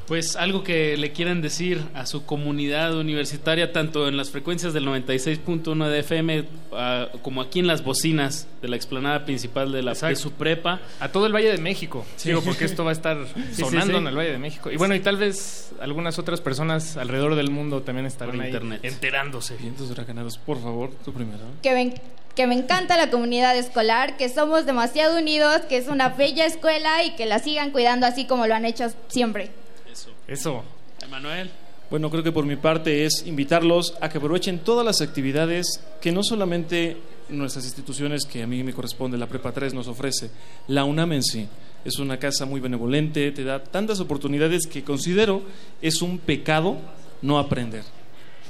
[0.06, 4.86] Pues algo que le quieran decir a su comunidad universitaria, tanto en las frecuencias del
[4.86, 9.94] 96.1 de FM ah, como aquí en las bocinas de la explanada principal de, la,
[9.94, 10.80] de su prepa.
[11.00, 12.06] A todo el Valle de México.
[12.16, 12.28] Sí.
[12.28, 13.16] Digo, porque esto va a estar
[13.52, 13.96] sonando sí, sí.
[13.96, 14.70] en el Valle de México.
[14.70, 18.80] Y bueno, y tal vez algunas otras personas alrededor del mundo también estarán ahí internet.
[18.84, 19.56] enterándose.
[19.56, 21.40] Vientos huracanados, por favor, tú primero.
[21.62, 21.94] que me,
[22.36, 27.02] que me encanta la comunidad escolar, que somos demasiado unidos, que es una bella escuela
[27.02, 29.50] y que la sigan cuidando así como lo han hecho siempre.
[29.96, 30.10] Eso.
[30.28, 30.64] Eso.
[31.02, 31.50] Emanuel.
[31.90, 36.10] Bueno, creo que por mi parte es invitarlos a que aprovechen todas las actividades que
[36.12, 36.96] no solamente
[37.28, 40.30] nuestras instituciones, que a mí me corresponde, la Prepa 3 nos ofrece,
[40.68, 41.48] la UNAM en sí.
[41.84, 45.42] Es una casa muy benevolente, te da tantas oportunidades que considero
[45.80, 46.76] es un pecado
[47.22, 47.84] no aprender.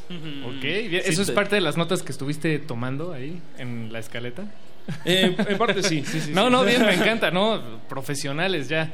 [0.09, 1.02] Ok, bien.
[1.05, 4.44] Sí, ¿Eso es te- parte de las notas que estuviste tomando ahí en la escaleta?
[5.04, 6.50] Eh, en parte sí, sí, sí, no, sí.
[6.52, 7.60] no, bien, me encanta, ¿no?
[7.88, 8.92] Profesionales ya.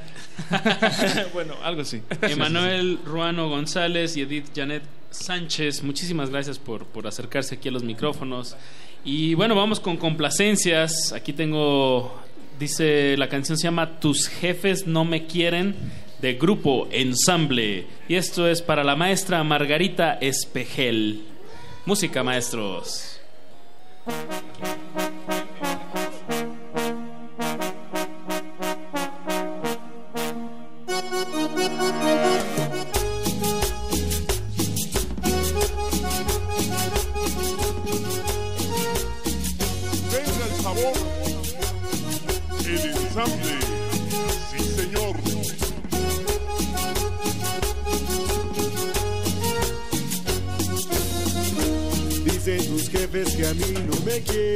[1.35, 2.03] bueno, algo así.
[2.23, 7.83] Emanuel Ruano González y Edith Janet Sánchez, muchísimas gracias por, por acercarse aquí a los
[7.83, 8.57] micrófonos.
[9.05, 11.13] Y bueno, vamos con complacencias.
[11.13, 12.15] Aquí tengo,
[12.59, 15.75] dice, la canción se llama Tus jefes no me quieren,
[16.21, 17.87] de grupo Ensamble.
[18.09, 21.25] Y esto es para la maestra Margarita Espejel.
[21.85, 23.21] Música, maestros.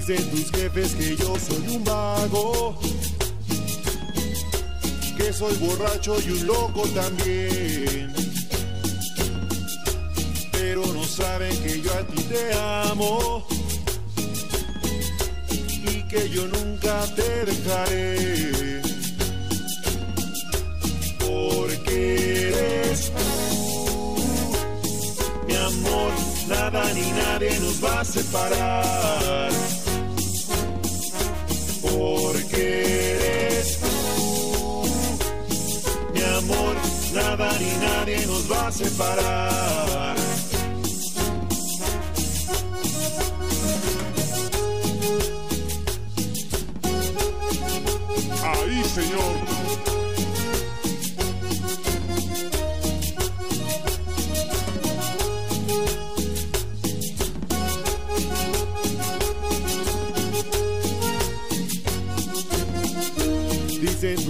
[0.00, 2.74] Dicen tus jefes que yo soy un vago,
[5.14, 8.10] que soy borracho y un loco también.
[10.52, 12.54] Pero no saben que yo a ti te
[12.88, 13.46] amo
[15.66, 18.80] y que yo nunca te dejaré.
[21.18, 23.12] Porque eres
[25.46, 26.12] mi amor,
[26.48, 29.79] nada ni nadie nos va a separar.
[32.00, 34.84] Porque eres tú,
[36.14, 36.74] mi amor,
[37.12, 40.16] nada ni nadie nos va a separar.
[48.42, 49.59] Ahí, señor.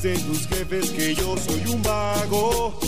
[0.00, 2.78] Dicen tus jefes que yo soy un vago,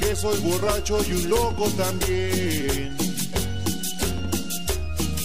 [0.00, 2.96] que soy borracho y un loco también.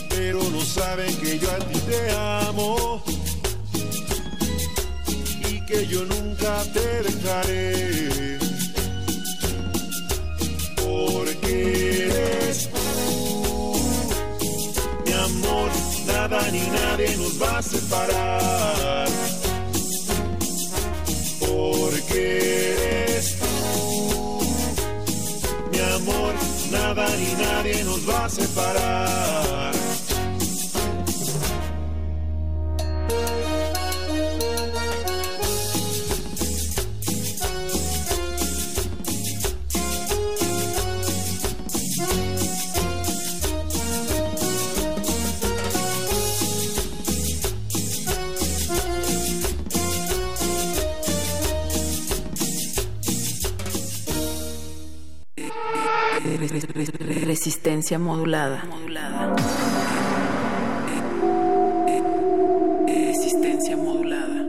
[0.10, 3.04] Pero no saben que yo a ti te amo
[5.50, 8.38] y que yo nunca te dejaré.
[10.76, 13.76] Porque eres tú,
[15.04, 15.72] mi amor,
[16.06, 19.27] nada ni nadie nos va a separar.
[22.18, 24.40] Eres tú,
[25.72, 26.34] mi amor,
[26.72, 29.67] nada ni nadie nos va a separar.
[57.88, 58.66] Resistencia modulada.
[58.66, 59.36] Modulada.
[62.86, 64.46] Resistencia modulada.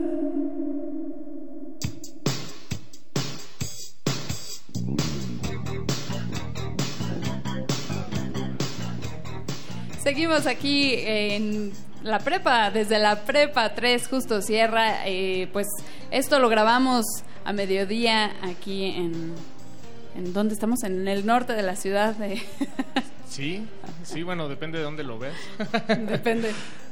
[10.03, 11.71] Seguimos aquí en
[12.03, 15.07] la prepa, desde la prepa 3, justo Sierra.
[15.07, 15.67] eh, pues
[16.11, 17.05] esto lo grabamos
[17.45, 19.33] a mediodía aquí en...
[20.15, 20.83] ¿En dónde estamos?
[20.83, 22.15] En el norte de la ciudad.
[22.15, 22.41] De...
[23.29, 23.65] Sí,
[24.03, 25.33] sí, bueno, depende de dónde lo ves.
[25.87, 26.51] Depende.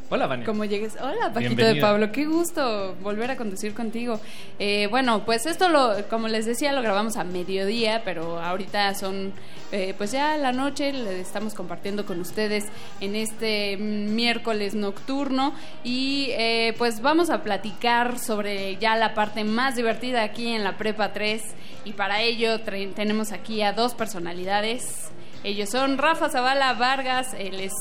[0.10, 0.46] Hola, Vania.
[0.46, 0.96] Como llegues.
[1.02, 1.82] Hola, Paquito de.
[1.82, 2.12] Pablo.
[2.14, 4.22] Qué gusto volver a conducir contigo.
[4.58, 9.34] Eh, bueno, pues esto, lo, como les decía, lo grabamos a mediodía, pero ahorita son,
[9.74, 12.64] eh, pues ya la noche, le estamos compartiendo con ustedes
[13.02, 15.54] en este miércoles nocturno
[15.84, 20.78] y eh, pues vamos a platicar sobre ya la parte más divertida aquí en la
[20.78, 21.42] Prepa 3
[21.84, 25.10] y para ello tre- tenemos aquí a dos personalidades.
[25.44, 27.74] Ellos son Rafa Zavala Vargas, él es,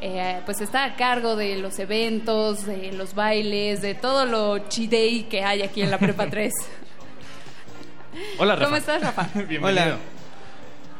[0.00, 5.24] eh, pues está a cargo de los eventos, de los bailes, de todo lo chidei
[5.24, 6.52] que hay aquí en la Prepa 3.
[8.38, 8.64] Hola, Rafa.
[8.66, 9.28] ¿Cómo estás, Rafa?
[9.34, 9.66] Bienvenido.
[9.66, 9.96] Hola.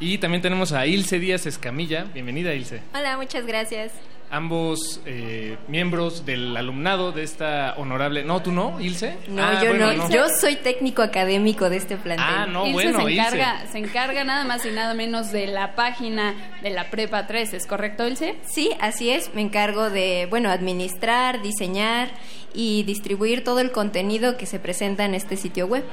[0.01, 2.05] Y también tenemos a Ilse Díaz Escamilla.
[2.05, 2.83] Bienvenida, Ilse.
[2.95, 3.93] Hola, muchas gracias.
[4.35, 8.25] Ambos eh, miembros del alumnado de esta honorable...
[8.25, 9.17] No, ¿tú no, Ilse?
[9.29, 10.11] No, Ah, yo bueno, no.
[10.11, 12.27] Yo soy técnico académico de este plantel.
[12.29, 13.21] Ah, no, Ilse bueno, se Ilse.
[13.21, 17.55] encarga, se encarga nada más y nada menos de la página de la Prepa 3,
[17.55, 18.35] ¿es correcto, Ilse?
[18.45, 19.33] Sí, así es.
[19.35, 22.09] Me encargo de, bueno, administrar, diseñar
[22.53, 25.85] y distribuir todo el contenido que se presenta en este sitio web.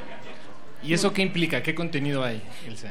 [0.84, 1.62] ¿Y eso qué implica?
[1.62, 2.42] ¿Qué contenido hay?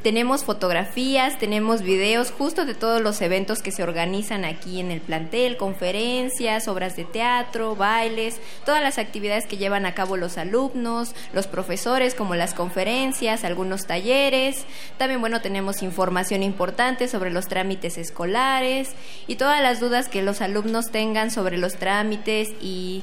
[0.02, 5.00] Tenemos fotografías, tenemos videos justo de todos los eventos que se organizan aquí en el
[5.00, 11.14] plantel, conferencias, obras de teatro, bailes, todas las actividades que llevan a cabo los alumnos,
[11.32, 14.64] los profesores, como las conferencias, algunos talleres.
[14.96, 18.90] También, bueno, tenemos información importante sobre los trámites escolares
[19.26, 23.02] y todas las dudas que los alumnos tengan sobre los trámites y,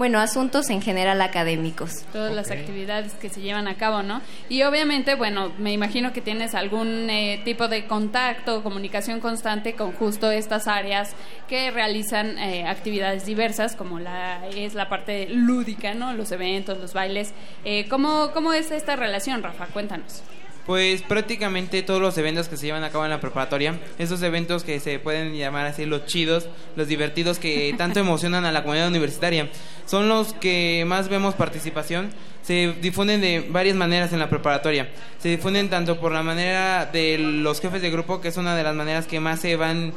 [0.00, 2.06] bueno, asuntos en general académicos.
[2.10, 4.22] Todas las actividades que se llevan a cabo, ¿no?
[4.48, 9.92] Y obviamente, bueno, me imagino que tienes algún eh, tipo de contacto, comunicación constante con
[9.92, 11.10] justo estas áreas
[11.48, 16.14] que realizan eh, actividades diversas, como la es la parte lúdica, ¿no?
[16.14, 17.34] Los eventos, los bailes.
[17.66, 19.66] Eh, ¿cómo, ¿Cómo es esta relación, Rafa?
[19.66, 20.22] Cuéntanos.
[20.70, 24.62] Pues prácticamente todos los eventos que se llevan a cabo en la preparatoria, esos eventos
[24.62, 28.86] que se pueden llamar así los chidos, los divertidos que tanto emocionan a la comunidad
[28.86, 29.48] universitaria,
[29.84, 32.10] son los que más vemos participación.
[32.42, 34.88] Se difunden de varias maneras en la preparatoria.
[35.18, 38.62] Se difunden tanto por la manera de los jefes de grupo, que es una de
[38.62, 39.92] las maneras que más se van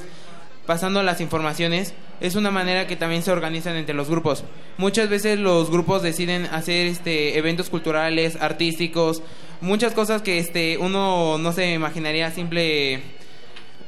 [0.65, 1.93] pasando las informaciones
[2.23, 4.45] es una manera que también se organizan entre los grupos.
[4.77, 9.21] Muchas veces los grupos deciden hacer este eventos culturales, artísticos,
[9.61, 13.01] muchas cosas que este uno no se imaginaría simple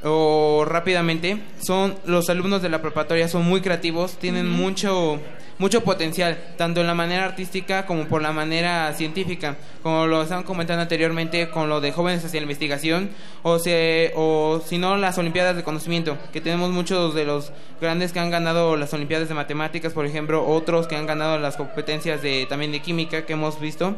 [0.02, 1.38] o rápidamente.
[1.60, 5.20] Son los alumnos de la preparatoria son muy creativos, tienen mucho
[5.58, 10.44] mucho potencial, tanto en la manera artística como por la manera científica, como lo estaban
[10.44, 13.10] comentando anteriormente con lo de jóvenes hacia la investigación,
[13.42, 18.12] o, se, o si no las Olimpiadas de Conocimiento, que tenemos muchos de los grandes
[18.12, 22.22] que han ganado las Olimpiadas de Matemáticas, por ejemplo, otros que han ganado las competencias
[22.22, 23.96] de también de química que hemos visto.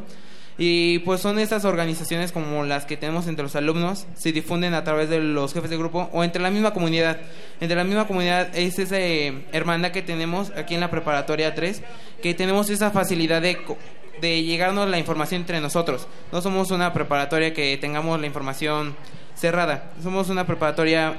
[0.61, 4.83] Y pues son estas organizaciones como las que tenemos entre los alumnos, se difunden a
[4.83, 7.19] través de los jefes de grupo o entre la misma comunidad.
[7.61, 11.81] Entre la misma comunidad es esa eh, hermandad que tenemos aquí en la preparatoria 3,
[12.21, 13.57] que tenemos esa facilidad de,
[14.21, 16.09] de llegarnos la información entre nosotros.
[16.33, 18.97] No somos una preparatoria que tengamos la información
[19.37, 21.19] cerrada, somos una preparatoria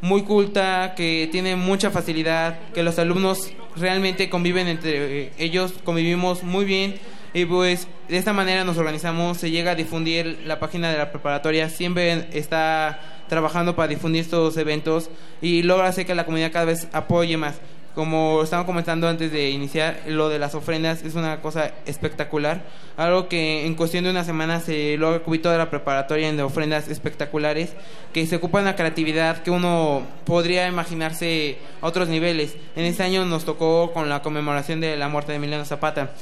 [0.00, 6.44] muy culta, que tiene mucha facilidad, que los alumnos realmente conviven entre eh, ellos, convivimos
[6.44, 6.94] muy bien
[7.36, 11.10] y pues de esta manera nos organizamos, se llega a difundir la página de la
[11.12, 12.98] preparatoria, siempre está
[13.28, 15.10] trabajando para difundir estos eventos
[15.42, 17.56] y logra hacer que la comunidad cada vez apoye más.
[17.94, 22.62] Como estaban comentando antes de iniciar, lo de las ofrendas es una cosa espectacular.
[22.96, 26.88] Algo que en cuestión de una semana se logra cubrir toda la preparatoria en ofrendas
[26.88, 27.74] espectaculares,
[28.14, 32.56] que se ocupan la creatividad que uno podría imaginarse a otros niveles.
[32.76, 36.12] En este año nos tocó con la conmemoración de la muerte de Emiliano Zapata.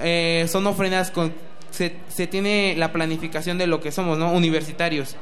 [0.00, 1.32] Eh, son ofrendas con...
[1.70, 4.32] Se, se tiene la planificación de lo que somos, ¿no?
[4.32, 5.16] Universitarios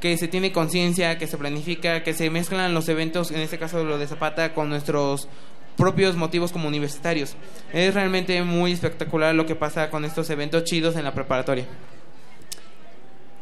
[0.00, 3.84] que se tiene conciencia, que se planifica, que se mezclan los eventos, en este caso
[3.84, 5.28] lo de Zapata, con nuestros
[5.76, 7.36] propios motivos como universitarios.
[7.72, 11.66] Es realmente muy espectacular lo que pasa con estos eventos chidos en la preparatoria.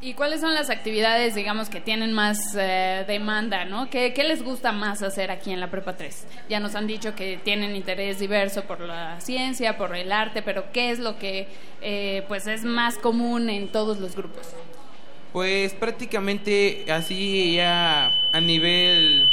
[0.00, 3.90] ¿Y cuáles son las actividades, digamos, que tienen más eh, demanda, ¿no?
[3.90, 6.24] ¿Qué, les gusta más hacer aquí en la Prepa 3?
[6.48, 10.70] Ya nos han dicho que tienen interés diverso por la ciencia, por el arte, pero
[10.72, 11.48] ¿qué es lo que,
[11.82, 14.54] eh, pues, es más común en todos los grupos?
[15.32, 19.28] Pues prácticamente así ya a nivel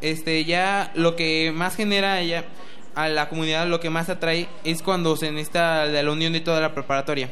[0.00, 2.44] este ya lo que más genera ya
[2.94, 6.60] a la comunidad lo que más atrae es cuando se necesita la unión de toda
[6.60, 7.30] la preparatoria.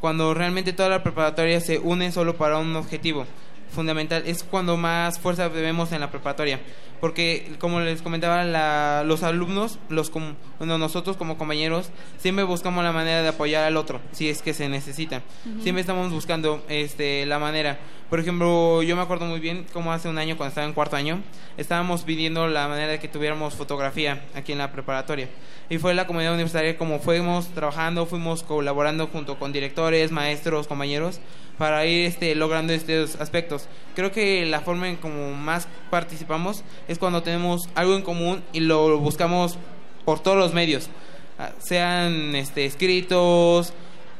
[0.00, 3.26] Cuando realmente toda la preparatoria se une solo para un objetivo
[3.70, 6.60] fundamental es cuando más fuerza vemos en la preparatoria.
[7.00, 10.10] Porque como les comentaba la- los alumnos los
[10.58, 14.54] bueno, nosotros como compañeros siempre buscamos la manera de apoyar al otro si es que
[14.54, 15.20] se necesita.
[15.62, 17.78] Siempre estamos buscando este la manera.
[18.08, 20.96] Por ejemplo yo me acuerdo muy bien como hace un año cuando estaba en cuarto
[20.96, 21.20] año
[21.58, 25.28] estábamos pidiendo la manera de que tuviéramos fotografía aquí en la preparatoria.
[25.68, 31.20] Y fue la comunidad universitaria como fuimos trabajando fuimos colaborando junto con directores maestros compañeros
[31.58, 33.68] para ir este, logrando estos aspectos.
[33.94, 38.60] Creo que la forma en como más participamos es cuando tenemos algo en común y
[38.60, 39.58] lo buscamos
[40.04, 40.90] por todos los medios,
[41.38, 43.72] Ah, sean este, escritos,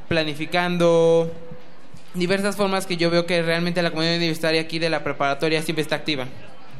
[0.08, 1.32] planificando,
[2.14, 5.82] diversas formas que yo veo que realmente la comunidad universitaria aquí de la preparatoria siempre
[5.82, 6.24] está activa.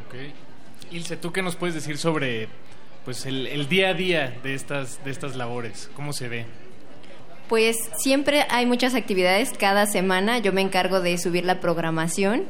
[0.07, 0.93] Ok.
[0.93, 2.49] Ilse, ¿tú qué nos puedes decir sobre
[3.05, 5.89] pues el, el día a día de estas, de estas labores?
[5.95, 6.47] ¿Cómo se ve?
[7.49, 10.39] Pues siempre hay muchas actividades cada semana.
[10.39, 12.45] Yo me encargo de subir la programación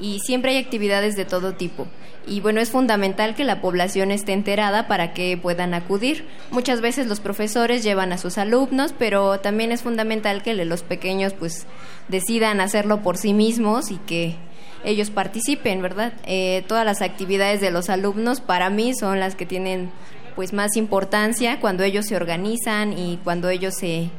[0.00, 1.86] y siempre hay actividades de todo tipo.
[2.28, 6.26] Y bueno, es fundamental que la población esté enterada para que puedan acudir.
[6.50, 11.34] Muchas veces los profesores llevan a sus alumnos, pero también es fundamental que los pequeños
[11.34, 11.66] pues
[12.08, 14.36] decidan hacerlo por sí mismos y que
[14.84, 16.14] ellos participen, ¿verdad?
[16.26, 19.90] Eh, todas las actividades de los alumnos para mí son las que tienen
[20.34, 24.10] pues más importancia cuando ellos se organizan y cuando ellos se,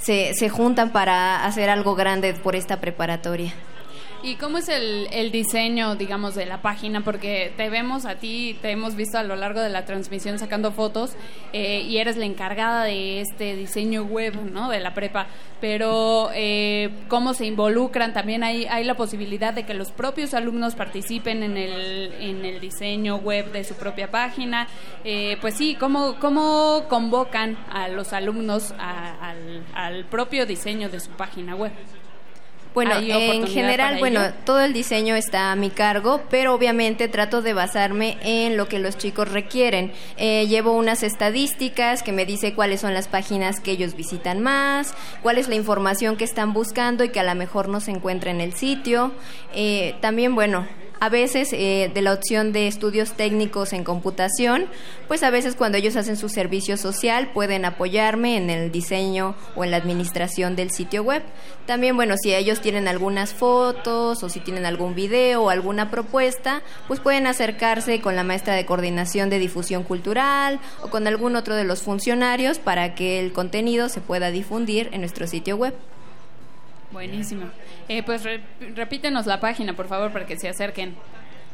[0.00, 3.52] se, se juntan para hacer algo grande por esta preparatoria.
[4.22, 7.00] ¿Y cómo es el, el diseño, digamos, de la página?
[7.00, 10.72] Porque te vemos a ti, te hemos visto a lo largo de la transmisión sacando
[10.72, 11.12] fotos
[11.54, 14.68] eh, y eres la encargada de este diseño web, ¿no?
[14.68, 15.26] De la prepa.
[15.58, 18.12] Pero eh, ¿cómo se involucran?
[18.12, 22.60] También hay, hay la posibilidad de que los propios alumnos participen en el, en el
[22.60, 24.68] diseño web de su propia página.
[25.02, 31.10] Eh, pues sí, ¿cómo, ¿cómo convocan a los alumnos al, al propio diseño de su
[31.12, 31.72] página web?
[32.72, 37.42] Bueno, ¿Hay en general, bueno, todo el diseño está a mi cargo, pero obviamente trato
[37.42, 39.92] de basarme en lo que los chicos requieren.
[40.16, 44.94] Eh, llevo unas estadísticas que me dice cuáles son las páginas que ellos visitan más,
[45.22, 48.30] cuál es la información que están buscando y que a lo mejor no se encuentra
[48.30, 49.12] en el sitio.
[49.52, 50.66] Eh, también, bueno,
[51.00, 54.66] a veces eh, de la opción de estudios técnicos en computación,
[55.08, 59.64] pues a veces cuando ellos hacen su servicio social pueden apoyarme en el diseño o
[59.64, 61.22] en la administración del sitio web.
[61.66, 66.62] También, bueno, si ellos tienen algunas fotos o si tienen algún video o alguna propuesta,
[66.86, 71.54] pues pueden acercarse con la maestra de coordinación de difusión cultural o con algún otro
[71.54, 75.74] de los funcionarios para que el contenido se pueda difundir en nuestro sitio web.
[76.92, 77.46] Buenísimo.
[77.88, 78.40] Eh, pues re-
[78.74, 80.94] repítenos la página, por favor, para que se acerquen.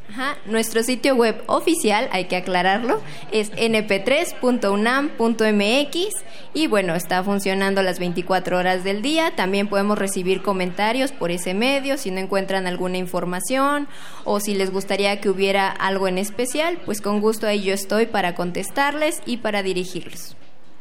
[0.09, 3.03] Ajá, Nuestro sitio web oficial, hay que aclararlo,
[3.33, 9.33] es np3.unam.mx y bueno, está funcionando las 24 horas del día.
[9.35, 13.89] También podemos recibir comentarios por ese medio si no encuentran alguna información
[14.25, 18.07] o si les gustaría que hubiera algo en especial, pues con gusto ahí yo estoy
[18.07, 20.37] para contestarles y para dirigirlos.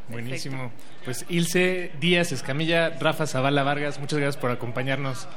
[0.08, 0.72] Buenísimo.
[1.06, 5.28] Pues Ilse Díaz Escamilla, Rafa Zavala Vargas, muchas gracias por acompañarnos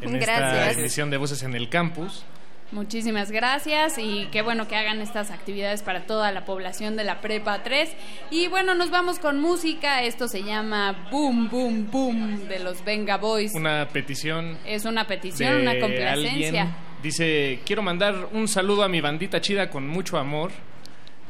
[0.00, 2.24] en esta emisión de Voces en el Campus.
[2.72, 7.20] Muchísimas gracias y qué bueno que hagan estas actividades para toda la población de la
[7.20, 7.90] Prepa 3.
[8.30, 10.02] Y bueno, nos vamos con música.
[10.02, 13.54] Esto se llama Boom, Boom, Boom de los Venga Boys.
[13.54, 16.62] Una petición Es una petición, una complacencia.
[16.62, 16.74] alguien.
[17.02, 20.50] Dice, quiero mandar un saludo a mi bandita chida con mucho amor.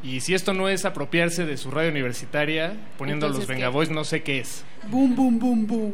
[0.06, 3.54] Y si esto no es apropiarse de su radio universitaria, poniendo Entonces, los ¿qué?
[3.54, 4.64] Venga Boys, no sé qué es.
[4.88, 5.92] Boom, boom, boom, boom.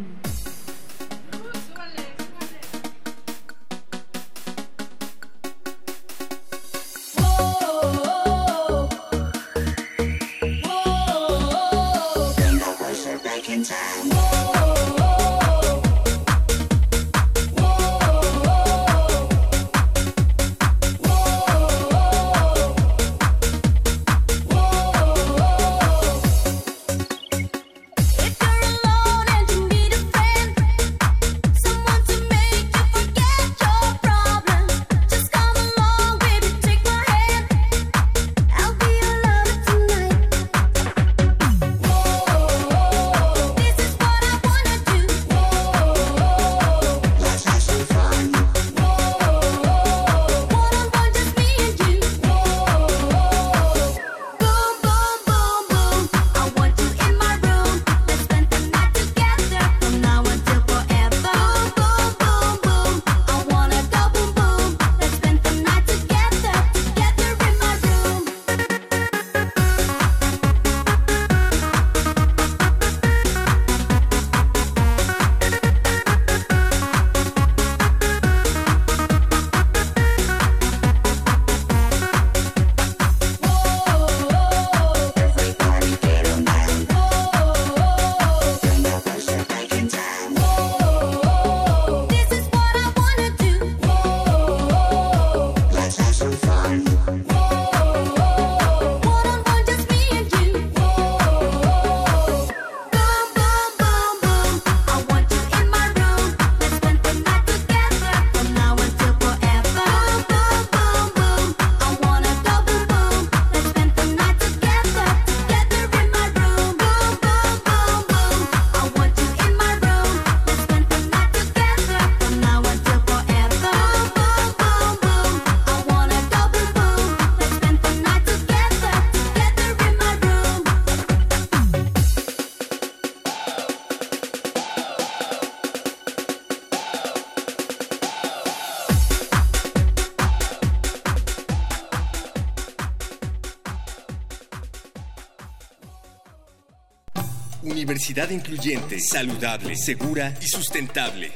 [148.02, 151.30] Universidad incluyente, saludable, segura y sustentable.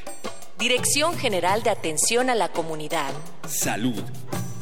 [0.59, 3.13] Dirección General de Atención a la Comunidad.
[3.47, 4.03] Salud.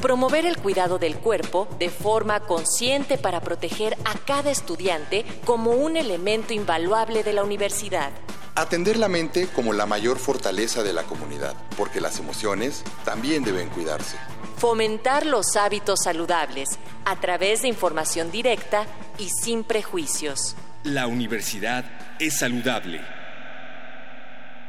[0.00, 5.96] Promover el cuidado del cuerpo de forma consciente para proteger a cada estudiante como un
[5.96, 8.12] elemento invaluable de la universidad.
[8.54, 13.68] Atender la mente como la mayor fortaleza de la comunidad, porque las emociones también deben
[13.68, 14.16] cuidarse.
[14.58, 16.68] Fomentar los hábitos saludables
[17.04, 18.86] a través de información directa
[19.18, 20.54] y sin prejuicios.
[20.86, 21.84] La universidad
[22.20, 23.00] es saludable.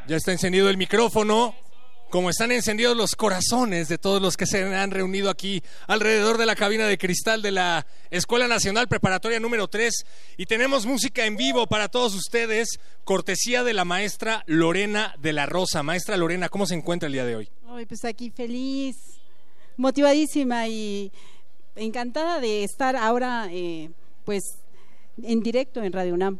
[0.07, 1.55] Ya está encendido el micrófono.
[2.09, 6.45] Como están encendidos los corazones de todos los que se han reunido aquí alrededor de
[6.47, 9.93] la cabina de cristal de la Escuela Nacional Preparatoria número 3
[10.37, 15.45] y tenemos música en vivo para todos ustedes, cortesía de la maestra Lorena de la
[15.45, 15.83] Rosa.
[15.83, 17.49] Maestra Lorena, ¿cómo se encuentra el día de hoy?
[17.67, 18.95] Ay, pues aquí feliz,
[19.75, 21.11] motivadísima y
[21.75, 23.91] encantada de estar ahora eh,
[24.23, 24.43] pues
[25.23, 26.39] en directo en Radio UNAM.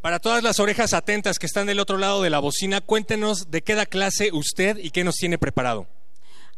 [0.00, 3.62] Para todas las orejas atentas que están del otro lado de la bocina, cuéntenos de
[3.62, 5.88] qué da clase usted y qué nos tiene preparado.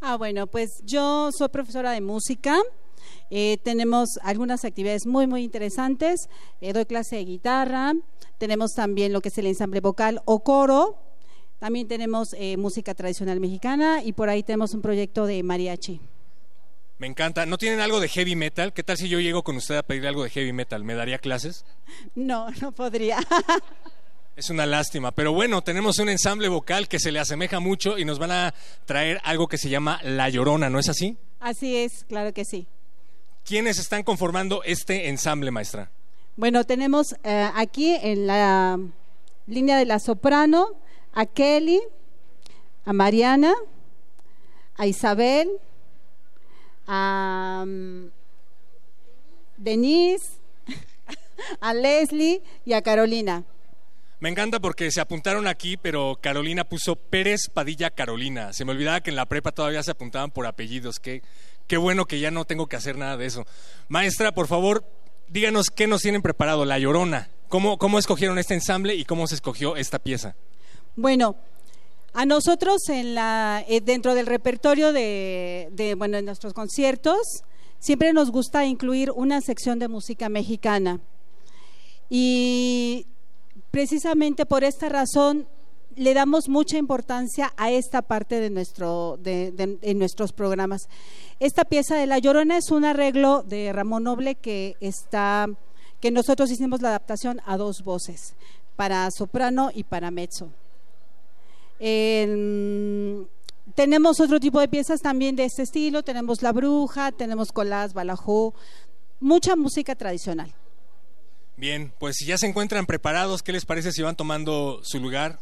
[0.01, 2.59] Ah, bueno, pues yo soy profesora de música.
[3.31, 6.29] Eh, tenemos algunas actividades muy, muy interesantes.
[6.61, 7.95] Eh, doy clase de guitarra.
[8.39, 10.97] Tenemos también lo que es el ensamble vocal o coro.
[11.59, 16.01] También tenemos eh, música tradicional mexicana y por ahí tenemos un proyecto de mariachi.
[16.99, 17.47] Me encanta.
[17.47, 18.73] ¿No tienen algo de heavy metal?
[18.73, 20.83] ¿Qué tal si yo llego con usted a pedir algo de heavy metal?
[20.83, 21.65] ¿Me daría clases?
[22.15, 23.19] No, no podría.
[24.35, 28.05] Es una lástima, pero bueno, tenemos un ensamble vocal que se le asemeja mucho y
[28.05, 28.55] nos van a
[28.85, 31.17] traer algo que se llama La Llorona, ¿no es así?
[31.41, 32.69] Así es, claro que sí.
[33.45, 35.91] ¿Quiénes están conformando este ensamble, maestra?
[36.37, 38.79] Bueno, tenemos eh, aquí en la
[39.49, 40.69] línea de la soprano
[41.13, 41.81] a Kelly,
[42.85, 43.55] a Mariana,
[44.77, 45.49] a Isabel,
[46.89, 47.65] a
[49.59, 50.33] Denise,
[51.61, 53.45] a Leslie y a Carolina.
[54.21, 58.53] Me encanta porque se apuntaron aquí, pero Carolina puso Pérez Padilla Carolina.
[58.53, 60.99] Se me olvidaba que en la prepa todavía se apuntaban por apellidos.
[60.99, 61.23] Qué,
[61.69, 63.47] qué bueno que ya no tengo que hacer nada de eso.
[63.87, 64.85] Maestra, por favor,
[65.29, 67.31] díganos qué nos tienen preparado, La Llorona.
[67.49, 70.35] ¿Cómo, cómo escogieron este ensamble y cómo se escogió esta pieza?
[70.97, 71.37] Bueno,
[72.13, 77.43] a nosotros en la, eh, dentro del repertorio de, de, bueno, de nuestros conciertos
[77.79, 81.01] siempre nos gusta incluir una sección de música mexicana.
[82.11, 83.07] Y
[83.71, 85.47] precisamente por esta razón
[85.99, 90.89] le damos mucha importancia a esta parte de, nuestro, de, nuestros programas.
[91.41, 95.49] Esta pieza de La Llorona es un arreglo de Ramón Noble que está
[96.01, 98.37] que nosotros hicimos la adaptación a dos voces,
[98.77, 100.51] para soprano y para mezzo.
[101.81, 103.25] Eh,
[103.75, 108.53] tenemos otro tipo de piezas también de este estilo, tenemos La Bruja, tenemos Colás, Balajú,
[109.21, 110.53] mucha música tradicional.
[111.57, 115.41] Bien, pues si ya se encuentran preparados, ¿qué les parece si van tomando su lugar?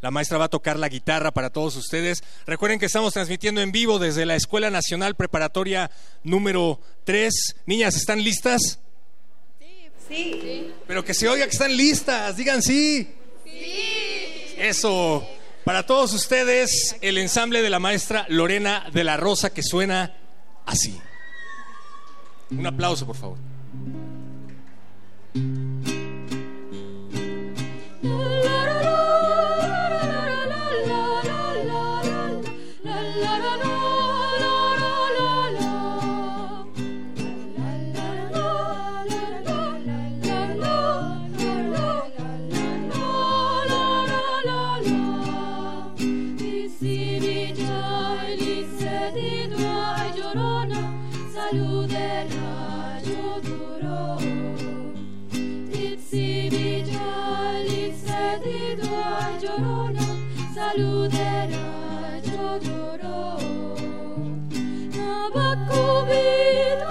[0.00, 2.22] La maestra va a tocar la guitarra para todos ustedes.
[2.46, 5.90] Recuerden que estamos transmitiendo en vivo desde la Escuela Nacional Preparatoria
[6.22, 7.56] número 3.
[7.66, 8.80] Niñas, ¿están listas?
[9.58, 9.90] Sí.
[10.08, 10.72] Sí.
[10.86, 13.14] Pero que se oiga que están listas, digan sí.
[13.44, 14.54] Sí.
[14.56, 15.26] Eso.
[15.70, 20.16] Para todos ustedes, el ensamble de la maestra Lorena de la Rosa que suena
[20.66, 21.00] así.
[22.50, 23.38] Un aplauso, por favor.
[60.72, 61.08] Hermoso y
[64.92, 66.89] llevaba llorona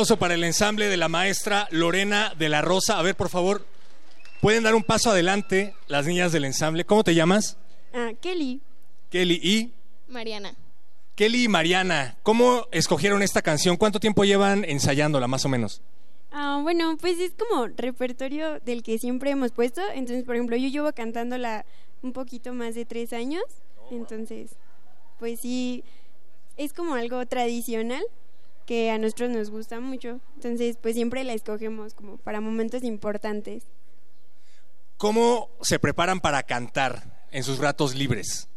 [0.00, 2.98] aplauso para el ensamble de la maestra Lorena de la Rosa.
[2.98, 3.66] A ver, por favor,
[4.40, 6.86] pueden dar un paso adelante las niñas del ensamble.
[6.86, 7.58] ¿Cómo te llamas?
[7.92, 8.62] Ah, Kelly.
[9.10, 9.74] Kelly y
[10.08, 10.54] Mariana.
[11.16, 12.16] Kelly y Mariana.
[12.22, 13.76] ¿Cómo escogieron esta canción?
[13.76, 15.82] ¿Cuánto tiempo llevan ensayándola, más o menos?
[16.32, 19.82] Ah, bueno, pues es como repertorio del que siempre hemos puesto.
[19.92, 21.66] Entonces, por ejemplo, yo llevo cantándola
[22.00, 23.44] un poquito más de tres años.
[23.90, 24.52] Entonces,
[25.18, 25.84] pues sí,
[26.56, 28.02] es como algo tradicional
[28.70, 30.20] que a nosotros nos gusta mucho.
[30.36, 33.64] Entonces, pues siempre la escogemos como para momentos importantes.
[34.96, 38.48] ¿Cómo se preparan para cantar en sus ratos libres?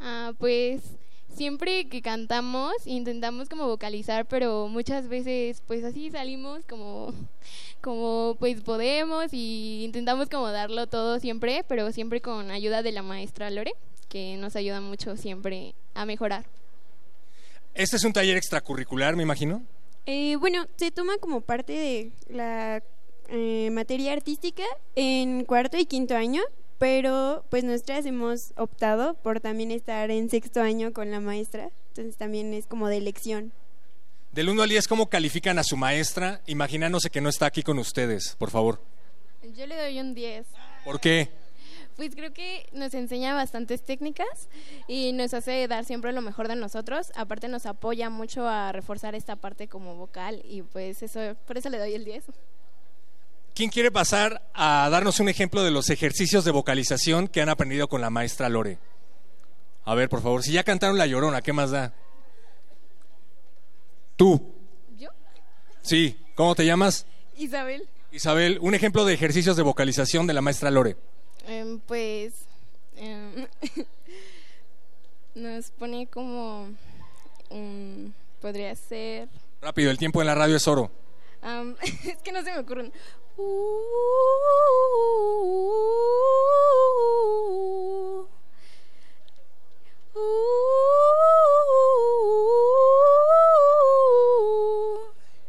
[0.00, 0.82] Ah, pues
[1.36, 7.14] siempre que cantamos intentamos como vocalizar, pero muchas veces pues así salimos como
[7.80, 13.04] como pues podemos y intentamos como darlo todo siempre, pero siempre con ayuda de la
[13.04, 13.74] maestra Lore,
[14.08, 16.44] que nos ayuda mucho siempre a mejorar.
[17.78, 19.62] Este es un taller extracurricular, me imagino.
[20.04, 22.82] Eh, bueno, se toma como parte de la
[23.28, 24.64] eh, materia artística
[24.96, 26.42] en cuarto y quinto año,
[26.78, 32.16] pero pues nosotras hemos optado por también estar en sexto año con la maestra, entonces
[32.16, 33.52] también es como de elección.
[34.32, 36.40] Del 1 al 10, ¿cómo califican a su maestra?
[36.46, 38.82] Imaginándose que no está aquí con ustedes, por favor.
[39.56, 40.46] Yo le doy un 10.
[40.84, 41.28] ¿Por qué?
[41.98, 44.48] Pues creo que nos enseña bastantes técnicas
[44.86, 47.10] y nos hace dar siempre lo mejor de nosotros.
[47.16, 51.70] Aparte nos apoya mucho a reforzar esta parte como vocal y pues eso, por eso
[51.70, 52.26] le doy el 10.
[53.52, 57.88] ¿Quién quiere pasar a darnos un ejemplo de los ejercicios de vocalización que han aprendido
[57.88, 58.78] con la maestra Lore?
[59.84, 61.92] A ver, por favor, si ya cantaron La Llorona, ¿qué más da?
[64.14, 64.54] Tú.
[64.96, 65.08] ¿Yo?
[65.82, 67.06] Sí, ¿cómo te llamas?
[67.36, 67.88] Isabel.
[68.12, 70.96] Isabel, un ejemplo de ejercicios de vocalización de la maestra Lore.
[71.48, 72.34] Em, pues
[72.96, 73.46] em,
[75.34, 76.68] nos pone como
[77.48, 79.30] um, podría ser
[79.62, 80.90] Rápido, el tiempo en la radio es oro.
[82.04, 82.92] es que no se me ocurren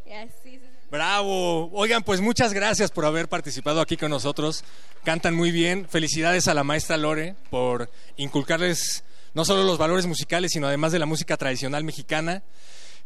[0.05, 0.88] Y así, sí, sí.
[0.89, 1.65] Bravo.
[2.05, 4.63] Pues muchas gracias por haber participado aquí con nosotros.
[5.03, 5.88] Cantan muy bien.
[5.89, 9.03] Felicidades a la maestra Lore por inculcarles
[9.34, 12.43] no solo los valores musicales, sino además de la música tradicional mexicana.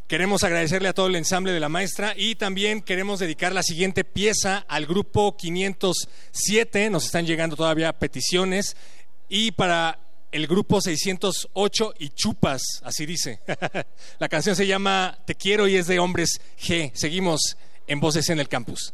[0.07, 4.03] Queremos agradecerle a todo el ensamble de la maestra y también queremos dedicar la siguiente
[4.03, 6.89] pieza al grupo 507.
[6.89, 8.75] Nos están llegando todavía peticiones.
[9.29, 9.97] Y para
[10.31, 13.39] el grupo 608 y Chupas, así dice.
[14.19, 16.91] la canción se llama Te quiero y es de Hombres G.
[16.93, 17.57] Seguimos
[17.87, 18.93] en Voces en el Campus.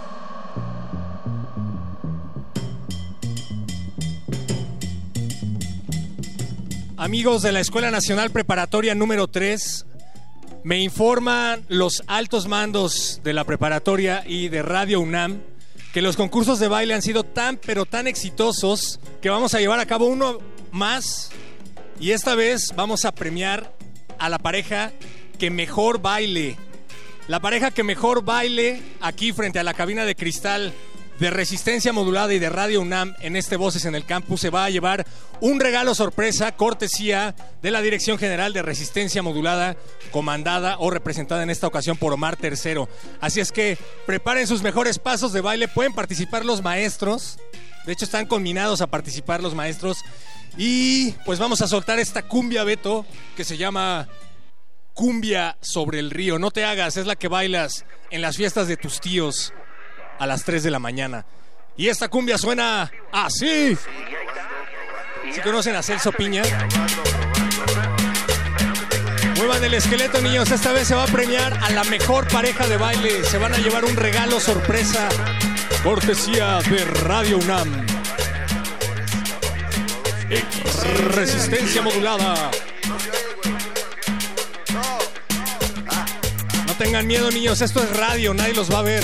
[7.11, 9.85] Amigos de la Escuela Nacional Preparatoria número 3,
[10.63, 15.41] me informan los altos mandos de la preparatoria y de Radio UNAM
[15.93, 19.81] que los concursos de baile han sido tan, pero tan exitosos que vamos a llevar
[19.81, 20.37] a cabo uno
[20.71, 21.31] más.
[21.99, 23.75] Y esta vez vamos a premiar
[24.17, 24.93] a la pareja
[25.37, 26.55] que mejor baile.
[27.27, 30.73] La pareja que mejor baile aquí frente a la cabina de cristal
[31.19, 34.65] de resistencia modulada y de Radio UNAM en este Voces en el Campus se va
[34.65, 35.05] a llevar
[35.39, 39.75] un regalo sorpresa cortesía de la Dirección General de Resistencia Modulada
[40.11, 42.89] comandada o representada en esta ocasión por Omar Tercero.
[43.19, 47.37] Así es que preparen sus mejores pasos de baile, pueden participar los maestros.
[47.85, 49.99] De hecho están combinados a participar los maestros
[50.57, 53.05] y pues vamos a soltar esta cumbia Beto
[53.35, 54.07] que se llama
[54.93, 56.39] Cumbia sobre el río.
[56.39, 59.53] No te hagas, es la que bailas en las fiestas de tus tíos
[60.21, 61.25] a las 3 de la mañana.
[61.75, 63.75] Y esta cumbia suena así.
[65.33, 66.43] Si conocen a Celso Piña.
[69.35, 70.51] Muevan el esqueleto, niños.
[70.51, 73.23] Esta vez se va a premiar a la mejor pareja de baile.
[73.23, 75.09] Se van a llevar un regalo sorpresa.
[75.83, 77.87] Cortesía de Radio UNAM.
[81.15, 82.51] Resistencia modulada.
[86.67, 87.61] No tengan miedo, niños.
[87.61, 88.35] Esto es radio.
[88.35, 89.03] Nadie los va a ver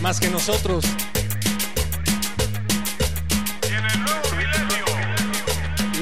[0.00, 0.84] más que nosotros.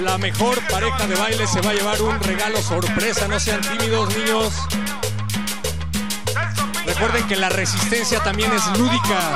[0.03, 4.15] La mejor pareja de baile se va a llevar un regalo sorpresa, no sean tímidos
[4.17, 4.53] niños.
[6.87, 9.35] Recuerden que la resistencia también es lúdica.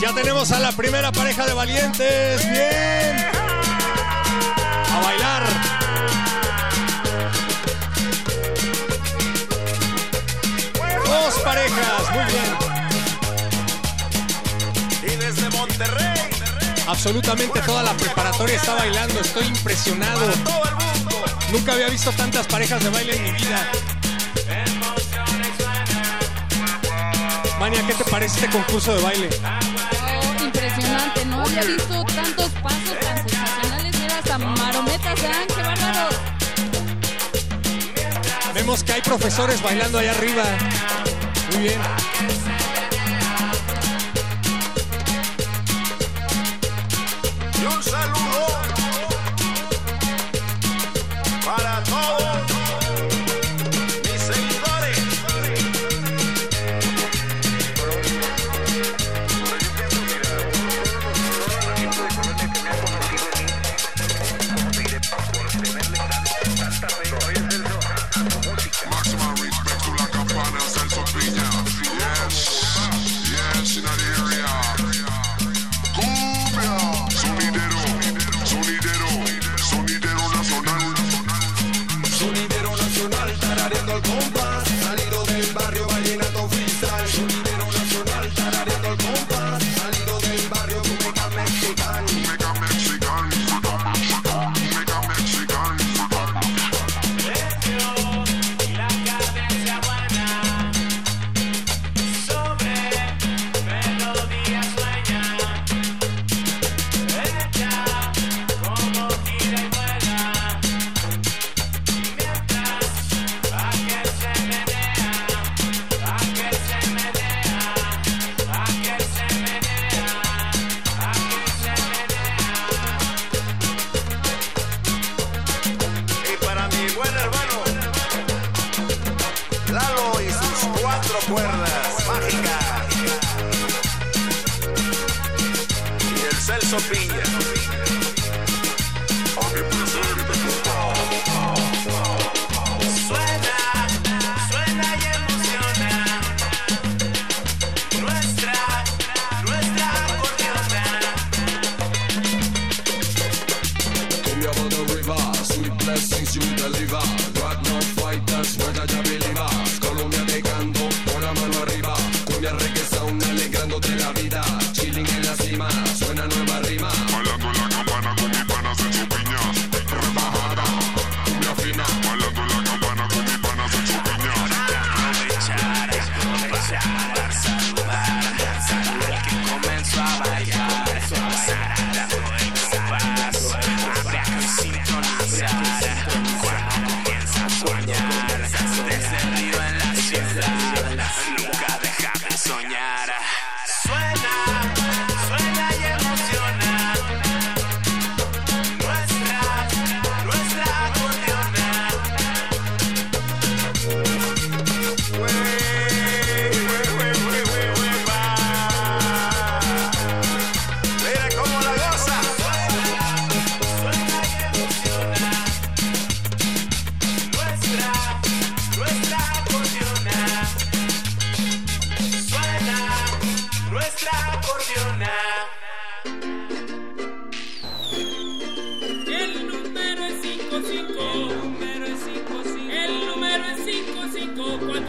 [0.00, 2.50] Ya tenemos a la primera pareja de valientes.
[2.50, 3.21] Bien.
[11.22, 12.50] Dos parejas, muy bien.
[15.12, 16.18] Y desde Monterrey.
[16.88, 20.32] Absolutamente toda la preparatoria está bailando, estoy impresionado.
[21.52, 23.70] Nunca había visto tantas parejas de baile en mi vida.
[27.60, 29.28] Mania, ¿qué te parece este concurso de baile?
[29.30, 34.00] Oh, impresionante, no había visto tantos pasos tan sensacionales.
[34.00, 36.08] Mira, hasta marometas se dan, qué bárbaro.
[38.54, 40.42] Vemos que hay profesores bailando allá arriba.
[41.54, 42.21] Muy bien.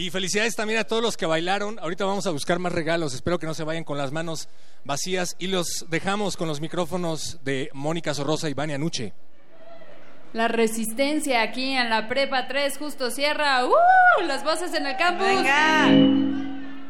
[0.01, 1.79] Y felicidades también a todos los que bailaron.
[1.79, 3.13] Ahorita vamos a buscar más regalos.
[3.13, 4.49] Espero que no se vayan con las manos
[4.83, 5.37] vacías.
[5.39, 9.13] Y los dejamos con los micrófonos de Mónica Sorrosa y Vania Nuche.
[10.33, 13.67] La resistencia aquí en la Prepa 3, justo Sierra.
[13.67, 14.23] ¡Uh!
[14.27, 15.27] Las voces en el campus.
[15.27, 15.91] Venga.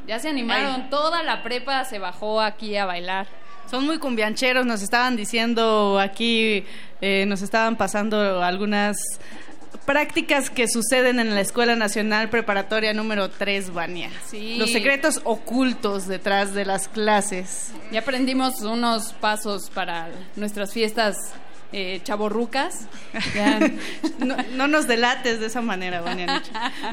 [0.06, 0.88] Ya se animaron.
[0.88, 3.26] Toda la prepa se bajó aquí a bailar.
[3.68, 6.64] Son muy cumbiancheros, nos estaban diciendo aquí,
[7.00, 8.96] eh, nos estaban pasando algunas
[9.86, 14.10] prácticas que suceden en la Escuela Nacional Preparatoria número 3, Vania.
[14.26, 14.56] Sí.
[14.56, 17.72] Los secretos ocultos detrás de las clases.
[17.90, 21.16] Ya aprendimos unos pasos para nuestras fiestas
[21.72, 22.86] eh, chaborrucas.
[24.18, 26.42] No, no nos delates de esa manera, Vania.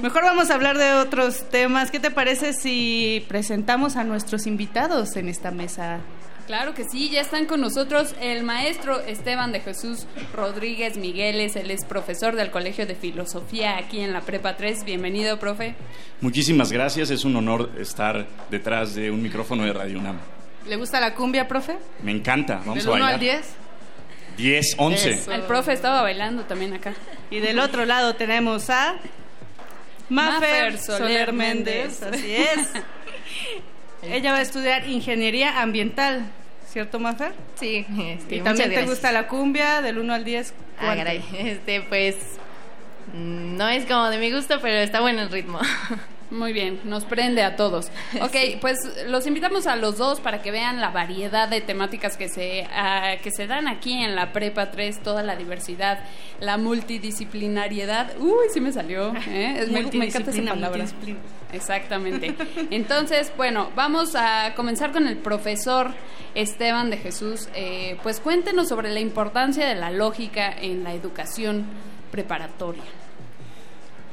[0.01, 1.91] Mejor vamos a hablar de otros temas.
[1.91, 5.99] ¿Qué te parece si presentamos a nuestros invitados en esta mesa?
[6.47, 11.69] Claro que sí, ya están con nosotros el maestro Esteban de Jesús Rodríguez Migueles, él
[11.71, 14.85] es profesor del Colegio de Filosofía aquí en la Prepa 3.
[14.85, 15.75] Bienvenido, profe.
[16.21, 20.19] Muchísimas gracias, es un honor estar detrás de un micrófono de Radio UNAM.
[20.69, 21.79] ¿Le gusta la cumbia, profe?
[22.01, 23.13] Me encanta, vamos ¿Del a 1 bailar.
[23.15, 23.45] al 10?
[24.37, 25.09] 10, 11.
[25.09, 25.31] Eso.
[25.33, 26.93] El profe estaba bailando también acá.
[27.29, 28.95] Y del otro lado tenemos a
[30.07, 32.01] Mafer Mafer Soler, Soler Méndez.
[32.01, 32.19] Méndez.
[32.21, 32.69] Así es.
[34.03, 36.25] Ella va a estudiar ingeniería ambiental,
[36.69, 37.33] ¿cierto, Mafer?
[37.59, 38.89] Sí, este, y muchas también te gracias.
[38.89, 40.53] gusta la cumbia del 1 al 10.
[40.79, 41.23] Ah, caray.
[41.37, 42.15] Este, pues
[43.13, 45.59] mm, no es como de mi gusto, pero está bueno el ritmo.
[46.29, 47.87] Muy bien, nos prende a todos.
[48.21, 52.27] Ok, pues los invitamos a los dos para que vean la variedad de temáticas que
[52.27, 55.99] se, ah, que se dan aquí en la Prepa 3, toda la diversidad,
[56.41, 58.17] la multidisciplinariedad.
[58.19, 59.13] Uy, sí me salió.
[59.27, 59.55] ¿eh?
[59.59, 60.85] Es- me, me encanta esa palabra.
[61.53, 62.35] Exactamente.
[62.71, 65.91] Entonces, bueno, vamos a comenzar con el profesor
[66.35, 67.47] Esteban de Jesús.
[67.55, 71.65] Eh, pues cuéntenos sobre la importancia de la lógica en la educación
[72.11, 72.83] preparatoria.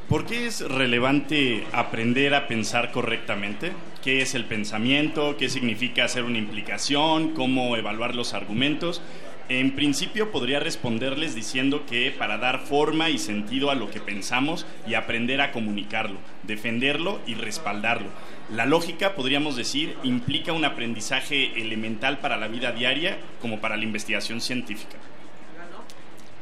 [0.09, 3.73] ¿Por qué es relevante aprender a pensar correctamente?
[4.03, 5.39] ¿Qué es el pensamiento?
[5.39, 7.31] ¿Qué significa hacer una implicación?
[7.31, 9.01] ¿Cómo evaluar los argumentos?
[9.49, 14.67] En principio podría responderles diciendo que para dar forma y sentido a lo que pensamos
[14.87, 18.09] y aprender a comunicarlo, defenderlo y respaldarlo.
[18.51, 23.85] La lógica, podríamos decir, implica un aprendizaje elemental para la vida diaria como para la
[23.85, 24.99] investigación científica.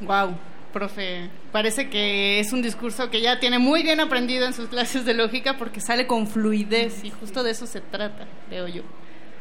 [0.01, 0.37] Wow,
[0.73, 5.05] profe, parece que es un discurso que ya tiene muy bien aprendido en sus clases
[5.05, 8.83] de lógica porque sale con fluidez y justo de eso se trata, veo yo.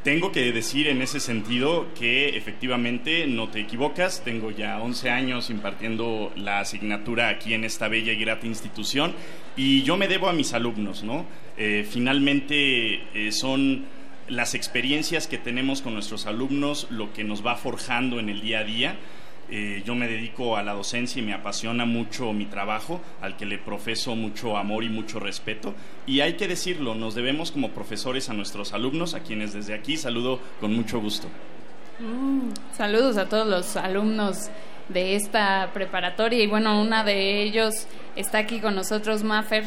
[0.03, 4.23] Tengo que decir en ese sentido que efectivamente no te equivocas.
[4.23, 9.13] Tengo ya 11 años impartiendo la asignatura aquí en esta bella y grata institución
[9.55, 11.27] y yo me debo a mis alumnos, ¿no?
[11.55, 13.85] Eh, finalmente eh, son
[14.27, 18.59] las experiencias que tenemos con nuestros alumnos lo que nos va forjando en el día
[18.59, 18.95] a día.
[19.53, 23.45] Eh, yo me dedico a la docencia y me apasiona mucho mi trabajo, al que
[23.45, 25.75] le profeso mucho amor y mucho respeto.
[26.07, 29.97] Y hay que decirlo, nos debemos como profesores a nuestros alumnos, a quienes desde aquí
[29.97, 31.27] saludo con mucho gusto.
[31.99, 34.49] Mm, saludos a todos los alumnos
[34.87, 39.65] de esta preparatoria y bueno, una de ellos está aquí con nosotros, Mafer.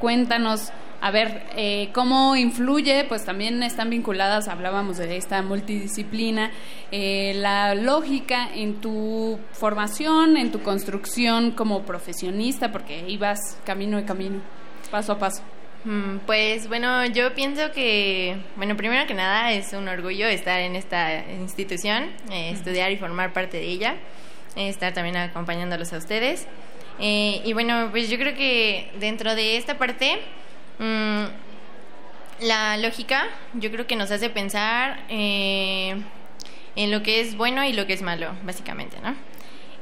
[0.00, 6.50] Cuéntanos, a ver, eh, cómo influye, pues también están vinculadas, hablábamos de esta multidisciplina,
[6.90, 14.04] eh, la lógica en tu formación, en tu construcción como profesionista, porque ibas camino a
[14.04, 14.40] camino,
[14.90, 15.42] paso a paso.
[15.84, 20.74] Mm, Pues bueno, yo pienso que, bueno, primero que nada es un orgullo estar en
[20.74, 23.94] esta institución, eh, estudiar y formar parte de ella,
[24.56, 26.48] estar también acompañándolos a ustedes.
[27.00, 30.18] Eh, y bueno, pues yo creo que dentro de esta parte,
[30.78, 31.24] mm,
[32.40, 35.96] la lógica, yo creo que nos hace pensar eh,
[36.76, 39.14] en lo que es bueno y lo que es malo, básicamente, ¿no?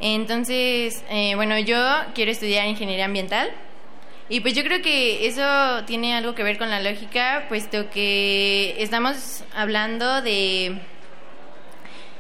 [0.01, 1.79] Entonces, eh, bueno, yo
[2.15, 3.51] quiero estudiar ingeniería ambiental.
[4.29, 8.75] Y pues yo creo que eso tiene algo que ver con la lógica, puesto que
[8.83, 10.81] estamos hablando de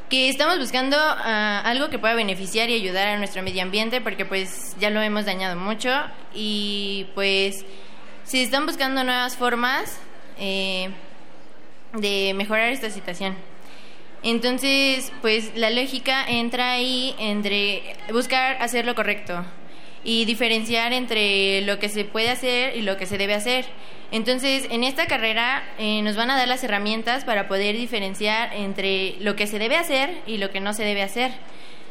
[0.08, 4.24] que estamos buscando ah, algo que pueda beneficiar y ayudar a nuestro medio ambiente, porque
[4.24, 5.90] pues ya lo hemos dañado mucho
[6.32, 7.64] y pues
[8.26, 9.98] si están buscando nuevas formas
[10.38, 10.90] eh,
[11.94, 13.36] de mejorar esta situación.
[14.22, 19.44] Entonces, pues la lógica entra ahí entre buscar hacer lo correcto
[20.02, 23.66] y diferenciar entre lo que se puede hacer y lo que se debe hacer.
[24.10, 29.16] Entonces, en esta carrera eh, nos van a dar las herramientas para poder diferenciar entre
[29.20, 31.32] lo que se debe hacer y lo que no se debe hacer.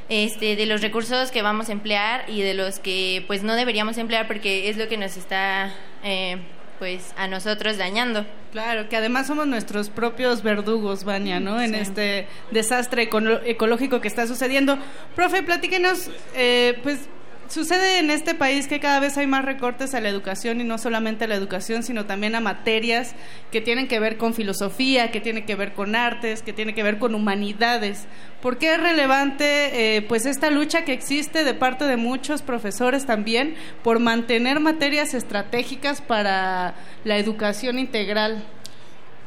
[0.08, 3.98] Este, de los recursos que vamos a emplear y de los que pues no deberíamos
[3.98, 6.38] emplear porque es lo que nos está eh,
[6.78, 8.24] pues a nosotros dañando.
[8.52, 11.60] Claro, que además somos nuestros propios verdugos, Vania, ¿no?
[11.62, 13.10] En este desastre
[13.46, 14.78] ecológico que está sucediendo.
[15.16, 17.10] Profe, platíquenos, eh, pues
[17.50, 20.78] sucede en este país que cada vez hay más recortes a la educación y no
[20.78, 23.16] solamente a la educación, sino también a materias
[23.52, 26.84] que tienen que ver con filosofía, que tienen que ver con artes, que tienen que
[26.84, 28.08] ver con humanidades.
[28.42, 33.06] ¿Por qué es relevante eh, pues esta lucha que existe de parte de muchos profesores
[33.06, 38.44] también por mantener materias estratégicas para la educación integral?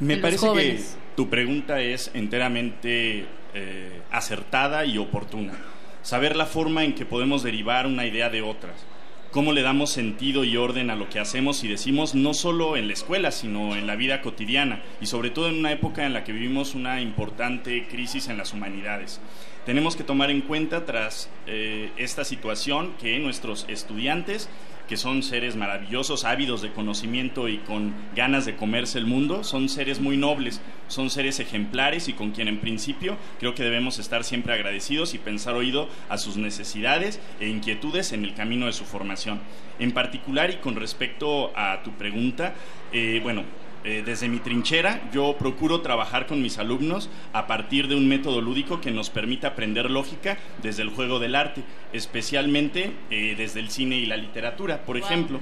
[0.00, 0.96] Me los parece jóvenes.
[0.96, 5.54] que tu pregunta es enteramente eh, acertada y oportuna.
[6.02, 8.86] Saber la forma en que podemos derivar una idea de otras.
[9.30, 12.86] Cómo le damos sentido y orden a lo que hacemos y decimos, no solo en
[12.86, 16.24] la escuela, sino en la vida cotidiana y sobre todo en una época en la
[16.24, 19.20] que vivimos una importante crisis en las humanidades.
[19.66, 24.48] Tenemos que tomar en cuenta tras eh, esta situación que nuestros estudiantes
[24.88, 29.68] que son seres maravillosos, ávidos de conocimiento y con ganas de comerse el mundo, son
[29.68, 34.24] seres muy nobles, son seres ejemplares y con quien en principio creo que debemos estar
[34.24, 38.84] siempre agradecidos y pensar oído a sus necesidades e inquietudes en el camino de su
[38.84, 39.40] formación.
[39.78, 42.54] En particular y con respecto a tu pregunta,
[42.90, 43.44] eh, bueno,
[43.84, 48.40] eh, desde mi trinchera, yo procuro trabajar con mis alumnos a partir de un método
[48.40, 53.70] lúdico que nos permita aprender lógica desde el juego del arte, especialmente eh, desde el
[53.70, 55.40] cine y la literatura, por ejemplo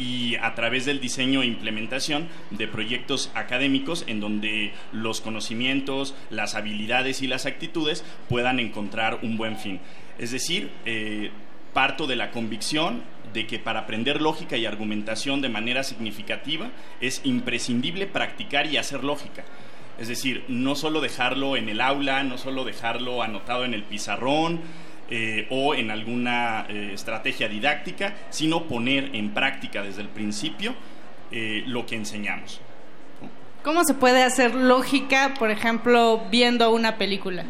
[0.00, 6.54] y a través del diseño e implementación de proyectos académicos en donde los conocimientos, las
[6.54, 9.78] habilidades y las actitudes puedan encontrar un buen fin.
[10.18, 11.30] Es decir, eh,
[11.74, 13.02] parto de la convicción
[13.32, 19.04] de que para aprender lógica y argumentación de manera significativa es imprescindible practicar y hacer
[19.04, 19.44] lógica.
[19.98, 24.60] Es decir, no solo dejarlo en el aula, no solo dejarlo anotado en el pizarrón,
[25.12, 30.72] eh, o en alguna eh, estrategia didáctica, sino poner en práctica desde el principio
[31.32, 32.60] eh, lo que enseñamos.
[33.62, 37.44] ¿Cómo se puede hacer lógica, por ejemplo, viendo una película?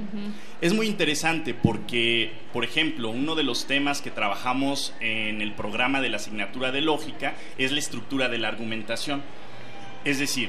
[0.61, 6.01] Es muy interesante porque, por ejemplo, uno de los temas que trabajamos en el programa
[6.01, 9.23] de la asignatura de lógica es la estructura de la argumentación.
[10.05, 10.49] Es decir,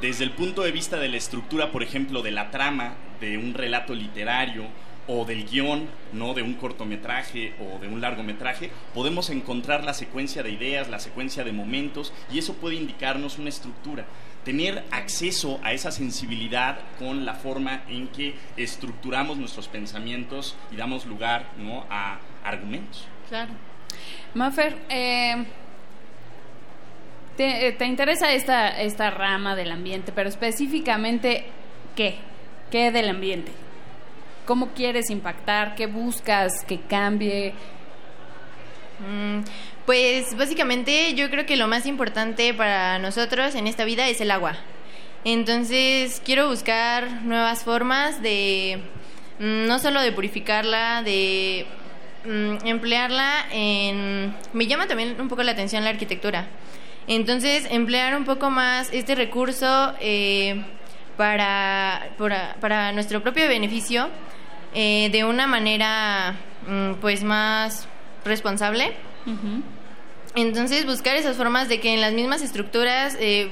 [0.00, 3.54] desde el punto de vista de la estructura, por ejemplo, de la trama de un
[3.54, 4.66] relato literario
[5.08, 6.34] o del guion, ¿no?
[6.34, 11.42] de un cortometraje o de un largometraje, podemos encontrar la secuencia de ideas, la secuencia
[11.42, 14.06] de momentos, y eso puede indicarnos una estructura.
[14.44, 21.04] Tener acceso a esa sensibilidad con la forma en que estructuramos nuestros pensamientos y damos
[21.06, 21.84] lugar ¿no?
[21.90, 23.06] a argumentos.
[23.28, 23.52] Claro.
[24.34, 25.44] Mafer, eh,
[27.36, 31.44] te, eh, te interesa esta, esta rama del ambiente, pero específicamente,
[31.94, 32.16] ¿qué?
[32.70, 33.52] ¿Qué del ambiente?
[34.46, 35.74] ¿Cómo quieres impactar?
[35.74, 37.52] ¿Qué buscas que cambie?
[39.00, 39.40] Mm,
[39.90, 44.30] Pues básicamente yo creo que lo más importante para nosotros en esta vida es el
[44.30, 44.54] agua.
[45.24, 48.80] Entonces quiero buscar nuevas formas de
[49.40, 51.66] mm, no solo de purificarla, de
[52.24, 54.32] mm, emplearla en...
[54.52, 56.46] Me llama también un poco la atención la arquitectura.
[57.08, 60.62] Entonces emplear un poco más este recurso eh,
[61.16, 64.08] para, para, para nuestro propio beneficio
[64.72, 66.36] eh, de una manera
[66.68, 67.88] mm, pues más
[68.24, 68.94] responsable.
[70.34, 73.50] Entonces buscar esas formas de que en las mismas estructuras eh,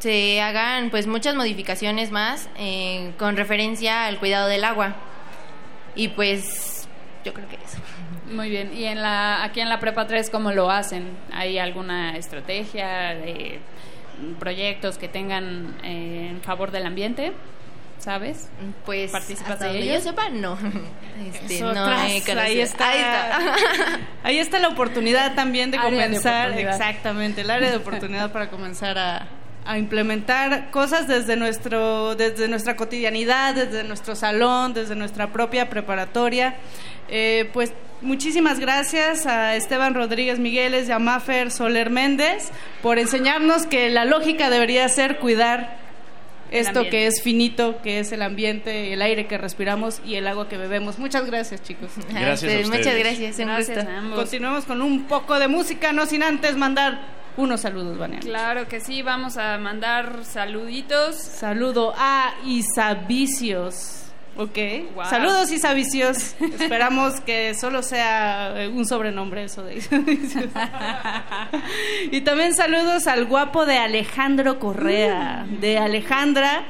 [0.00, 4.96] se hagan pues muchas modificaciones más eh, con referencia al cuidado del agua.
[5.94, 6.88] Y pues
[7.24, 7.78] yo creo que eso.
[8.30, 8.72] Muy bien.
[8.74, 11.16] ¿Y en la, aquí en la Prepa 3 cómo lo hacen?
[11.32, 13.60] ¿Hay alguna estrategia de
[14.38, 17.32] proyectos que tengan eh, en favor del ambiente?
[18.00, 18.48] ¿Sabes?
[18.86, 20.04] Pues ¿Participas hasta de donde ellos?
[20.04, 20.58] yo sepa, no.
[21.20, 23.38] Este, Eso, no tras, ahí está, Ahí está.
[24.22, 28.96] ahí está la oportunidad también de Área comenzar, exactamente, el área de oportunidad para comenzar
[28.96, 29.28] a,
[29.66, 36.56] a implementar cosas desde nuestro, desde nuestra cotidianidad, desde nuestro salón, desde nuestra propia preparatoria.
[37.08, 42.50] Eh, pues muchísimas gracias a Esteban Rodríguez Migueles y a Mafer Soler Méndez
[42.82, 45.89] por enseñarnos que la lógica debería ser cuidar
[46.50, 50.48] esto que es finito, que es el ambiente, el aire que respiramos y el agua
[50.48, 50.98] que bebemos.
[50.98, 51.90] Muchas gracias, chicos.
[52.08, 53.90] Gracias a Este, muchas gracias, un Gracias gusto.
[53.90, 54.18] a ambos.
[54.18, 57.00] Continuemos con un poco de música, no sin antes mandar
[57.36, 58.20] unos saludos, Vania.
[58.20, 61.16] Claro que sí, vamos a mandar saluditos.
[61.16, 63.99] Saludo a Isavicios.
[64.36, 64.58] Ok.
[64.94, 65.04] Wow.
[65.06, 66.34] Saludos Isavicios.
[66.40, 70.46] Esperamos que solo sea eh, un sobrenombre eso de Isavicios.
[72.10, 76.64] y también saludos al guapo de Alejandro Correa, de Alejandra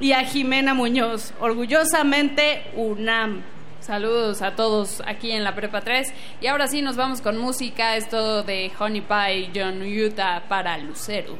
[0.00, 1.32] y a Jimena Muñoz.
[1.40, 3.42] Orgullosamente UNAM.
[3.80, 6.12] Saludos a todos aquí en la Prepa 3.
[6.40, 7.96] Y ahora sí nos vamos con música.
[7.96, 11.36] Esto de Honey Pie, John Utah para Lucero.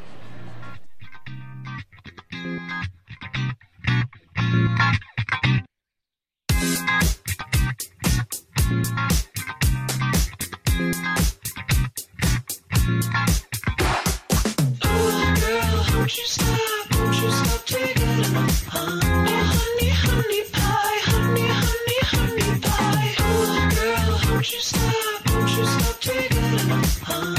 [16.19, 16.95] You stop?
[16.95, 18.67] Won't you stop taking enough?
[18.69, 19.01] Huh?
[19.03, 23.15] Honey, honey pie, honey, honey, honey pie.
[23.19, 25.31] Oh, girl, won't you stop?
[25.31, 27.01] Won't you stop taking enough?
[27.01, 27.35] Huh?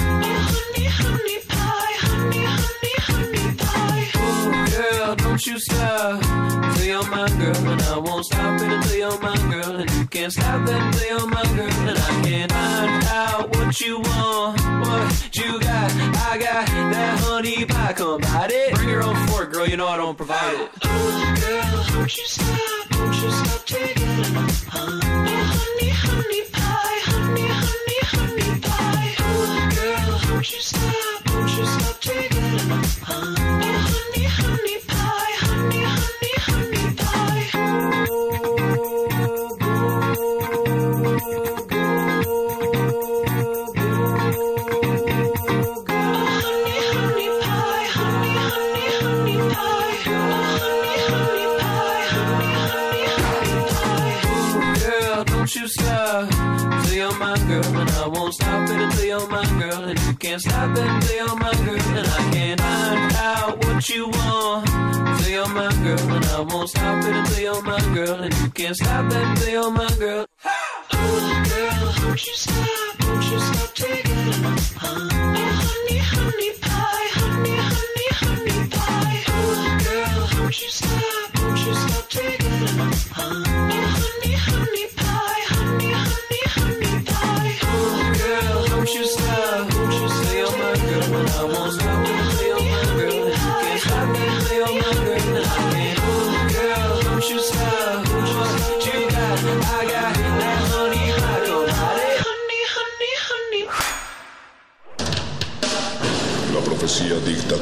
[0.48, 4.12] Honey, honey pie, honey, honey, honey pie.
[4.16, 6.22] Oh, girl, don't you stop
[6.76, 8.46] till my girl, and I won't stop
[9.06, 12.52] you're my girl, and you can't stop it until you're my girl, and I can't
[12.52, 15.92] find out what you want, what you got.
[15.92, 18.74] I got that honey pie, come bite it.
[18.74, 20.70] Bring your own fork, girl, you know I don't provide it.
[20.86, 22.96] Oh, girl, won't you stop?
[22.98, 24.66] Won't you stop taking enough?
[24.70, 25.00] Huh?
[25.04, 29.16] Honey, honey pie, honey, honey, honey pie.
[29.20, 31.15] Oh, girl, won't you stop?
[63.86, 64.68] What you want
[65.20, 68.50] till you're my girl, and I won't stop it until you're my girl, and you
[68.50, 70.26] can't stop it until you're my girl.
[70.94, 73.04] Oh, girl, won't you stop?
[73.04, 73.65] Won't you stop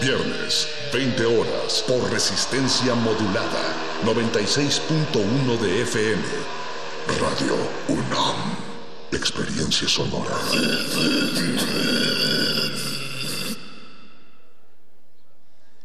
[0.00, 3.74] Viernes, 20 horas, por resistencia modulada.
[4.04, 6.22] 96.1 de FM.
[7.18, 7.56] Radio
[7.88, 8.56] UNAM.
[9.10, 10.36] Experiencia sonora.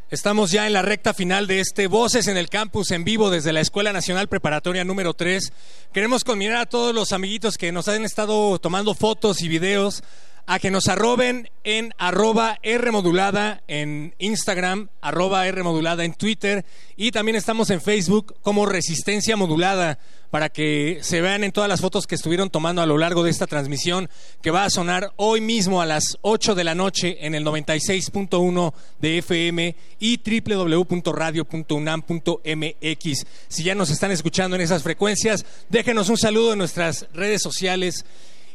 [0.09, 3.53] Estamos ya en la recta final de este Voces en el Campus en vivo desde
[3.53, 5.53] la Escuela Nacional Preparatoria número 3.
[5.93, 10.03] Queremos conminar a todos los amiguitos que nos han estado tomando fotos y videos
[10.51, 16.65] a que nos arroben en arroba R modulada en Instagram, arroba R modulada en Twitter
[16.97, 19.97] y también estamos en Facebook como Resistencia Modulada
[20.29, 23.31] para que se vean en todas las fotos que estuvieron tomando a lo largo de
[23.31, 24.09] esta transmisión
[24.41, 28.73] que va a sonar hoy mismo a las 8 de la noche en el 96.1
[28.99, 33.25] de FM y www.radio.unam.mx.
[33.47, 38.03] Si ya nos están escuchando en esas frecuencias, déjenos un saludo en nuestras redes sociales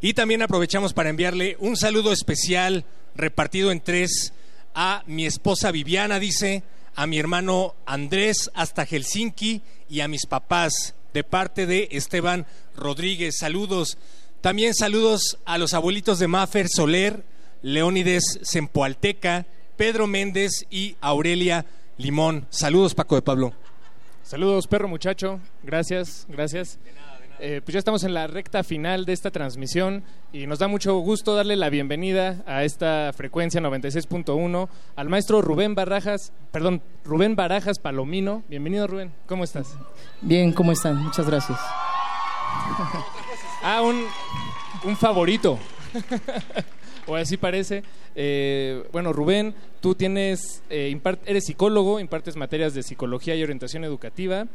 [0.01, 2.85] y también aprovechamos para enviarle un saludo especial
[3.15, 4.33] repartido en tres
[4.75, 6.63] a mi esposa Viviana, dice,
[6.95, 13.37] a mi hermano Andrés hasta Helsinki y a mis papás de parte de Esteban Rodríguez.
[13.39, 13.97] Saludos.
[14.43, 17.25] También saludos a los abuelitos de Mafer Soler,
[17.63, 21.65] Leónides Sempoalteca, Pedro Méndez y Aurelia
[21.97, 22.47] Limón.
[22.51, 23.55] Saludos, Paco de Pablo.
[24.23, 25.41] Saludos, perro muchacho.
[25.63, 26.79] Gracias, gracias.
[27.39, 30.97] Eh, pues ya estamos en la recta final de esta transmisión y nos da mucho
[30.99, 37.79] gusto darle la bienvenida a esta frecuencia 96.1 al maestro Rubén Barajas, perdón, Rubén Barajas
[37.79, 38.43] Palomino.
[38.49, 39.77] Bienvenido Rubén, ¿cómo estás?
[40.23, 40.97] Bien, ¿cómo están?
[40.97, 41.59] Muchas gracias.
[43.63, 44.05] ah, un,
[44.85, 45.59] un favorito.
[47.07, 47.83] o así parece.
[48.15, 54.47] Eh, bueno, Rubén, tú tienes, eh, eres psicólogo, impartes materias de psicología y orientación educativa.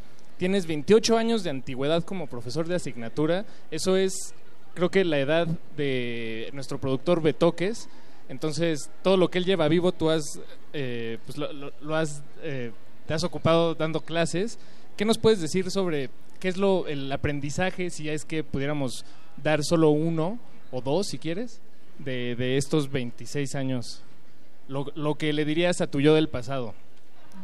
[0.42, 3.46] Tienes 28 años de antigüedad como profesor de asignatura.
[3.70, 4.34] Eso es,
[4.74, 5.48] creo que la edad
[5.78, 7.88] de nuestro productor Betoques.
[8.28, 10.40] Entonces, todo lo que él lleva vivo, tú has,
[10.74, 12.72] eh, pues lo, has, eh,
[13.06, 14.58] te has ocupado dando clases.
[14.98, 19.06] ¿Qué nos puedes decir sobre qué es lo, el aprendizaje, si es que pudiéramos
[19.38, 20.40] dar solo uno
[20.72, 21.62] o dos, si quieres,
[22.00, 24.02] de, de estos 26 años?
[24.68, 26.74] Lo, lo que le dirías a tu yo del pasado.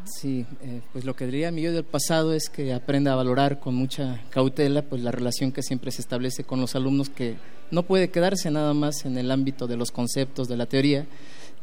[0.05, 3.59] Sí, eh, pues lo que diría mi yo del pasado es que aprenda a valorar
[3.59, 7.35] con mucha cautela pues la relación que siempre se establece con los alumnos que
[7.71, 11.05] no puede quedarse nada más en el ámbito de los conceptos de la teoría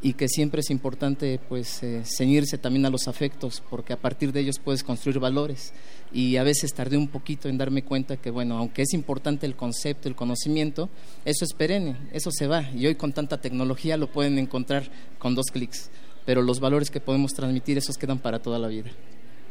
[0.03, 4.33] y que siempre es importante pues eh, ceñirse también a los afectos porque a partir
[4.33, 5.73] de ellos puedes construir valores.
[6.13, 9.57] Y a veces tardé un poquito en darme cuenta que bueno aunque es importante el
[9.57, 10.91] concepto el conocimiento
[11.25, 12.71] eso es perenne eso se va.
[12.73, 15.91] Y hoy con tanta tecnología lo pueden encontrar con dos clics
[16.25, 18.91] pero los valores que podemos transmitir esos quedan para toda la vida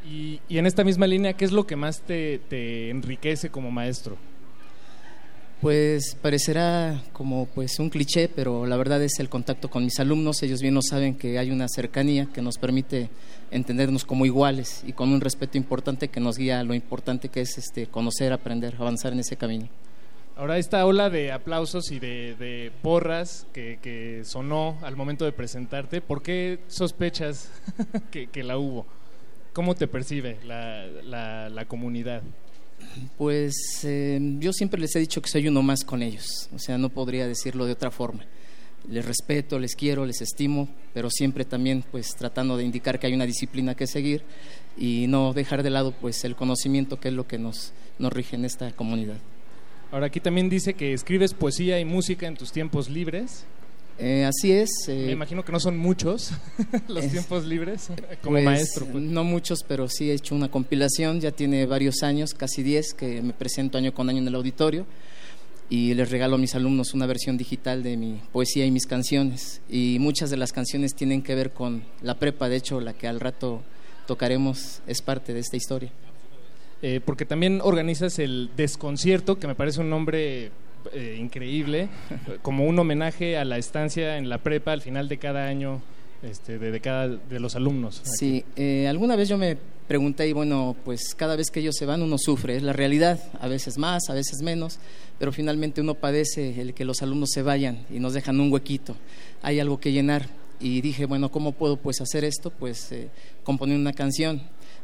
[0.05, 3.71] Y, y en esta misma línea, ¿qué es lo que más te, te enriquece como
[3.71, 4.17] maestro?
[5.63, 10.43] Pues parecerá como pues un cliché, pero la verdad es el contacto con mis alumnos.
[10.43, 13.09] Ellos bien lo saben que hay una cercanía que nos permite
[13.49, 17.39] entendernos como iguales y con un respeto importante que nos guía a lo importante que
[17.39, 19.69] es este conocer, aprender, avanzar en ese camino.
[20.35, 25.31] Ahora, esta ola de aplausos y de, de porras que, que sonó al momento de
[25.31, 27.51] presentarte, ¿por qué sospechas
[28.11, 28.87] que, que la hubo?
[29.53, 30.87] ¿Cómo te percibe la,
[31.49, 32.23] la, comunidad?
[33.15, 33.53] Pues
[33.83, 36.89] eh, yo siempre les he dicho que soy uno más con ellos, o sea, no
[36.89, 38.25] podría decirlo de otra forma.
[38.89, 43.13] Les respeto, les quiero, les estimo, pero siempre también pues tratando de indicar que hay
[43.13, 44.23] una disciplina que seguir
[44.75, 48.35] y no dejar de lado pues el conocimiento que es lo que nos, nos rige
[48.35, 49.17] en esta comunidad.
[49.93, 53.45] Ahora, aquí también dice que escribes poesía y música en tus tiempos libres.
[53.99, 54.71] Eh, así es.
[54.87, 56.31] eh, Me imagino que no son muchos
[56.87, 57.89] los es- tiempos libres
[58.23, 58.87] como Pues, maestro.
[58.87, 59.03] pues.
[59.03, 63.21] No muchos, pero sí he hecho una compilación, ya tiene varios años, casi 10, que
[63.21, 64.87] me presento año con año en el auditorio
[65.69, 69.61] y les regalo a mis alumnos una versión digital de mi poesía y mis canciones.
[69.69, 73.07] Y muchas de las canciones tienen que ver con la prepa, de hecho la que
[73.07, 73.61] al rato
[74.07, 75.91] tocaremos es parte de esta historia.
[76.85, 80.51] Eh, porque también organizas el Desconcierto, que me parece un nombre
[80.91, 81.87] eh, increíble,
[82.41, 85.81] como un homenaje a la estancia en la prepa al final de cada año
[86.23, 88.01] este, de, de cada de los alumnos.
[88.03, 91.85] Sí, eh, alguna vez yo me pregunté y bueno, pues cada vez que ellos se
[91.85, 94.79] van uno sufre, es la realidad, a veces más, a veces menos,
[95.19, 98.97] pero finalmente uno padece el que los alumnos se vayan y nos dejan un huequito,
[99.41, 100.27] hay algo que llenar
[100.59, 102.49] y dije, bueno, ¿cómo puedo pues hacer esto?
[102.49, 103.09] Pues eh,
[103.43, 104.41] componer una canción,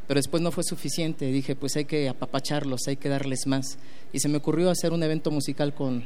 [0.10, 3.78] pero después no fue suficiente, dije, pues hay que apapacharlos, hay que darles más
[4.12, 6.04] y se me ocurrió hacer un evento musical con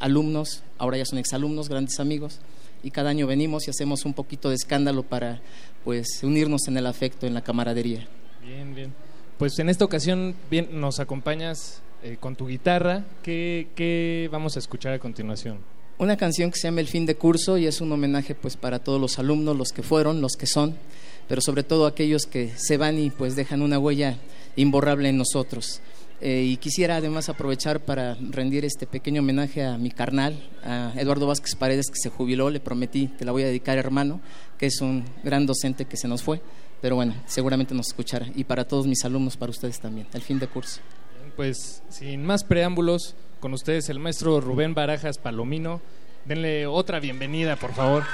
[0.00, 2.40] alumnos, ahora ya son exalumnos, grandes amigos,
[2.82, 5.40] y cada año venimos y hacemos un poquito de escándalo para
[5.84, 8.08] pues unirnos en el afecto, en la camaradería.
[8.44, 8.92] Bien, bien.
[9.38, 13.04] Pues en esta ocasión bien, nos acompañas eh, con tu guitarra.
[13.22, 15.58] ¿Qué, ¿Qué vamos a escuchar a continuación?
[15.96, 18.80] Una canción que se llama El fin de curso y es un homenaje pues para
[18.80, 20.76] todos los alumnos, los que fueron, los que son,
[21.28, 24.16] pero sobre todo aquellos que se van y pues dejan una huella
[24.56, 25.80] imborrable en nosotros.
[26.20, 31.26] Eh, y quisiera además aprovechar para rendir este pequeño homenaje a mi carnal, a Eduardo
[31.26, 34.20] Vázquez Paredes, que se jubiló, le prometí que la voy a dedicar hermano,
[34.58, 36.40] que es un gran docente que se nos fue,
[36.80, 38.26] pero bueno, seguramente nos escuchará.
[38.34, 40.80] Y para todos mis alumnos, para ustedes también, el fin de curso.
[41.36, 45.82] Pues sin más preámbulos, con ustedes el maestro Rubén Barajas Palomino.
[46.24, 48.04] Denle otra bienvenida, por favor.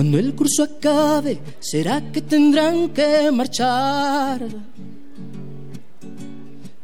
[0.00, 4.40] Cuando el curso acabe, será que tendrán que marchar,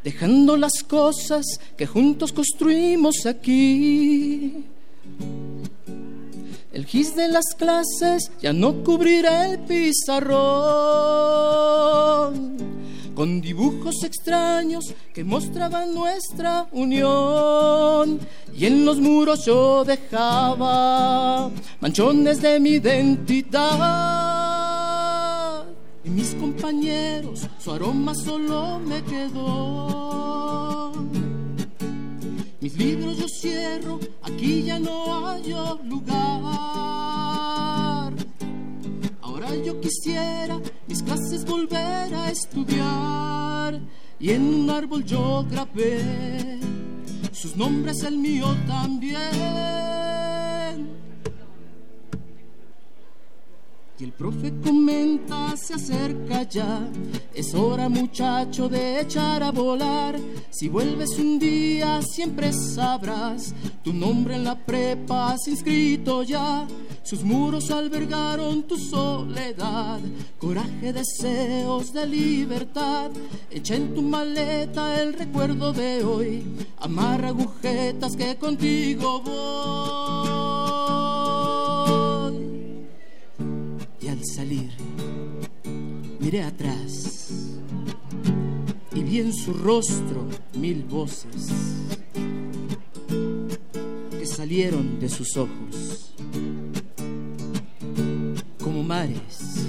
[0.04, 1.46] dejando las cosas
[1.78, 4.66] que juntos construimos aquí.
[6.74, 10.36] El gis de las clases ya no cubrirá el pizarrón
[13.16, 18.20] con dibujos extraños que mostraban nuestra unión.
[18.54, 23.56] Y en los muros yo dejaba manchones de mi identidad.
[26.04, 30.92] Y mis compañeros, su aroma solo me quedó.
[32.60, 35.54] Mis libros yo cierro, aquí ya no hay
[35.84, 36.26] lugar.
[39.64, 43.80] Yo quisiera mis clases volver a estudiar.
[44.18, 46.58] Y en un árbol yo grabé
[47.32, 49.16] sus nombres, el mío también.
[53.98, 56.88] Y el profe comenta, se acerca ya.
[57.34, 60.18] Es hora, muchacho, de echar a volar.
[60.50, 63.54] Si vuelves un día, siempre sabrás
[63.86, 66.66] tu nombre en la prepa has inscrito ya.
[67.04, 70.00] Sus muros albergaron tu soledad,
[70.38, 73.12] coraje, deseos de libertad.
[73.48, 76.42] Echa en tu maleta el recuerdo de hoy,
[76.78, 81.15] amarra agujetas que contigo voy.
[84.26, 84.70] Salir,
[86.20, 87.30] miré atrás
[88.94, 91.48] y vi en su rostro mil voces
[94.10, 96.14] que salieron de sus ojos
[98.62, 99.64] como mares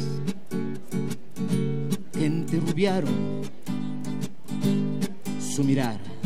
[2.14, 3.42] que enterrubiaron
[5.40, 6.17] su mirar.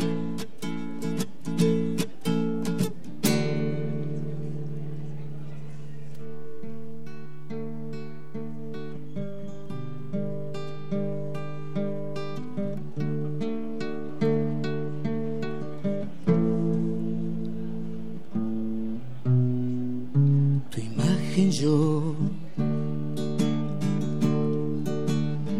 [21.50, 22.14] Yo.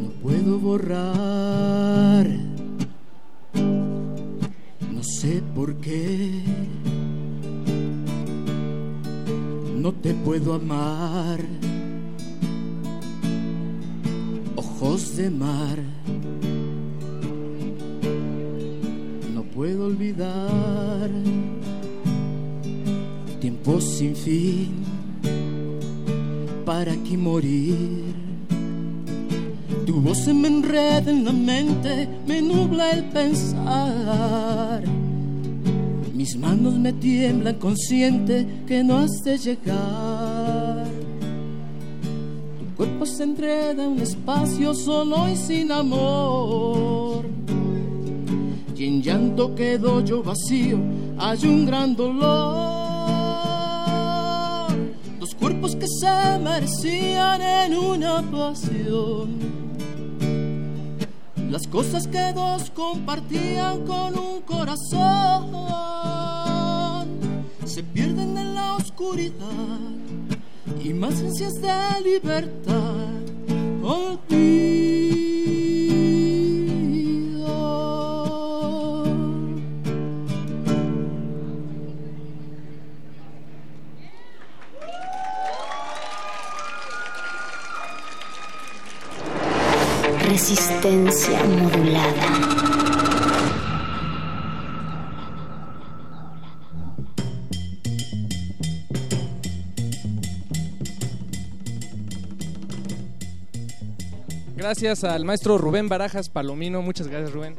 [0.02, 2.26] No puedo borrar.
[3.54, 6.42] No sé por qué.
[9.76, 11.40] No te puedo amar.
[14.56, 15.78] Ojos de mar.
[19.34, 21.10] No puedo olvidar.
[23.40, 24.91] Tiempo sin fin
[26.82, 28.12] para aquí morir.
[29.86, 34.82] Tu voz se me enreda en la mente, me nubla el pensar.
[36.12, 40.88] Mis manos me tiemblan consciente que no has de llegar.
[42.58, 47.24] Tu cuerpo se enreda en un espacio solo y sin amor.
[48.76, 50.78] Y en llanto quedo yo vacío,
[51.16, 52.61] hay un gran dolor
[56.02, 59.38] se merecían en una pasión.
[61.48, 65.46] Las cosas que dos compartían con un corazón
[67.64, 69.78] se pierden en la oscuridad
[70.82, 73.20] y más ansias de libertad.
[73.84, 74.71] Olvido.
[104.72, 106.80] Gracias al maestro Rubén Barajas Palomino.
[106.80, 107.54] Muchas gracias, Rubén.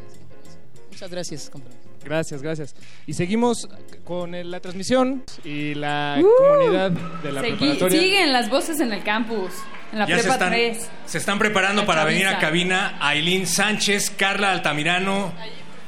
[0.91, 1.79] Muchas gracias, compañero.
[2.03, 2.75] Gracias, gracias.
[3.05, 3.69] Y seguimos
[4.03, 8.01] con el- la transmisión y la Uh, comunidad de la Segui- preparatoria.
[8.01, 9.51] siguen las voces en el campus,
[9.91, 10.89] en la Ya se están, 3.
[11.05, 15.33] se están preparando para venir a cabina Aileen Sánchez, Carla Altamirano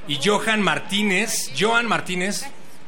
[0.08, 1.50] y Johan Martínez.
[1.60, 2.46] Johan Martínez,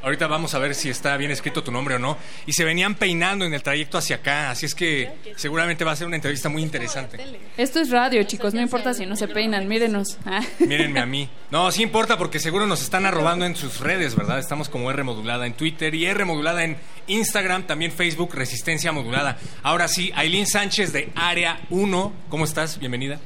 [0.08, 2.18] ahorita vamos a ver si está bien escrito tu nombre o no.
[2.46, 5.96] Y se venían peinando en el trayecto hacia acá, así es que seguramente va a
[5.96, 7.18] ser una entrevista muy interesante.
[7.58, 10.18] Esto es radio, chicos, no importa si no se peinan, mírenos.
[10.26, 10.42] Ah.
[10.60, 11.30] Mírenme a mí.
[11.50, 14.38] No, sí importa porque seguro nos están arrobando en sus redes, ¿verdad?
[14.38, 16.76] Estamos como R modulada en Twitter y R modulada en
[17.08, 19.38] Instagram, también Facebook, Resistencia Modulada.
[19.64, 22.80] Ahora sí, Aileen Sánchez de Área 1, ¿cómo estás?
[22.80, 23.22] Bienvenida.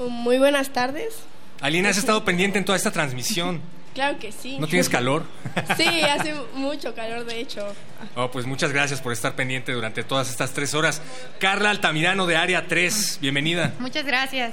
[0.00, 1.14] Muy buenas tardes.
[1.60, 3.60] Aileen, has estado pendiente en toda esta transmisión.
[3.96, 4.58] Claro que sí.
[4.58, 5.24] ¿No tienes calor?
[5.76, 7.66] Sí, hace mucho calor, de hecho.
[8.14, 11.00] Oh, pues muchas gracias por estar pendiente durante todas estas tres horas.
[11.40, 13.72] Carla Altamirano de Área 3, bienvenida.
[13.78, 14.52] Muchas gracias.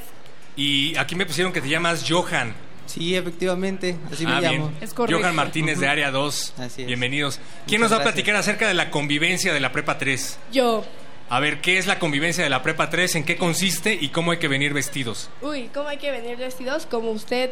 [0.55, 2.53] Y aquí me pusieron que te llamas Johan.
[2.85, 4.71] Sí, efectivamente, así me Ah, llamo.
[4.79, 5.11] bien.
[5.19, 6.53] Johan Martínez de Área 2.
[6.77, 7.39] Bienvenidos.
[7.67, 8.13] ¿Quién nos va a gracias.
[8.13, 10.39] platicar acerca de la convivencia de la Prepa 3?
[10.53, 10.85] Yo.
[11.29, 13.15] A ver, ¿qué es la convivencia de la Prepa 3?
[13.15, 15.29] ¿En qué consiste y cómo hay que venir vestidos?
[15.41, 16.85] Uy, ¿cómo hay que venir vestidos?
[16.85, 17.51] Como usted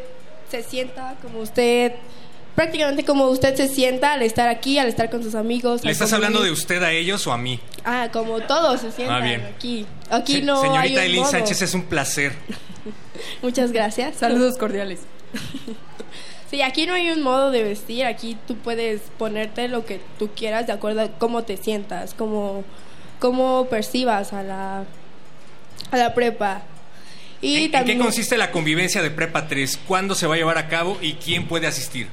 [0.52, 1.92] se sienta, como usted...
[2.54, 5.82] Prácticamente como usted se sienta al estar aquí, al estar con sus amigos.
[5.84, 7.58] ¿Le estás hablando de usted a ellos o a mí?
[7.82, 9.42] Ah, como todos se sientan Ah, bien.
[9.56, 9.86] aquí.
[10.10, 11.30] Aquí Se- no hay Señorita un Eileen modo.
[11.30, 12.32] Sánchez, es un placer.
[13.42, 14.16] Muchas gracias.
[14.16, 15.00] Saludos cordiales.
[16.50, 20.28] Sí, aquí no hay un modo de vestir, aquí tú puedes ponerte lo que tú
[20.36, 22.62] quieras de acuerdo a cómo te sientas, cómo,
[23.20, 24.84] cómo percibas a la,
[25.90, 26.60] a la prepa.
[27.42, 29.78] Y ¿En, en qué también, consiste la convivencia de Prepa 3?
[29.86, 32.08] ¿Cuándo se va a llevar a cabo y quién puede asistir?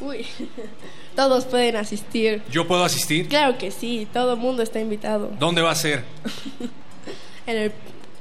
[0.00, 0.26] Uy,
[1.16, 2.42] todos pueden asistir.
[2.50, 3.26] ¿Yo puedo asistir?
[3.28, 5.32] Claro que sí, todo el mundo está invitado.
[5.38, 6.04] ¿Dónde va a ser?
[7.46, 7.72] En el,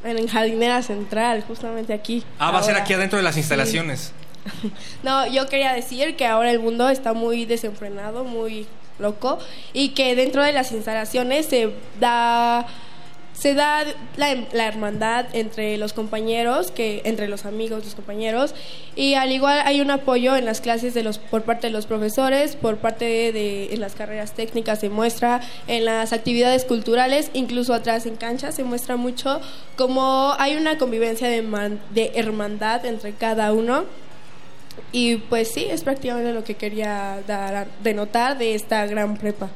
[0.03, 2.23] en Jardinera Central, justamente aquí.
[2.39, 3.41] Ah, va a ser aquí adentro de las Sí.
[3.41, 4.13] instalaciones.
[5.03, 8.65] No, yo quería decir que ahora el mundo está muy desenfrenado, muy
[8.97, 9.37] loco
[9.73, 12.65] y que dentro de las instalaciones se da
[13.39, 13.85] se da
[14.17, 18.53] la, hermandad entre los compañeros, que entre los amigos, los compañeros
[18.95, 21.85] y al igual hay un apoyo en las clases de los por parte de los
[21.85, 27.73] profesores, por parte de, en las carreras técnicas se muestra, en las actividades culturales, incluso
[27.73, 29.39] atrás en cancha se muestra mucho
[29.77, 33.85] como hay una convivencia de, de hermandad entre cada uno.
[34.91, 39.49] Y pues sí, es prácticamente lo que quería dar denotar de esta gran prepa.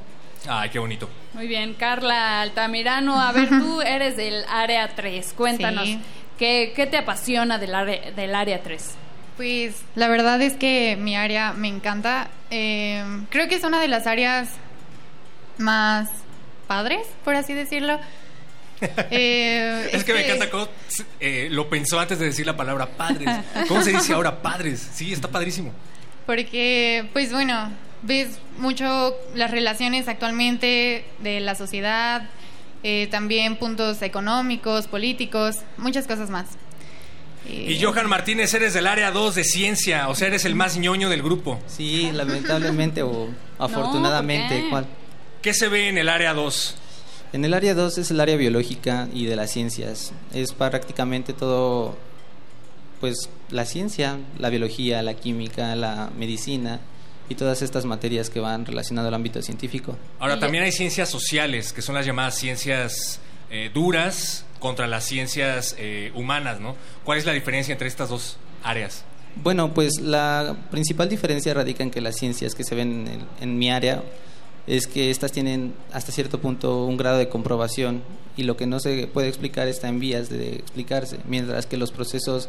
[0.48, 1.10] Ay, qué bonito.
[1.34, 6.00] Muy bien, Carla Altamirano, a ver, tú eres del área 3, cuéntanos, Sí.
[6.38, 8.96] ¿qué, qué te apasiona del área, del área 3?
[9.38, 12.28] Pues la verdad es que mi área me encanta.
[12.52, 14.50] Eh, creo que es una de las áreas
[15.58, 16.10] más
[16.68, 18.00] padres, por así decirlo.
[19.12, 20.68] Eh, Es que me encanta cómo
[21.22, 23.30] eh, lo pensó antes de decir la palabra padres.
[23.70, 24.90] ¿Cómo se dice ahora padres?
[24.94, 25.72] Sí, está padrísimo.
[26.26, 27.72] Porque, pues bueno,
[28.04, 32.30] ves mucho las relaciones actualmente de la sociedad,
[32.84, 36.48] eh, también puntos económicos, políticos, muchas cosas más.
[37.50, 41.10] Y Johan Martínez, eres del área 2 de ciencia, o sea, eres el más ñoño
[41.10, 41.60] del grupo.
[41.68, 44.62] Sí, lamentablemente o afortunadamente.
[44.64, 44.70] qué?
[44.70, 44.86] ¿cuál?
[45.42, 46.76] ¿Qué se ve en el área 2?
[47.34, 50.14] En el área 2 es el área biológica y de las ciencias.
[50.34, 51.98] Es prácticamente todo,
[53.02, 56.80] pues la ciencia, la biología, la química, la medicina
[57.30, 59.98] y todas estas materias que van relacionadas al ámbito científico.
[60.20, 63.20] Ahora, también hay ciencias sociales, que son las llamadas ciencias
[63.50, 66.76] eh, duras contra las ciencias eh, humanas, ¿no?
[67.04, 69.04] ¿Cuál es la diferencia entre estas dos áreas?
[69.36, 73.26] Bueno, pues la principal diferencia radica en que las ciencias que se ven en, el-
[73.42, 74.04] en mi área
[74.68, 78.02] es que estas tienen hasta cierto punto un grado de comprobación
[78.38, 81.92] y lo que no se puede explicar está en vías de explicarse, mientras que los
[81.92, 82.48] procesos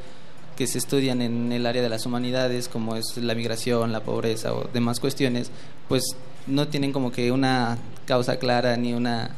[0.57, 4.55] que se estudian en el área de las humanidades, como es la migración, la pobreza
[4.55, 5.51] o demás cuestiones,
[5.89, 6.05] pues
[6.47, 9.31] no tienen como que una causa clara ni una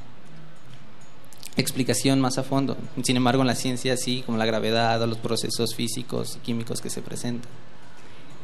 [1.56, 2.76] explicación más a fondo.
[3.02, 6.80] Sin embargo, en la ciencia sí, como la gravedad o los procesos físicos y químicos
[6.80, 7.50] que se presentan.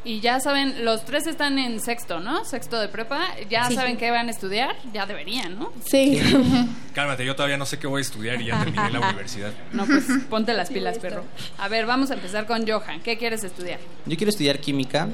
[0.05, 2.43] Y ya saben, los tres están en sexto, ¿no?
[2.43, 3.75] Sexto de prepa, ya Sí.
[3.75, 5.71] saben qué van a estudiar, ya deberían, ¿no?
[5.85, 6.19] Sí.
[6.93, 9.53] Cálmate, yo todavía no sé qué voy a estudiar y ya terminé la universidad.
[9.71, 11.23] No, pues ponte las pilas, perro.
[11.57, 13.01] A ver, vamos a empezar con Johan.
[13.01, 13.79] ¿Qué quieres estudiar?
[14.05, 15.07] Yo quiero estudiar química.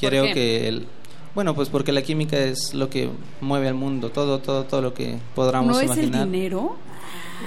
[0.00, 0.34] Creo qué?
[0.34, 0.86] que el,
[1.34, 4.94] bueno, pues porque la química es lo que mueve al mundo, todo, todo, todo lo
[4.94, 6.22] que podamos ¿No es imaginar.
[6.22, 6.76] el dinero?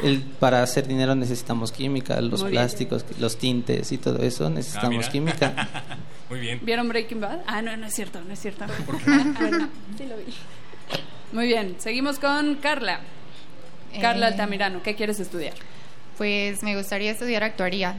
[0.04, 2.62] El- para hacer dinero necesitamos química, los Muy bien.
[2.62, 5.10] plásticos, los tintes y todo eso necesitamos mira.
[5.10, 5.70] química.
[6.30, 6.60] Muy bien.
[6.62, 7.40] ¿Vieron Breaking Bad?
[7.48, 8.66] Ah, no, no es cierto, no es cierto.
[9.40, 10.26] Bueno, sí lo vi.
[11.32, 13.00] Muy bien, seguimos con Carla.
[14.02, 15.54] Carla Altamirano, ¿qué quieres estudiar?
[16.18, 17.96] Pues me gustaría estudiar actuaría,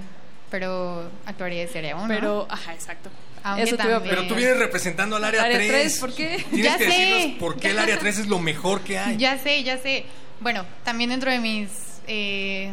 [0.51, 2.07] pero actuaría sería uno.
[2.09, 3.11] Pero, ajá, exacto.
[3.43, 5.69] Aunque Eso te iba a Pero tú vienes representando al área, Área 3.
[5.71, 6.45] tres, ¿por qué?
[6.51, 6.91] Tienes Ya que sé.
[6.91, 9.17] decirnos por qué el área 3 es lo mejor que hay.
[9.17, 10.05] Ya sé, ya sé.
[10.41, 11.69] Bueno, también dentro de mis
[12.07, 12.73] eh,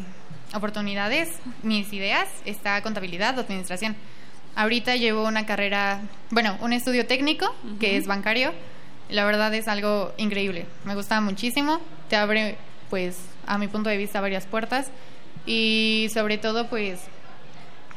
[0.54, 1.30] oportunidades,
[1.64, 3.96] mis ideas, está contabilidad o administración.
[4.56, 8.54] Ahorita llevo una carrera, bueno, un estudio técnico, que es bancario.
[9.10, 10.66] La verdad es algo increíble.
[10.86, 11.82] Me gusta muchísimo.
[12.10, 12.56] Te abre,
[12.90, 14.88] pues, a mi punto de vista, varias puertas.
[15.46, 17.00] Y sobre todo, pues,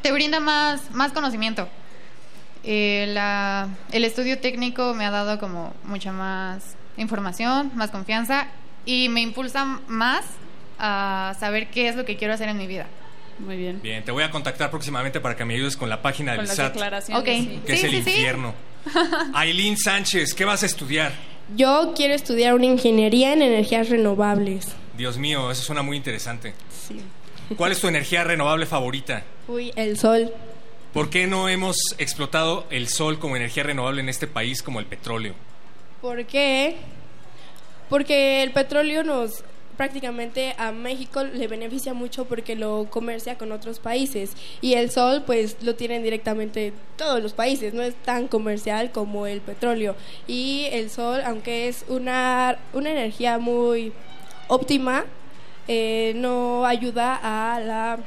[0.03, 1.69] te brinda más, más conocimiento.
[2.71, 8.49] Eh, la- el estudio técnico me ha dado como mucha más información, más confianza
[8.85, 10.23] y me impulsa más
[10.79, 12.87] a saber qué es lo que quiero hacer en mi vida.
[13.39, 13.81] Muy bien.
[13.83, 16.49] Bien, te voy a contactar próximamente para que me ayudes con la página Con del
[16.49, 16.73] las SAT.
[16.75, 17.29] declaraciones, Ok.
[17.29, 17.61] sí.
[17.65, 18.11] Que es Sí, el sí, sí.
[18.11, 18.55] infierno.
[19.35, 21.13] Aileen Sánchez, ¿qué vas a estudiar?
[21.57, 24.67] Yo quiero estudiar una ingeniería en energías renovables.
[24.97, 26.53] Dios mío, eso suena muy interesante.
[26.87, 27.01] Sí.
[27.57, 29.23] ¿Cuál es tu energía renovable favorita?
[29.47, 30.31] Uy, el sol.
[30.93, 34.87] ¿Por qué no hemos explotado el sol como energía renovable en este país como el
[34.87, 35.35] petróleo?
[36.01, 36.77] ¿Por qué?
[37.89, 39.45] Porque el petróleo nos
[39.77, 45.23] prácticamente a México le beneficia mucho porque lo comercia con otros países y el sol
[45.25, 49.95] pues lo tienen directamente todos los países, no es tan comercial como el petróleo
[50.27, 53.93] y el sol aunque es una, una energía muy
[54.49, 55.05] óptima
[55.71, 57.99] eh, no ayuda a la,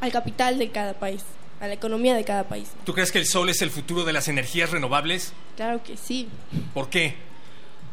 [0.00, 1.22] al capital de cada país,
[1.60, 2.68] a la economía de cada país.
[2.84, 5.32] ¿Tú crees que el sol es el futuro de las energías renovables?
[5.56, 6.28] Claro que sí.
[6.74, 7.14] ¿Por qué?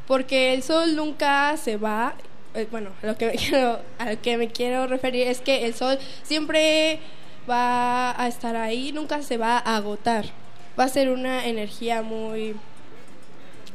[0.08, 2.14] porque el sol nunca se va.
[2.56, 5.66] eh, bueno, a lo que me quiero, a lo que me quiero referir es que
[5.66, 7.00] el sol siempre
[7.50, 10.26] va a estar ahí, nunca se va a agotar.
[10.80, 12.56] Va a ser una energía muy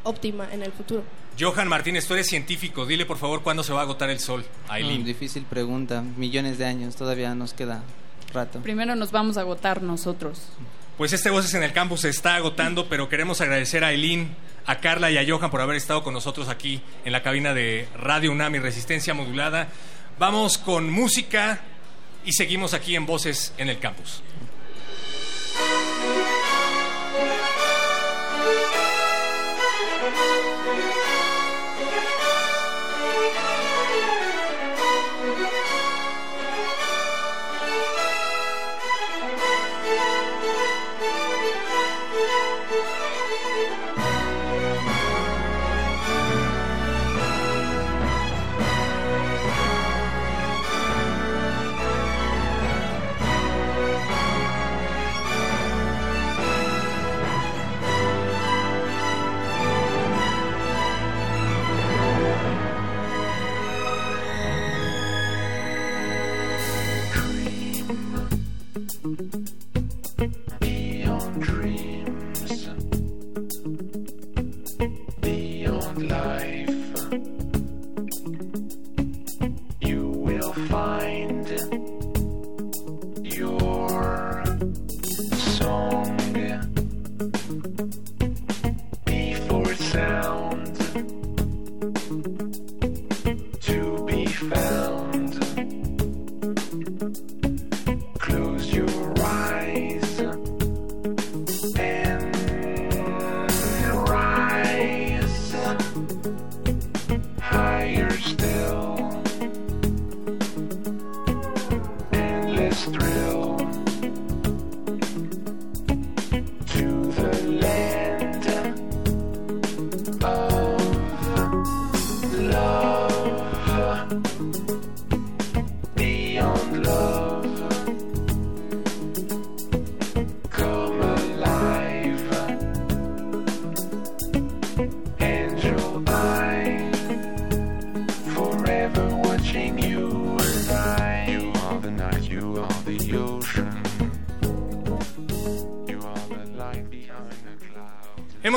[0.03, 1.03] óptima en el futuro.
[1.39, 2.85] Johan Martínez, tú eres científico.
[2.85, 4.43] Dile por favor cuándo se va a agotar el sol.
[4.67, 5.01] Aileen.
[5.01, 6.01] Mm, difícil pregunta.
[6.01, 7.81] Millones de años, todavía nos queda
[8.33, 8.59] rato.
[8.59, 10.41] Primero nos vamos a agotar nosotros.
[10.97, 14.35] Pues este Voces en el Campus se está agotando, pero queremos agradecer a Aileen,
[14.65, 17.87] a Carla y a Johan por haber estado con nosotros aquí en la cabina de
[17.95, 19.69] Radio UNAM y Resistencia Modulada.
[20.19, 21.61] Vamos con música
[22.25, 24.21] y seguimos aquí en Voces en el Campus.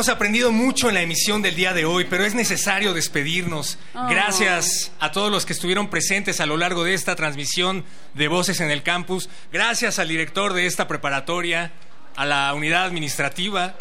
[0.03, 3.79] Hemos aprendido mucho en la emisión del día de hoy, pero es necesario despedirnos.
[3.95, 4.09] Oh.
[4.09, 8.61] Gracias a todos los que estuvieron presentes a lo largo de esta transmisión de Voces
[8.61, 9.29] en el Campus.
[9.53, 11.71] Gracias al director de esta preparatoria,
[12.17, 13.77] a la unidad administrativa,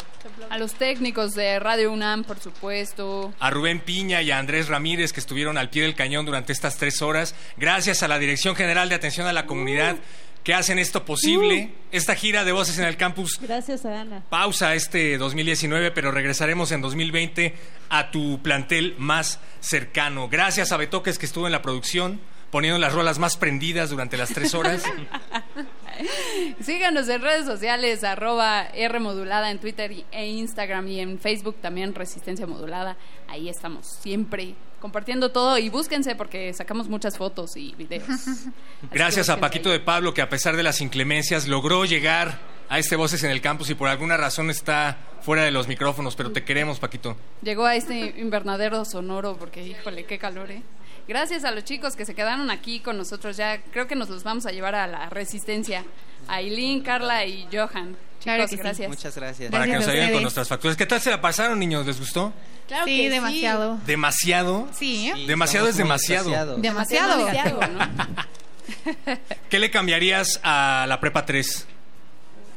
[0.48, 3.34] A los técnicos de Radio UNAM, por supuesto.
[3.40, 6.76] a Rubén Piña y a Andrés Ramírez que estuvieron al pie del cañón durante estas
[6.76, 7.34] tres horas.
[7.56, 9.96] Gracias a la Dirección General de Atención a la Comunidad
[10.44, 11.70] que hacen esto posible.
[11.90, 14.24] Esta gira de Voces en el Campus Gracias a Ana.
[14.28, 17.54] pausa este 2019, pero regresaremos en 2020
[17.90, 20.28] a tu plantel más cercano.
[20.28, 24.30] Gracias a Betoques que estuvo en la producción, poniendo las rolas más prendidas durante las
[24.30, 24.82] tres horas.
[26.60, 31.94] Síganos en redes sociales, arroba R modulada en Twitter e Instagram y en Facebook también
[31.94, 32.96] Resistencia Modulada.
[33.28, 38.04] Ahí estamos siempre compartiendo todo y búsquense porque sacamos muchas fotos y videos.
[38.92, 42.96] Gracias a Paquito de Pablo que a pesar de las inclemencias logró llegar a este
[42.96, 46.42] Voces en el Campus y por alguna razón está fuera de los micrófonos, pero te
[46.42, 47.16] queremos, Paquito.
[47.42, 50.62] Llegó a este invernadero sonoro porque, híjole, qué calor, ¿eh?
[51.06, 53.36] Gracias a los chicos que se quedaron aquí con nosotros.
[53.36, 55.84] Ya creo que nos los vamos a llevar a la resistencia.
[56.26, 57.96] A Aileen, Carla y Johan.
[58.22, 58.62] Claro Chicos, que sí.
[58.62, 58.88] gracias.
[58.88, 59.50] Muchas gracias.
[59.50, 60.76] Para que nos ayuden con nuestras facturas.
[60.76, 61.84] ¿Qué tal se la pasaron, niños?
[61.86, 62.32] ¿Les gustó?
[62.68, 63.08] Claro sí, que sí.
[63.08, 63.78] demasiado.
[63.86, 64.68] ¿Demasiado?
[64.72, 65.12] Sí.
[65.26, 66.30] Demasiado es demasiado.
[66.58, 67.18] Demasiado.
[67.26, 67.88] Demasiado, ¿no?
[69.50, 71.66] ¿Qué le cambiarías a la prepa 3?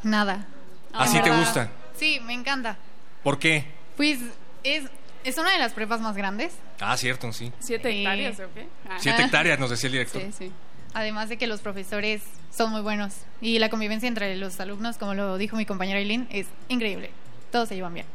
[0.03, 0.45] Nada.
[0.93, 1.69] ¿Así En te gusta?
[1.97, 2.77] Sí, me encanta.
[3.23, 3.65] ¿Por qué?
[3.97, 4.19] Pues
[4.63, 4.83] es,
[5.23, 6.53] es una de las prepas más grandes.
[6.79, 7.51] Ah, cierto, sí.
[7.59, 7.97] ¿Siete Sí.
[7.99, 8.67] hectáreas o qué?
[8.87, 8.97] Ah.
[8.99, 10.21] Siete hectáreas, nos decía el director.
[10.21, 10.51] Sí, sí.
[10.95, 15.13] Además de que los profesores son muy buenos y la convivencia entre los alumnos, como
[15.13, 17.11] lo dijo mi compañera Eileen, es increíble.
[17.51, 18.05] Todos se llevan bien.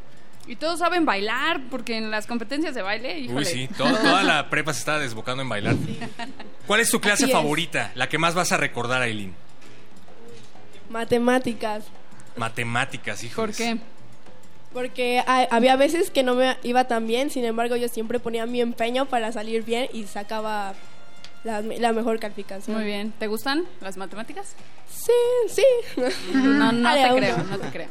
[0.49, 3.39] Y todos saben bailar, porque en las competencias de baile, híjole.
[3.41, 5.77] Uy, sí, todo- toda la prepa se estaba desbocando en bailar.
[6.67, 7.37] ¿Cuál es tu clase Así es.
[7.39, 7.93] favorita?
[7.95, 9.35] La que más vas a recordar, Aileen.
[10.89, 11.85] Matemáticas.
[12.37, 13.43] Matemáticas, hijo.
[13.43, 13.79] ¿Por qué?
[14.73, 18.47] Porque ha- había veces que no me iba tan bien, sin embargo yo siempre ponía
[18.47, 20.75] mi empeño para salir bien y sacaba
[21.45, 22.77] la, la mejor calificación.
[22.77, 23.13] Muy bien.
[23.19, 24.55] ¿Te gustan las matemáticas?
[24.91, 25.13] Sí,
[25.49, 25.65] sí.
[26.35, 27.45] No, no te aún creo, no.
[27.45, 27.89] no te creo.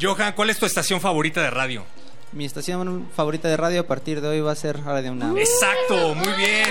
[0.00, 1.84] Johan, ¿cuál es tu estación favorita de radio?
[2.32, 5.38] Mi estación favorita de radio a partir de hoy va a ser Radio UNAM.
[5.38, 6.68] Exacto, muy bien.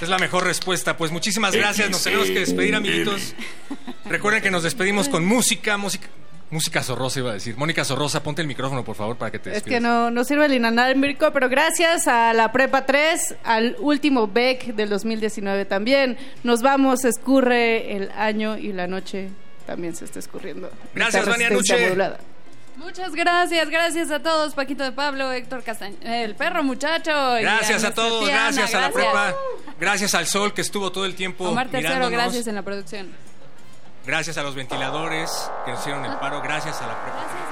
[0.00, 0.96] Es la mejor respuesta.
[0.96, 1.88] Pues muchísimas gracias.
[1.88, 3.34] Nos tenemos que despedir, amiguitos.
[4.04, 6.08] Recuerden que nos despedimos con música, música.
[6.52, 7.56] Música Sorrosa iba a decir.
[7.56, 9.78] Mónica Sorrosa, ponte el micrófono, por favor, para que te Es despidas.
[9.78, 14.74] que no, no sirve el inalámbrico, pero gracias a la Prepa 3, al último BEC
[14.74, 19.30] del 2019 también, nos vamos, escurre el año y la noche
[19.66, 20.70] también se está escurriendo.
[20.94, 21.86] Gracias, Vania resistencia Nuche.
[21.88, 22.18] modulada.
[22.76, 27.38] Muchas gracias, gracias a todos, Paquito de Pablo, Héctor Castaño, el perro muchacho.
[27.38, 29.34] y Gracias a todos, gracias a la prepa,
[29.78, 32.10] gracias al sol que estuvo todo el tiempo Omar Tercero, mirándonos.
[32.24, 33.31] gracias en la producción.
[34.04, 35.30] Gracias a los ventiladores
[35.64, 37.51] que nos hicieron el paro, gracias a la prepa.